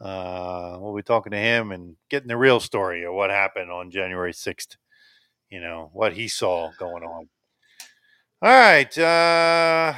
Uh, 0.00 0.78
we'll 0.80 0.96
be 0.96 1.02
talking 1.04 1.30
to 1.30 1.38
him 1.38 1.70
and 1.70 1.94
getting 2.10 2.26
the 2.26 2.36
real 2.36 2.58
story 2.58 3.04
of 3.04 3.14
what 3.14 3.30
happened 3.30 3.70
on 3.70 3.92
January 3.92 4.32
6th. 4.32 4.78
You 5.48 5.60
know, 5.60 5.90
what 5.92 6.14
he 6.14 6.26
saw 6.26 6.72
going 6.76 7.04
on. 7.04 7.28
All 8.42 8.50
right. 8.50 8.98
Uh, 8.98 9.94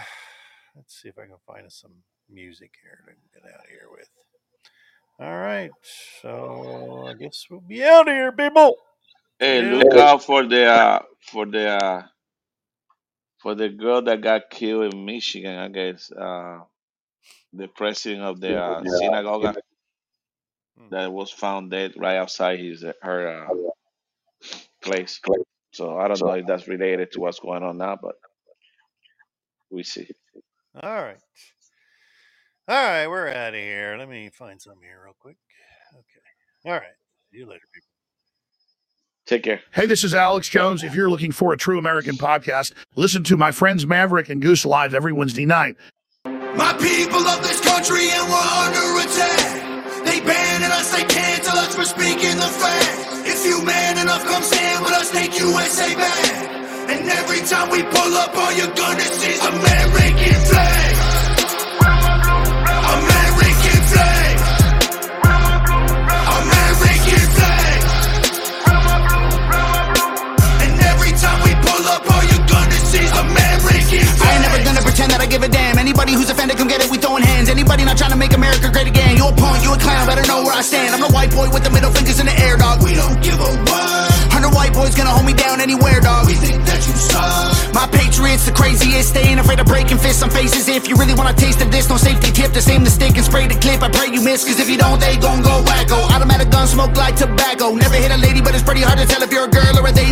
let's 0.76 1.00
see 1.00 1.08
if 1.08 1.16
I 1.18 1.22
can 1.22 1.36
find 1.46 1.64
us 1.64 1.80
some 1.80 1.94
music 2.28 2.74
here 2.82 3.02
to 3.06 3.40
get 3.40 3.50
out 3.50 3.60
of 3.60 3.70
here 3.70 3.88
with. 3.90 4.10
All 5.20 5.38
right. 5.38 5.72
So 6.22 7.08
I 7.10 7.14
guess 7.14 7.46
we'll 7.50 7.60
be 7.60 7.84
out 7.84 8.08
of 8.08 8.14
here, 8.14 8.32
people. 8.32 8.76
hey, 9.40 9.62
Yeah. 9.62 9.62
look 9.62 9.94
out 9.96 10.24
for 10.24 10.44
the 10.46 10.64
uh, 10.64 11.00
for 11.20 11.46
the 11.46 11.68
uh, 11.68 12.02
for 13.40 13.54
the 13.54 13.68
girl 13.68 14.02
that 14.02 14.22
got 14.22 14.50
killed 14.50 14.94
in 14.94 15.04
Michigan. 15.06 15.56
I 15.58 15.68
guess 15.68 16.10
uh, 16.12 16.60
the 17.52 17.68
president 17.68 18.22
of 18.22 18.40
the 18.40 18.56
uh, 18.56 18.84
synagogue 18.86 19.50
Hmm. 20.78 20.90
that 20.90 21.12
was 21.12 21.30
found 21.30 21.70
dead 21.70 21.94
right 21.96 22.16
outside 22.18 22.60
his 22.60 22.84
her 23.02 23.28
uh, 23.28 23.52
place. 24.82 25.20
So 25.72 25.98
I 25.98 26.08
don't 26.08 26.20
know 26.20 26.32
if 26.32 26.46
that's 26.46 26.68
related 26.68 27.12
to 27.12 27.20
what's 27.20 27.40
going 27.40 27.62
on 27.62 27.78
now, 27.78 27.98
but 28.00 28.16
we 29.70 29.82
see. 29.84 30.08
All 30.82 31.02
right. 31.02 31.18
All 32.68 32.74
right. 32.76 33.06
We're 33.06 33.28
out 33.28 33.54
of 33.54 33.60
here. 33.60 33.96
Let 33.98 34.10
me 34.10 34.28
find 34.28 34.60
some 34.60 34.74
here 34.82 35.00
real 35.02 35.14
quick. 35.18 35.38
Okay. 35.94 36.70
All 36.70 36.78
right. 36.78 36.96
See 37.30 37.38
you 37.38 37.48
later, 37.48 37.64
people. 37.72 37.88
Take 39.24 39.42
care. 39.42 39.60
Hey, 39.72 39.86
this 39.86 40.04
is 40.04 40.14
Alex 40.14 40.48
Jones. 40.48 40.84
If 40.84 40.94
you're 40.94 41.08
looking 41.08 41.32
for 41.32 41.54
a 41.54 41.56
true 41.56 41.78
American 41.78 42.16
podcast, 42.16 42.72
listen 42.94 43.24
to 43.24 43.36
my 43.38 43.52
friends 43.52 43.86
Maverick 43.86 44.28
and 44.28 44.40
Goose 44.42 44.66
live 44.66 44.94
every 44.94 45.12
Wednesday 45.12 45.46
night. 45.46 45.76
My 46.24 46.72
people 46.80 47.24
of 47.24 47.40
this 47.42 47.60
country 47.60 48.08
and 48.08 48.28
we're 48.28 48.52
under 48.64 49.00
attack. 49.00 50.04
They 50.04 50.20
banning 50.20 50.72
us, 50.72 50.92
they 50.94 51.04
cancel 51.04 51.58
us 51.58 51.74
for 51.74 51.84
speaking 51.84 52.36
the 52.36 52.52
fact. 52.52 53.28
If 53.28 53.44
you 53.44 53.64
man 53.64 53.98
enough, 53.98 54.24
come 54.24 54.42
stand 54.42 54.84
with 54.84 54.92
us, 54.92 55.10
take 55.10 55.38
USA 55.38 55.94
back. 55.94 56.48
And 56.88 57.08
every 57.08 57.40
time 57.46 57.70
we 57.70 57.82
pull 57.82 58.12
up, 58.16 58.34
all 58.36 58.52
you're 58.52 58.74
gonna 58.74 59.00
see 59.00 59.32
is 59.32 59.44
American 59.44 60.07
give 75.28 75.42
a 75.42 75.48
damn. 75.48 75.78
Anybody 75.78 76.12
who's 76.12 76.30
offended, 76.30 76.56
come 76.56 76.68
get 76.68 76.80
it. 76.82 76.90
We 76.90 76.98
throwing 76.98 77.22
hands. 77.22 77.48
Anybody 77.48 77.84
not 77.84 77.96
trying 77.96 78.10
to 78.10 78.16
make 78.16 78.32
America 78.32 78.72
great 78.72 78.88
again. 78.88 79.16
You 79.16 79.28
a 79.28 79.32
punk, 79.32 79.62
you 79.62 79.72
a 79.72 79.78
clown. 79.78 80.08
Better 80.08 80.26
know 80.26 80.42
where 80.42 80.56
I 80.56 80.62
stand. 80.62 80.94
I'm 80.94 81.00
the 81.00 81.12
white 81.12 81.30
boy 81.30 81.48
with 81.52 81.62
the 81.62 81.70
middle 81.70 81.92
fingers 81.92 82.18
in 82.18 82.26
the 82.26 82.36
air, 82.40 82.56
dog. 82.56 82.82
We 82.82 82.94
don't 82.94 83.20
give 83.22 83.38
a 83.38 83.50
what. 83.68 84.08
Hundred 84.32 84.54
white 84.56 84.72
boys 84.72 84.94
gonna 84.94 85.10
hold 85.10 85.26
me 85.26 85.34
down 85.34 85.60
anywhere, 85.60 86.00
dog. 86.00 86.26
We 86.26 86.34
think 86.34 86.64
that 86.64 86.80
you 86.86 86.94
suck. 86.96 87.74
My 87.74 87.86
patriots, 87.86 88.46
the 88.46 88.52
craziest. 88.52 89.14
They 89.14 89.22
ain't 89.28 89.40
afraid 89.40 89.60
of 89.60 89.66
breaking 89.66 89.98
fists 89.98 90.22
on 90.22 90.30
faces. 90.30 90.68
If 90.68 90.88
you 90.88 90.96
really 90.96 91.14
wanna 91.14 91.34
taste 91.34 91.60
of 91.60 91.70
this, 91.70 91.88
no 91.88 91.96
safety 91.96 92.32
tip. 92.32 92.52
The 92.52 92.62
same 92.62 92.82
mistake 92.82 93.16
and 93.16 93.24
spray 93.24 93.46
the 93.46 93.58
clip. 93.60 93.82
I 93.82 93.90
pray 93.90 94.08
you 94.08 94.22
miss, 94.22 94.44
cause 94.44 94.58
if 94.58 94.68
you 94.68 94.78
don't, 94.78 95.00
they 95.00 95.16
gon' 95.16 95.42
go 95.42 95.62
wacko. 95.62 95.98
Automatic 96.14 96.50
gun 96.50 96.66
smoke 96.66 96.96
like 96.96 97.16
tobacco. 97.16 97.74
Never 97.74 97.96
hit 97.96 98.10
a 98.10 98.18
lady, 98.18 98.40
but 98.40 98.54
it's 98.54 98.64
pretty 98.64 98.82
hard 98.82 98.98
to 98.98 99.06
tell 99.06 99.22
if 99.22 99.30
you're 99.32 99.46
a 99.46 99.52
girl 99.52 99.78
or 99.78 99.86
a 99.86 99.92
they, 99.92 100.10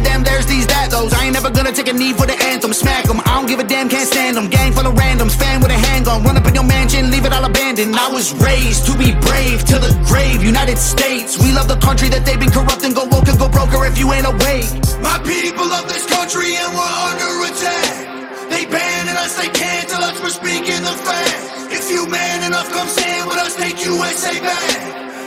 never 1.46 1.62
gonna 1.62 1.74
take 1.74 1.88
a 1.88 1.92
knee 1.92 2.12
for 2.12 2.26
the 2.26 2.36
anthem. 2.50 2.72
Smack 2.72 3.08
'em. 3.08 3.20
I 3.20 3.34
don't 3.36 3.46
give 3.46 3.60
a 3.60 3.64
damn, 3.64 3.88
can't 3.88 4.08
stand 4.08 4.34
stand 4.34 4.36
'em. 4.36 4.50
Gang 4.50 4.72
full 4.72 4.86
of 4.86 4.94
randoms, 4.94 5.34
fan 5.42 5.60
with 5.60 5.70
a 5.70 5.78
handgun. 5.86 6.24
Run 6.24 6.36
up 6.36 6.46
in 6.46 6.54
your 6.54 6.64
mansion, 6.64 7.10
leave 7.10 7.24
it 7.24 7.32
all 7.32 7.44
abandoned. 7.44 7.94
I 7.96 8.08
was 8.08 8.32
raised 8.48 8.86
to 8.86 8.92
be 8.98 9.12
brave 9.12 9.64
to 9.70 9.78
the 9.78 9.92
grave. 10.10 10.42
United 10.42 10.78
States, 10.78 11.38
we 11.38 11.52
love 11.52 11.68
the 11.68 11.76
country 11.88 12.08
that 12.08 12.24
they've 12.26 12.40
been 12.44 12.50
corrupting. 12.58 12.92
Go 12.94 13.04
woke 13.04 13.28
and 13.28 13.38
go 13.38 13.48
broker 13.48 13.84
if 13.86 13.96
you 13.98 14.12
ain't 14.12 14.26
awake. 14.26 14.68
My 15.10 15.18
people 15.34 15.68
of 15.78 15.84
this 15.92 16.04
country 16.16 16.56
and 16.62 16.70
we're 16.76 16.96
under 17.10 17.30
attack. 17.48 17.94
attack. 17.94 18.50
They 18.52 18.64
banning 18.66 19.18
us, 19.24 19.32
they 19.40 19.48
cancel 19.48 20.02
us 20.08 20.16
for 20.22 20.30
speaking 20.30 20.82
the 20.90 20.96
fact. 21.06 21.36
If 21.78 21.90
you 21.90 22.06
man 22.06 22.38
enough, 22.48 22.68
come 22.76 22.88
stand 22.88 23.24
with 23.28 23.38
us, 23.46 23.54
take 23.54 23.78
USA 23.84 24.34
back. 24.40 24.78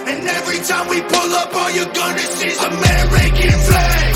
And 0.10 0.28
every 0.38 0.60
time 0.70 0.86
we 0.90 1.00
pull 1.02 1.32
up, 1.42 1.56
all 1.56 1.72
you're 1.78 1.94
gonna 2.02 2.28
see 2.38 2.50
is 2.56 2.60
American 2.74 3.58
flag. 3.70 4.09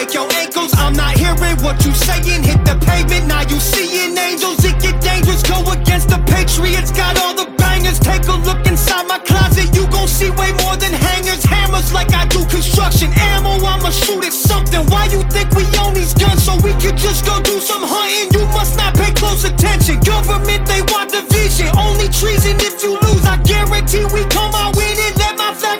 Break 0.00 0.14
your 0.14 0.28
ankles. 0.32 0.72
I'm 0.78 0.94
not 0.94 1.12
hearing 1.16 1.56
what 1.60 1.84
you 1.84 1.92
saying. 1.92 2.42
Hit 2.42 2.64
the 2.64 2.76
pavement, 2.86 3.26
now 3.26 3.42
you 3.42 3.60
seeing 3.60 4.16
angels. 4.16 4.64
It 4.64 4.80
get 4.80 5.00
dangerous, 5.00 5.42
go 5.42 5.60
against 5.72 6.08
the 6.08 6.18
Patriots. 6.24 6.90
Got 6.90 7.20
all 7.20 7.34
the 7.34 7.46
bangers. 7.60 7.98
Take 7.98 8.24
a 8.28 8.36
look 8.48 8.64
inside 8.66 9.06
my 9.06 9.18
closet. 9.18 9.68
You 9.76 9.86
gon' 9.88 10.08
see 10.08 10.30
way 10.30 10.52
more 10.64 10.76
than 10.76 10.92
hangers, 10.92 11.44
hammers 11.44 11.92
like 11.92 12.12
I 12.14 12.24
do 12.26 12.44
construction. 12.46 13.12
Ammo, 13.32 13.60
I'ma 13.60 13.90
shoot 13.90 14.24
at 14.24 14.32
something. 14.32 14.84
Why 14.88 15.04
you 15.12 15.22
think 15.28 15.52
we 15.52 15.64
own 15.76 15.92
these 15.92 16.14
guns? 16.14 16.44
So 16.44 16.56
we 16.64 16.72
could 16.80 16.96
just 16.96 17.26
go 17.26 17.40
do 17.42 17.60
some 17.60 17.84
hunting. 17.84 18.32
You 18.32 18.46
must 18.56 18.76
not 18.76 18.94
pay 18.94 19.12
close 19.12 19.44
attention. 19.44 20.00
Government, 20.00 20.64
they 20.66 20.80
want 20.92 21.12
division. 21.12 21.68
Only 21.76 22.08
treason 22.08 22.56
if 22.60 22.82
you 22.82 22.96
lose. 23.04 23.24
I 23.26 23.36
guarantee 23.44 24.04
we 24.16 24.24
come 24.32 24.52
out 24.54 24.76
winning. 24.76 25.14
Let 25.20 25.36
my 25.36 25.52
flag 25.52 25.79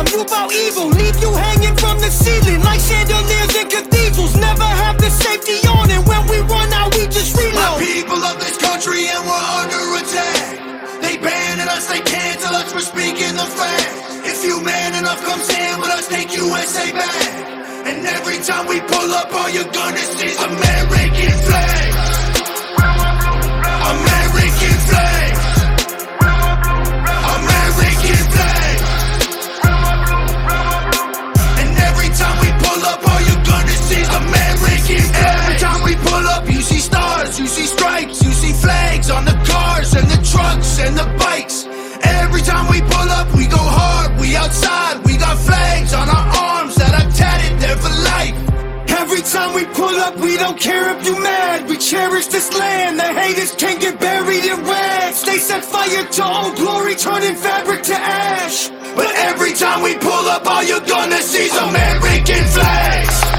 freedom, 0.00 0.20
you 0.20 0.24
about 0.24 0.52
evil. 0.52 0.88
Leave 0.88 1.16
you 1.20 1.32
hanging 1.32 1.76
from 1.76 1.98
the 1.98 2.10
ceiling 2.10 2.60
like 2.62 2.80
chandeliers 2.80 3.54
in 3.56 3.68
cathedrals. 3.68 4.36
Never 4.36 4.64
have 4.64 4.98
the 4.98 5.10
safety 5.10 5.66
on, 5.68 5.90
and 5.90 6.06
when 6.06 6.26
we 6.28 6.38
run 6.48 6.72
out, 6.72 6.94
we 6.94 7.06
just 7.06 7.36
reload. 7.36 7.54
My 7.54 7.78
people 7.78 8.22
of 8.24 8.38
this 8.40 8.56
country 8.56 9.08
and 9.08 9.22
we're 9.26 9.46
under 9.60 9.82
attack. 10.00 11.02
They 11.02 11.16
banning 11.16 11.68
us, 11.68 11.86
they 11.88 12.00
cancel 12.00 12.54
us 12.54 12.72
for 12.72 12.80
speaking 12.80 13.34
the 13.36 13.48
fact. 13.48 14.24
If 14.24 14.44
you 14.44 14.62
man 14.62 14.94
enough, 14.94 15.20
come 15.24 15.40
stand 15.40 15.80
with 15.80 15.90
us, 15.90 16.08
take 16.08 16.34
USA 16.36 16.92
back. 16.92 17.28
And 17.86 18.06
every 18.06 18.38
time 18.44 18.66
we 18.68 18.80
pull 18.80 19.10
up, 19.12 19.32
all 19.32 19.50
you're 19.50 19.72
gonna 19.72 19.98
see 19.98 20.26
is 20.26 20.38
American 20.38 20.79
and 40.86 40.96
the 40.96 41.06
bikes. 41.18 41.66
Every 42.02 42.42
time 42.42 42.70
we 42.70 42.80
pull 42.80 43.08
up, 43.20 43.28
we 43.34 43.46
go 43.46 43.60
hard, 43.60 44.18
we 44.20 44.36
outside, 44.36 45.04
we 45.04 45.16
got 45.16 45.36
flags 45.38 45.92
on 45.92 46.08
our 46.08 46.26
arms 46.48 46.74
that 46.76 46.92
are 47.00 47.10
tatted 47.12 47.60
there 47.60 47.76
for 47.76 47.92
life. 48.14 48.36
Every 49.00 49.22
time 49.22 49.54
we 49.54 49.64
pull 49.66 49.96
up, 50.06 50.16
we 50.16 50.36
don't 50.36 50.58
care 50.58 50.96
if 50.96 51.04
you 51.06 51.20
mad. 51.22 51.68
We 51.68 51.76
cherish 51.78 52.26
this 52.26 52.52
land. 52.58 52.98
The 52.98 53.12
haters 53.20 53.54
can't 53.56 53.80
get 53.80 53.98
buried 54.00 54.44
in 54.44 54.58
rags. 54.64 55.22
They 55.22 55.38
set 55.38 55.64
fire 55.64 56.04
to 56.04 56.22
old 56.24 56.56
glory, 56.56 56.94
turning 56.94 57.36
fabric 57.36 57.82
to 57.84 57.94
ash. 57.94 58.68
But 58.96 59.10
every 59.16 59.52
time 59.52 59.82
we 59.82 59.96
pull 59.98 60.26
up, 60.34 60.46
all 60.46 60.64
you're 60.64 60.80
gonna 60.80 61.22
see 61.22 61.46
is 61.46 61.56
American 61.56 62.44
flag. 62.56 63.29